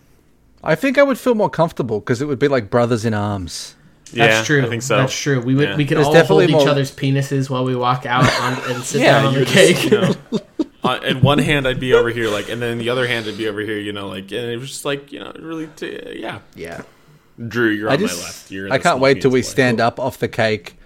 I 0.64 0.74
think 0.76 0.98
I 0.98 1.04
would 1.04 1.20
feel 1.20 1.36
more 1.36 1.50
comfortable 1.50 2.00
because 2.00 2.22
it 2.22 2.26
would 2.26 2.40
be 2.40 2.48
like 2.48 2.70
brothers 2.72 3.06
in 3.06 3.14
arms. 3.14 3.76
That's 4.14 4.46
true. 4.48 4.64
I 4.66 4.70
think 4.70 4.82
so. 4.82 4.98
That's 4.98 5.16
true. 5.20 5.42
We 5.42 5.56
would 5.56 5.70
Yeah. 5.70 5.76
we 5.76 5.86
could 5.86 5.98
There's 5.98 6.08
all 6.08 6.14
definitely 6.14 6.48
hold 6.52 6.62
each 6.62 6.66
more- 6.66 6.72
other's 6.72 6.92
penises 6.92 7.50
while 7.50 7.66
we 7.66 7.76
walk 7.76 8.06
out 8.06 8.24
on, 8.42 8.72
and 8.72 8.84
sit 8.84 9.02
Yeah, 9.02 9.22
down 9.22 9.26
on 9.26 9.34
you 9.34 9.40
the 9.42 9.46
cake. 9.46 9.76
just, 9.78 9.92
you 10.32 10.40
know, 10.40 10.40
uh, 10.84 11.00
in 11.04 11.22
one 11.22 11.38
hand 11.40 11.68
I'd 11.68 11.80
be 11.80 11.94
over 11.94 12.10
here, 12.10 12.30
like, 12.30 12.48
and 12.50 12.62
then 12.62 12.78
the 12.78 12.90
other 12.90 13.08
hand 13.08 13.26
I'd 13.28 13.38
be 13.38 13.48
over 13.48 13.60
here, 13.62 13.78
you 13.78 13.92
know, 13.94 14.08
like, 14.08 14.24
and 14.32 14.50
it 14.52 14.58
was 14.58 14.70
just 14.70 14.86
like, 14.86 15.12
you 15.12 15.20
know, 15.20 15.34
really, 15.40 15.68
t- 15.76 16.20
yeah. 16.20 16.40
Yeah. 16.56 16.84
Drew, 17.48 17.70
you're 17.70 17.90
I 17.90 17.94
on 17.94 18.00
just 18.00 18.18
my 18.18 18.24
left. 18.24 18.52
You're 18.52 18.72
I 18.72 18.78
can't 18.78 19.00
wait 19.00 19.22
till 19.22 19.32
we 19.32 19.42
small 19.42 19.50
boy. 19.50 19.54
stand 19.54 19.82
up 19.82 20.00
off 20.00 20.18
the 20.18 20.28
cake 20.28 20.78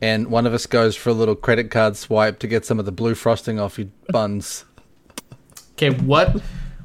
and 0.00 0.28
one 0.28 0.46
of 0.46 0.54
us 0.54 0.66
goes 0.66 0.96
for 0.96 1.10
a 1.10 1.12
little 1.12 1.34
credit 1.34 1.70
card 1.70 1.96
swipe 1.96 2.38
to 2.40 2.46
get 2.46 2.64
some 2.64 2.78
of 2.78 2.84
the 2.84 2.92
blue 2.92 3.14
frosting 3.14 3.58
off 3.58 3.78
your 3.78 3.88
buns. 4.08 4.64
Okay, 5.72 5.90
what 5.90 6.40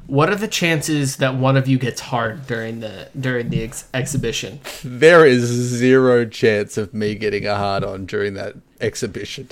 What 0.06 0.28
are 0.28 0.36
the 0.36 0.48
chances 0.48 1.16
that 1.16 1.34
one 1.36 1.56
of 1.56 1.66
you 1.66 1.78
gets 1.78 2.00
hard 2.00 2.46
during 2.46 2.80
the 2.80 3.08
during 3.18 3.50
the 3.50 3.62
ex- 3.62 3.88
exhibition? 3.94 4.60
There 4.82 5.24
is 5.24 5.44
zero 5.44 6.26
chance 6.26 6.76
of 6.76 6.92
me 6.92 7.14
getting 7.14 7.46
a 7.46 7.56
hard 7.56 7.84
on 7.84 8.04
during 8.06 8.34
that 8.34 8.54
exhibition. 8.80 9.48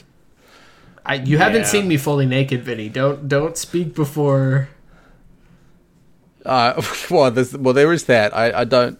I, 1.04 1.14
you 1.14 1.38
haven't 1.38 1.66
seen 1.66 1.88
me 1.88 1.96
fully 1.96 2.26
naked, 2.26 2.62
Vinny. 2.62 2.88
Don't 2.88 3.28
don't 3.28 3.56
speak 3.56 3.94
before. 3.94 4.68
Uh, 6.44 6.80
well, 7.10 7.30
there's, 7.30 7.56
well, 7.56 7.74
there 7.74 7.92
is 7.92 8.04
that. 8.04 8.36
I, 8.36 8.60
I 8.60 8.64
don't. 8.64 8.98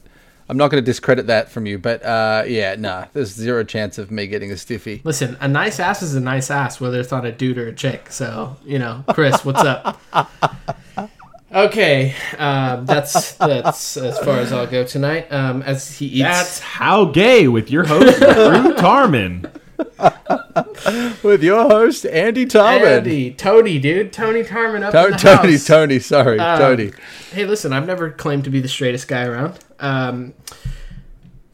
I'm 0.53 0.59
not 0.59 0.71
going 0.71 0.85
to 0.85 0.87
discredit 0.87 1.29
that 1.29 1.49
from 1.49 1.65
you, 1.65 1.79
but 1.79 2.05
uh, 2.05 2.45
yeah, 2.47 2.75
nah. 2.75 3.07
There's 3.15 3.33
zero 3.33 3.65
chance 3.65 3.97
of 3.97 4.11
me 4.11 4.27
getting 4.27 4.53
a 4.53 4.57
stiffy. 4.59 5.01
Listen, 5.03 5.39
a 5.41 5.49
nice 5.49 5.81
ass 5.81 6.03
is 6.03 6.15
a 6.15 6.21
nice 6.21 6.51
ass, 6.51 6.79
whether 6.79 7.01
it's 7.01 7.11
on 7.11 7.25
a 7.25 7.33
dude 7.33 7.57
or 7.57 7.69
a 7.69 7.75
chick. 7.75 8.13
So 8.13 8.59
you 8.63 8.79
know, 8.79 9.03
Chris, 9.09 9.47
what's 9.47 9.63
up? 9.63 9.99
Okay, 11.55 12.15
um, 12.39 12.87
that's 12.87 13.33
that's 13.35 13.99
as 13.99 14.19
far 14.21 14.39
as 14.39 14.55
I'll 14.55 14.67
go 14.67 14.85
tonight. 14.85 15.31
Um, 15.31 15.61
as 15.61 15.99
he 15.99 16.07
eats, 16.07 16.23
That's 16.23 16.59
how 16.61 17.05
gay 17.05 17.47
with 17.47 17.71
your 17.71 17.85
host 17.85 18.19
Drew 18.21 18.75
Tarman. 18.77 19.51
With 21.23 21.43
your 21.43 21.63
host 21.69 22.05
Andy 22.07 22.45
Tarman. 22.47 22.99
Andy, 22.99 23.33
Tony, 23.33 23.79
dude, 23.79 24.13
Tony 24.13 24.43
Tarman 24.43 24.83
up 24.83 24.93
To- 24.93 25.07
in 25.07 25.11
the 25.13 25.17
Tony, 25.19 25.53
house. 25.53 25.67
Tony, 25.67 25.99
sorry, 25.99 26.39
Um, 26.39 26.59
Tony. 26.59 26.93
Hey, 27.33 27.45
listen, 27.47 27.73
I've 27.73 27.87
never 27.87 28.11
claimed 28.11 28.45
to 28.45 28.51
be 28.51 28.61
the 28.61 28.69
straightest 28.69 29.09
guy 29.09 29.25
around. 29.25 29.59
Um, 29.81 30.35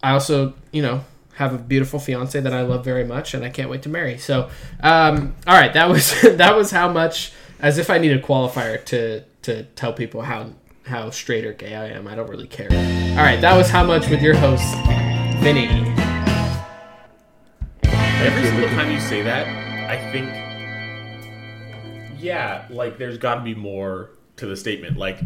I 0.02 0.12
also, 0.12 0.54
you 0.72 0.82
know, 0.82 1.04
have 1.34 1.54
a 1.54 1.58
beautiful 1.58 1.98
fiance 2.00 2.40
that 2.40 2.52
I 2.52 2.62
love 2.62 2.84
very 2.84 3.04
much, 3.04 3.34
and 3.34 3.44
I 3.44 3.50
can't 3.50 3.70
wait 3.70 3.82
to 3.82 3.88
marry. 3.88 4.18
So, 4.18 4.50
um, 4.82 5.34
all 5.46 5.54
right, 5.54 5.72
that 5.74 5.88
was 5.88 6.20
that 6.22 6.56
was 6.56 6.70
how 6.70 6.88
much. 6.90 7.32
As 7.60 7.76
if 7.78 7.90
I 7.90 7.98
need 7.98 8.12
a 8.12 8.20
qualifier 8.20 8.84
to 8.86 9.22
to 9.42 9.64
tell 9.74 9.92
people 9.92 10.22
how 10.22 10.50
how 10.86 11.10
straight 11.10 11.44
or 11.44 11.52
gay 11.52 11.74
I 11.74 11.88
am. 11.88 12.06
I 12.08 12.14
don't 12.14 12.30
really 12.30 12.46
care. 12.46 12.68
All 12.70 13.24
right, 13.24 13.40
that 13.40 13.56
was 13.56 13.68
how 13.68 13.84
much 13.84 14.08
with 14.08 14.22
your 14.22 14.34
host, 14.36 14.64
Vinny. 15.42 15.66
Every 18.20 18.44
single 18.44 18.68
time 18.70 18.90
you 18.90 19.00
say 19.00 19.22
that, 19.22 19.46
I 19.88 19.96
think, 20.10 20.28
yeah, 22.20 22.66
like 22.68 22.98
there's 22.98 23.16
got 23.16 23.36
to 23.36 23.40
be 23.42 23.54
more 23.54 24.10
to 24.36 24.46
the 24.46 24.56
statement. 24.56 24.96
Like, 24.96 25.20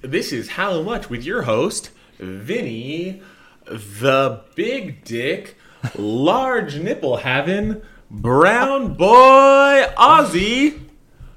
this 0.00 0.32
is 0.32 0.48
how 0.48 0.80
much 0.82 1.10
with 1.10 1.24
your 1.24 1.42
host, 1.42 1.90
Vinny, 2.18 3.20
the 3.66 4.42
big 4.54 5.04
dick, 5.04 5.56
large 5.96 6.78
nipple 6.78 7.16
having, 7.16 7.82
brown 8.10 8.94
boy, 8.94 9.84
Aussie. 9.98 10.80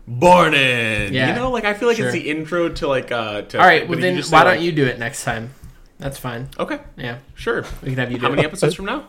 Bornin, 0.09 1.11
Yeah, 1.11 1.27
you 1.29 1.35
know, 1.35 1.51
like 1.51 1.65
I 1.65 1.73
feel 1.73 1.89
like 1.89 1.97
sure. 1.97 2.05
it's 2.05 2.13
the 2.13 2.29
intro 2.29 2.69
to 2.69 2.87
like 2.87 3.11
uh. 3.11 3.41
To, 3.41 3.59
All 3.59 3.65
right, 3.65 3.89
well 3.89 3.99
then, 3.99 4.15
why 4.15 4.21
say, 4.21 4.43
don't 4.45 4.61
you 4.61 4.71
do 4.71 4.85
it 4.85 4.97
next 4.99 5.25
time? 5.25 5.53
That's 5.97 6.17
fine. 6.17 6.47
Okay, 6.57 6.79
Yeah, 6.95 7.17
sure. 7.35 7.65
we 7.81 7.89
can 7.89 7.97
have 7.97 8.11
you 8.11 8.17
do 8.17 8.23
How 8.23 8.29
many 8.29 8.45
episodes 8.45 8.73
from 8.75 8.85
now? 8.85 9.07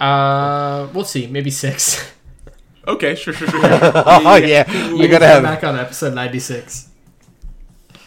Uh, 0.00 0.88
we'll 0.92 1.04
see. 1.04 1.26
Maybe 1.26 1.50
six. 1.50 2.10
Okay, 2.86 3.14
sure, 3.14 3.32
sure, 3.32 3.48
sure. 3.48 3.60
Oh 3.64 4.36
yeah, 4.36 4.70
we 4.92 4.98
You 5.00 5.08
gotta 5.08 5.24
come 5.24 5.42
have. 5.42 5.42
back 5.42 5.64
on 5.64 5.78
episode 5.78 6.12
ninety 6.12 6.38
six. 6.38 6.90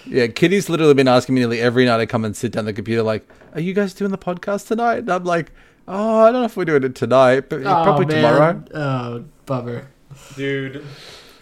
Yeah, 0.06 0.28
Kitty's 0.28 0.70
literally 0.70 0.94
been 0.94 1.08
asking 1.08 1.34
me 1.34 1.42
nearly 1.42 1.60
every 1.60 1.84
night 1.86 2.00
I 2.00 2.06
come 2.06 2.24
and 2.24 2.36
sit 2.38 2.52
down 2.52 2.66
the 2.66 2.74
computer, 2.74 3.02
like, 3.02 3.28
"Are 3.56 3.60
you 3.60 3.74
guys 3.74 3.96
doing 3.96 4.12
the 4.12 4.20
podcast 4.20 4.68
tonight?" 4.68 5.00
And 5.00 5.10
I'm 5.10 5.24
like, 5.24 5.52
"Oh, 5.88 6.20
I 6.20 6.32
don't 6.32 6.42
know 6.42 6.46
if 6.46 6.56
we're 6.56 6.66
doing 6.66 6.84
it 6.84 6.94
tonight, 6.94 7.50
but 7.50 7.64
probably 7.64 8.06
tomorrow." 8.06 8.64
Oh, 8.72 9.26
bummer. 9.48 9.88
Dude, 10.36 10.86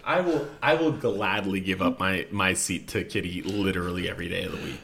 I 0.06 0.22
will 0.22 0.48
I 0.64 0.76
will 0.76 0.94
gladly 0.94 1.60
give 1.60 1.82
up 1.82 2.00
my 2.00 2.28
my 2.32 2.54
seat 2.54 2.88
to 2.88 3.04
Kitty 3.04 3.42
literally 3.42 4.10
every 4.10 4.30
day 4.30 4.46
of 4.46 4.54
the 4.54 4.64
week. 4.66 4.82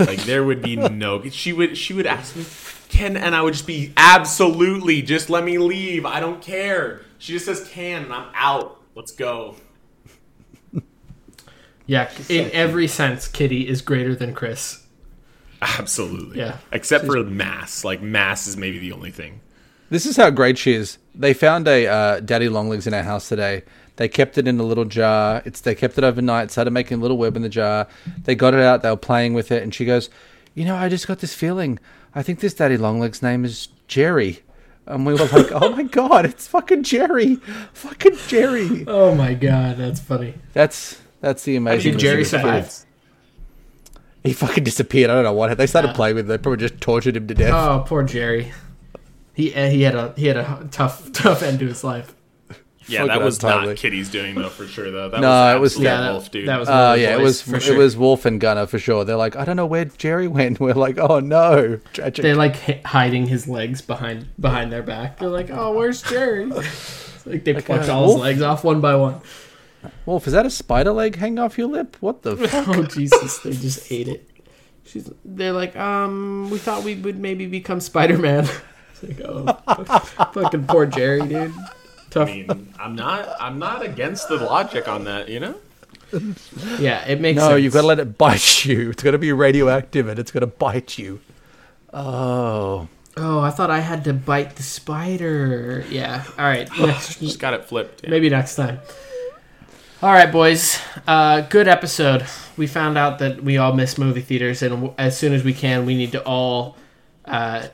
Like 0.00 0.24
there 0.24 0.44
would 0.44 0.60
be 0.60 0.76
no 0.76 1.22
she 1.30 1.54
would 1.54 1.78
she 1.78 1.94
would 1.94 2.06
ask 2.06 2.36
me 2.36 2.42
can 2.90 3.16
and 3.16 3.34
I 3.34 3.42
would 3.42 3.54
just 3.54 3.66
be 3.66 3.92
absolutely 3.96 5.02
just 5.02 5.30
let 5.30 5.44
me 5.44 5.58
leave. 5.58 6.04
I 6.04 6.20
don't 6.20 6.42
care. 6.42 7.02
She 7.18 7.32
just 7.32 7.46
says 7.46 7.66
can 7.68 8.04
and 8.04 8.12
I'm 8.12 8.28
out. 8.34 8.80
Let's 8.94 9.12
go. 9.12 9.56
Yeah, 11.86 12.08
in 12.28 12.48
every 12.52 12.86
sense, 12.86 13.26
Kitty 13.26 13.66
is 13.66 13.82
greater 13.82 14.14
than 14.14 14.32
Chris. 14.32 14.86
Absolutely. 15.60 16.38
Yeah. 16.38 16.58
Except 16.70 17.04
for 17.04 17.24
mass. 17.24 17.84
Like 17.84 18.00
mass 18.00 18.46
is 18.46 18.56
maybe 18.56 18.78
the 18.78 18.92
only 18.92 19.10
thing. 19.10 19.40
This 19.90 20.06
is 20.06 20.16
how 20.16 20.30
great 20.30 20.56
she 20.56 20.74
is. 20.74 20.98
They 21.16 21.34
found 21.34 21.66
a 21.66 21.88
uh, 21.88 22.20
daddy 22.20 22.48
longlegs 22.48 22.86
in 22.86 22.94
our 22.94 23.02
house 23.02 23.28
today. 23.28 23.64
They 23.96 24.08
kept 24.08 24.38
it 24.38 24.46
in 24.46 24.60
a 24.60 24.62
little 24.62 24.84
jar. 24.84 25.42
It's 25.44 25.60
they 25.60 25.74
kept 25.74 25.98
it 25.98 26.04
overnight. 26.04 26.52
Started 26.52 26.70
making 26.70 26.98
a 26.98 27.00
little 27.00 27.18
web 27.18 27.34
in 27.34 27.42
the 27.42 27.48
jar. 27.48 27.88
They 28.22 28.36
got 28.36 28.54
it 28.54 28.60
out. 28.60 28.82
They 28.82 28.90
were 28.90 28.96
playing 28.96 29.34
with 29.34 29.50
it, 29.50 29.62
and 29.62 29.74
she 29.74 29.84
goes, 29.84 30.08
"You 30.54 30.64
know, 30.64 30.76
I 30.76 30.88
just 30.88 31.08
got 31.08 31.18
this 31.18 31.34
feeling. 31.34 31.80
I 32.14 32.22
think 32.22 32.40
this 32.40 32.54
daddy 32.54 32.76
longlegs 32.76 33.22
name 33.22 33.44
is 33.44 33.68
Jerry." 33.88 34.40
And 34.86 35.06
we 35.06 35.12
were 35.12 35.26
like, 35.26 35.50
"Oh 35.52 35.70
my 35.70 35.84
god, 35.84 36.24
it's 36.24 36.48
fucking 36.48 36.82
Jerry, 36.82 37.36
fucking 37.74 38.16
Jerry." 38.28 38.84
Oh 38.86 39.14
my 39.14 39.34
god, 39.34 39.76
that's 39.76 40.00
funny. 40.00 40.34
That's 40.52 41.00
that's 41.20 41.44
the 41.44 41.56
amazing. 41.56 41.92
Did 41.92 42.00
Jerry 42.00 42.24
thing. 42.24 42.40
survive? 42.40 42.84
He 44.24 44.32
fucking 44.32 44.64
disappeared. 44.64 45.10
I 45.10 45.14
don't 45.14 45.24
know 45.24 45.32
what. 45.32 45.56
They 45.56 45.66
started 45.66 45.88
Yeah. 45.88 45.94
playing 45.94 46.16
with. 46.16 46.26
it. 46.26 46.28
They 46.28 46.38
probably 46.38 46.58
just 46.58 46.80
tortured 46.80 47.16
him 47.16 47.26
to 47.28 47.34
death. 47.34 47.54
Oh, 47.54 47.84
poor 47.86 48.02
Jerry. 48.02 48.52
He 49.32 49.54
uh, 49.54 49.70
he 49.70 49.82
had 49.82 49.94
a 49.94 50.12
he 50.16 50.26
had 50.26 50.36
a 50.36 50.68
tough 50.70 51.10
tough 51.12 51.42
end 51.42 51.60
to 51.60 51.66
his 51.66 51.84
life. 51.84 52.14
Yeah, 52.86 53.06
that 53.06 53.20
was 53.22 53.38
totally. 53.38 53.68
not 53.68 53.76
Kitty's 53.76 54.08
doing 54.08 54.34
though 54.34 54.48
for 54.48 54.66
sure 54.66 54.90
though. 54.90 55.08
That 55.10 55.20
No, 55.20 55.28
was 55.60 55.76
it 55.76 55.78
was- 55.78 55.84
Yeah, 55.84 56.00
that, 56.00 56.12
wolf, 56.12 56.30
dude. 56.30 56.48
that 56.48 56.58
was 56.58 56.68
Uh, 56.68 56.92
one 56.92 57.00
yeah, 57.00 57.16
it 57.16 57.20
was 57.20 57.42
for 57.42 57.56
it 57.56 57.76
was 57.76 57.96
Wolf 57.96 58.24
and 58.24 58.40
Gunner 58.40 58.66
for 58.66 58.78
sure. 58.78 59.04
They're 59.04 59.16
like, 59.16 59.36
I 59.36 59.44
don't 59.44 59.56
know 59.56 59.66
where 59.66 59.84
Jerry 59.84 60.26
went. 60.38 60.58
We're 60.60 60.72
like, 60.74 60.98
oh 60.98 61.20
no, 61.20 61.78
tragic. 61.92 62.22
They're 62.22 62.34
like 62.36 62.56
hi- 62.60 62.80
hiding 62.84 63.26
his 63.26 63.46
legs 63.46 63.80
behind 63.82 64.26
behind 64.40 64.72
their 64.72 64.82
back. 64.82 65.18
They're 65.18 65.28
like, 65.28 65.50
"Oh, 65.50 65.72
where's 65.72 66.02
Jerry?" 66.02 66.50
Like 67.26 67.44
they 67.44 67.52
plucked 67.52 67.88
uh, 67.90 67.94
all 67.94 68.12
his 68.12 68.16
legs 68.20 68.40
off 68.42 68.64
one 68.64 68.80
by 68.80 68.96
one. 68.96 69.20
Wolf, 70.06 70.26
is 70.26 70.32
that 70.32 70.46
a 70.46 70.50
spider 70.50 70.92
leg 70.92 71.16
hanging 71.16 71.38
off 71.38 71.58
your 71.58 71.66
lip? 71.68 71.98
What 72.00 72.22
the? 72.22 72.34
fuck? 72.48 72.68
Oh 72.68 72.82
Jesus! 72.84 73.38
They 73.40 73.52
just 73.52 73.92
ate 73.92 74.08
it. 74.08 74.26
She's. 74.84 75.08
They're 75.24 75.52
like, 75.52 75.76
um, 75.76 76.48
we 76.50 76.56
thought 76.58 76.82
we 76.82 76.94
would 76.96 77.18
maybe 77.20 77.44
become 77.46 77.78
Spider 77.80 78.16
Man. 78.18 78.48
It's 78.94 79.02
like, 79.02 79.20
oh, 79.28 79.52
fucking 80.32 80.64
poor 80.66 80.86
Jerry, 80.86 81.20
dude. 81.28 81.54
Tough. 82.10 82.28
I 82.28 82.32
mean, 82.32 82.74
I'm 82.78 82.94
not 82.96 83.28
I'm 83.40 83.58
not 83.58 83.84
against 83.84 84.28
the 84.28 84.36
logic 84.36 84.88
on 84.88 85.04
that, 85.04 85.28
you 85.28 85.40
know? 85.40 85.54
Yeah, 86.78 87.06
it 87.06 87.20
makes 87.20 87.36
no, 87.38 87.50
sense. 87.50 87.62
you've 87.62 87.72
got 87.72 87.82
to 87.82 87.86
let 87.86 87.98
it 88.00 88.18
bite 88.18 88.64
you. 88.64 88.90
It's 88.90 89.02
got 89.02 89.12
to 89.12 89.18
be 89.18 89.32
radioactive 89.32 90.08
and 90.08 90.18
it's 90.18 90.32
going 90.32 90.40
to 90.40 90.46
bite 90.48 90.98
you. 90.98 91.20
Oh, 91.92 92.88
Oh, 93.16 93.40
I 93.40 93.50
thought 93.50 93.70
I 93.70 93.80
had 93.80 94.04
to 94.04 94.12
bite 94.12 94.56
the 94.56 94.62
spider. 94.62 95.84
Yeah. 95.90 96.24
All 96.38 96.44
right. 96.44 96.70
Just 96.74 97.38
got 97.38 97.54
it 97.54 97.64
flipped. 97.64 98.02
yeah. 98.04 98.10
maybe 98.10 98.28
next 98.30 98.54
time. 98.56 98.80
All 100.02 100.12
right, 100.12 100.30
boys. 100.32 100.80
Uh, 101.06 101.42
good 101.42 101.68
episode. 101.68 102.24
We 102.56 102.66
found 102.66 102.96
out 102.96 103.18
that 103.18 103.42
we 103.42 103.58
all 103.58 103.74
miss 103.74 103.98
movie 103.98 104.22
theaters, 104.22 104.62
and 104.62 104.70
w- 104.76 104.94
as 104.96 105.18
soon 105.18 105.34
as 105.34 105.44
we 105.44 105.52
can, 105.52 105.84
we 105.84 105.94
need 105.94 106.12
to 106.12 106.22
all 106.24 106.76
uh, 107.26 107.66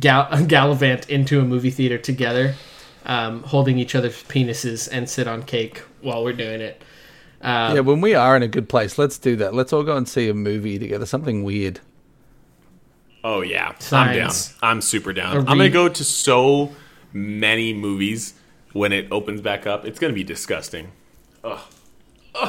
gal- 0.00 0.44
gallivant 0.46 1.08
into 1.08 1.40
a 1.40 1.44
movie 1.44 1.70
theater 1.70 1.96
together, 1.98 2.54
um, 3.08 3.42
holding 3.42 3.78
each 3.78 3.94
other's 3.94 4.22
penises 4.24 4.88
and 4.90 5.08
sit 5.08 5.26
on 5.26 5.42
cake 5.42 5.82
while 6.02 6.22
we're 6.22 6.32
doing 6.34 6.60
it. 6.60 6.82
Um, 7.40 7.74
yeah. 7.74 7.80
When 7.80 8.00
we 8.00 8.14
are 8.14 8.36
in 8.36 8.42
a 8.42 8.48
good 8.48 8.68
place, 8.68 8.98
let's 8.98 9.18
do 9.18 9.34
that. 9.36 9.54
Let's 9.54 9.72
all 9.72 9.82
go 9.82 9.96
and 9.96 10.08
see 10.08 10.28
a 10.28 10.34
movie 10.34 10.78
together. 10.78 11.06
Something 11.06 11.42
weird. 11.42 11.80
Oh 13.24 13.40
yeah, 13.40 13.76
Signs. 13.78 14.08
I'm 14.08 14.14
down. 14.14 14.32
I'm 14.62 14.80
super 14.80 15.12
down. 15.12 15.36
I'm 15.38 15.44
gonna 15.58 15.70
go 15.70 15.88
to 15.88 16.04
so 16.04 16.72
many 17.12 17.72
movies 17.72 18.34
when 18.72 18.92
it 18.92 19.08
opens 19.10 19.40
back 19.40 19.66
up. 19.66 19.84
It's 19.84 19.98
gonna 19.98 20.12
be 20.12 20.24
disgusting. 20.24 20.92
Ugh. 21.42 21.60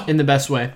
in 0.07 0.17
the 0.17 0.23
best 0.23 0.49
way. 0.49 0.73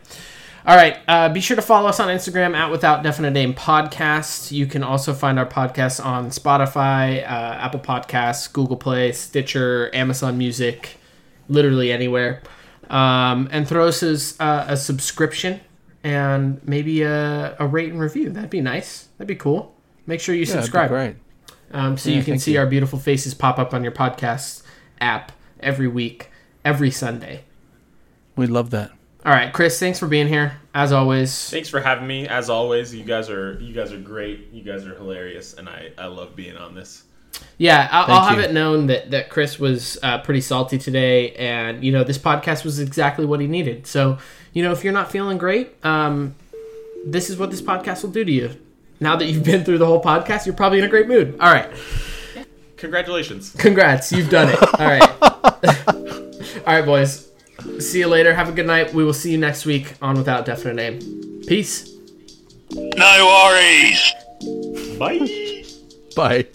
All 0.65 0.77
right. 0.77 0.97
Uh, 1.09 1.27
be 1.27 1.41
sure 1.41 1.55
to 1.57 1.61
follow 1.61 1.89
us 1.89 1.99
on 1.99 2.07
Instagram 2.07 2.55
at 2.55 2.71
Without 2.71 3.03
Definite 3.03 3.31
Name 3.31 3.53
Podcast. 3.53 4.51
You 4.51 4.65
can 4.65 4.81
also 4.81 5.13
find 5.13 5.37
our 5.37 5.45
podcast 5.45 6.03
on 6.03 6.29
Spotify, 6.29 7.21
uh, 7.23 7.25
Apple 7.59 7.81
Podcasts, 7.81 8.51
Google 8.51 8.77
Play, 8.77 9.11
Stitcher, 9.11 9.93
Amazon 9.93 10.37
Music, 10.37 10.97
literally 11.49 11.91
anywhere. 11.91 12.41
Um, 12.89 13.49
and 13.51 13.67
throw 13.67 13.87
us 13.89 14.03
as, 14.03 14.35
uh, 14.39 14.65
a 14.69 14.77
subscription 14.77 15.59
and 16.03 16.61
maybe 16.65 17.01
a, 17.01 17.55
a 17.59 17.67
rate 17.67 17.91
and 17.91 17.99
review. 17.99 18.29
That'd 18.29 18.49
be 18.49 18.61
nice. 18.61 19.07
That'd 19.17 19.27
be 19.27 19.35
cool. 19.35 19.75
Make 20.05 20.21
sure 20.21 20.33
you 20.33 20.41
Yeah, 20.45 20.53
subscribe 20.53 20.89
great. 20.89 21.15
um, 21.73 21.97
so 21.97 22.09
Yeah, 22.09 22.17
you 22.17 22.23
can 22.23 22.39
see 22.39 22.53
you. 22.53 22.59
our 22.59 22.67
beautiful 22.67 22.99
faces 22.99 23.33
pop 23.33 23.59
up 23.59 23.73
on 23.73 23.83
your 23.83 23.91
podcast 23.93 24.63
app 25.01 25.33
every 25.59 25.87
week, 25.89 26.29
every 26.63 26.91
Sunday. 26.91 27.43
We'd 28.37 28.49
love 28.49 28.69
that. 28.69 28.91
All 29.25 29.31
right, 29.31 29.53
Chris, 29.53 29.79
thanks 29.79 29.99
for 29.99 30.07
being 30.07 30.27
here 30.27 30.57
as 30.73 30.91
always. 30.91 31.49
Thanks 31.49 31.69
for 31.69 31.79
having 31.79 32.05
me. 32.05 32.27
As 32.27 32.49
always, 32.49 32.93
you 32.93 33.05
guys 33.05 33.29
are 33.29 33.57
you 33.61 33.73
guys 33.73 33.93
are 33.93 33.99
great. 33.99 34.51
You 34.51 34.63
guys 34.63 34.85
are 34.85 34.95
hilarious, 34.95 35.53
and 35.53 35.69
I 35.69 35.91
I 35.97 36.07
love 36.07 36.35
being 36.35 36.57
on 36.57 36.75
this. 36.75 37.03
Yeah, 37.57 37.87
I'll, 37.91 38.13
I'll 38.15 38.25
have 38.29 38.39
it 38.39 38.51
known 38.53 38.87
that 38.87 39.11
that 39.11 39.29
Chris 39.29 39.57
was 39.59 39.97
uh, 40.03 40.17
pretty 40.19 40.41
salty 40.41 40.77
today, 40.77 41.31
and 41.35 41.83
you 41.83 41.91
know 41.93 42.03
this 42.03 42.17
podcast 42.17 42.65
was 42.65 42.79
exactly 42.79 43.25
what 43.25 43.39
he 43.39 43.47
needed. 43.47 43.87
So 43.87 44.17
you 44.51 44.61
know 44.61 44.71
if 44.73 44.83
you're 44.83 44.93
not 44.93 45.09
feeling 45.09 45.37
great, 45.37 45.73
um, 45.85 46.35
this 47.05 47.29
is 47.29 47.37
what 47.37 47.49
this 47.49 47.61
podcast 47.61 48.03
will 48.03 48.11
do 48.11 48.25
to 48.25 48.31
you. 48.31 48.51
Now 48.99 49.15
that 49.15 49.25
you've 49.25 49.43
been 49.43 49.63
through 49.63 49.77
the 49.77 49.85
whole 49.85 50.01
podcast, 50.03 50.45
you're 50.45 50.55
probably 50.55 50.79
in 50.79 50.85
a 50.85 50.89
great 50.89 51.07
mood. 51.07 51.37
All 51.39 51.51
right, 51.51 51.69
Congratulations. 52.77 53.51
congrats, 53.57 54.11
you've 54.11 54.29
done 54.29 54.49
it. 54.49 54.61
All 54.79 54.85
right, 54.85 55.01
all 56.67 56.73
right, 56.73 56.85
boys. 56.85 57.29
See 57.79 57.99
you 57.99 58.07
later. 58.07 58.33
Have 58.33 58.49
a 58.49 58.51
good 58.51 58.67
night. 58.67 58.93
We 58.93 59.03
will 59.03 59.13
see 59.13 59.31
you 59.31 59.37
next 59.37 59.65
week 59.65 59.93
on 60.01 60.17
Without 60.17 60.45
Definite 60.45 60.75
Name. 60.75 61.41
Peace. 61.47 61.89
No 62.71 63.25
worries. 63.25 64.13
Bye. 64.97 65.63
Bye. 66.15 66.47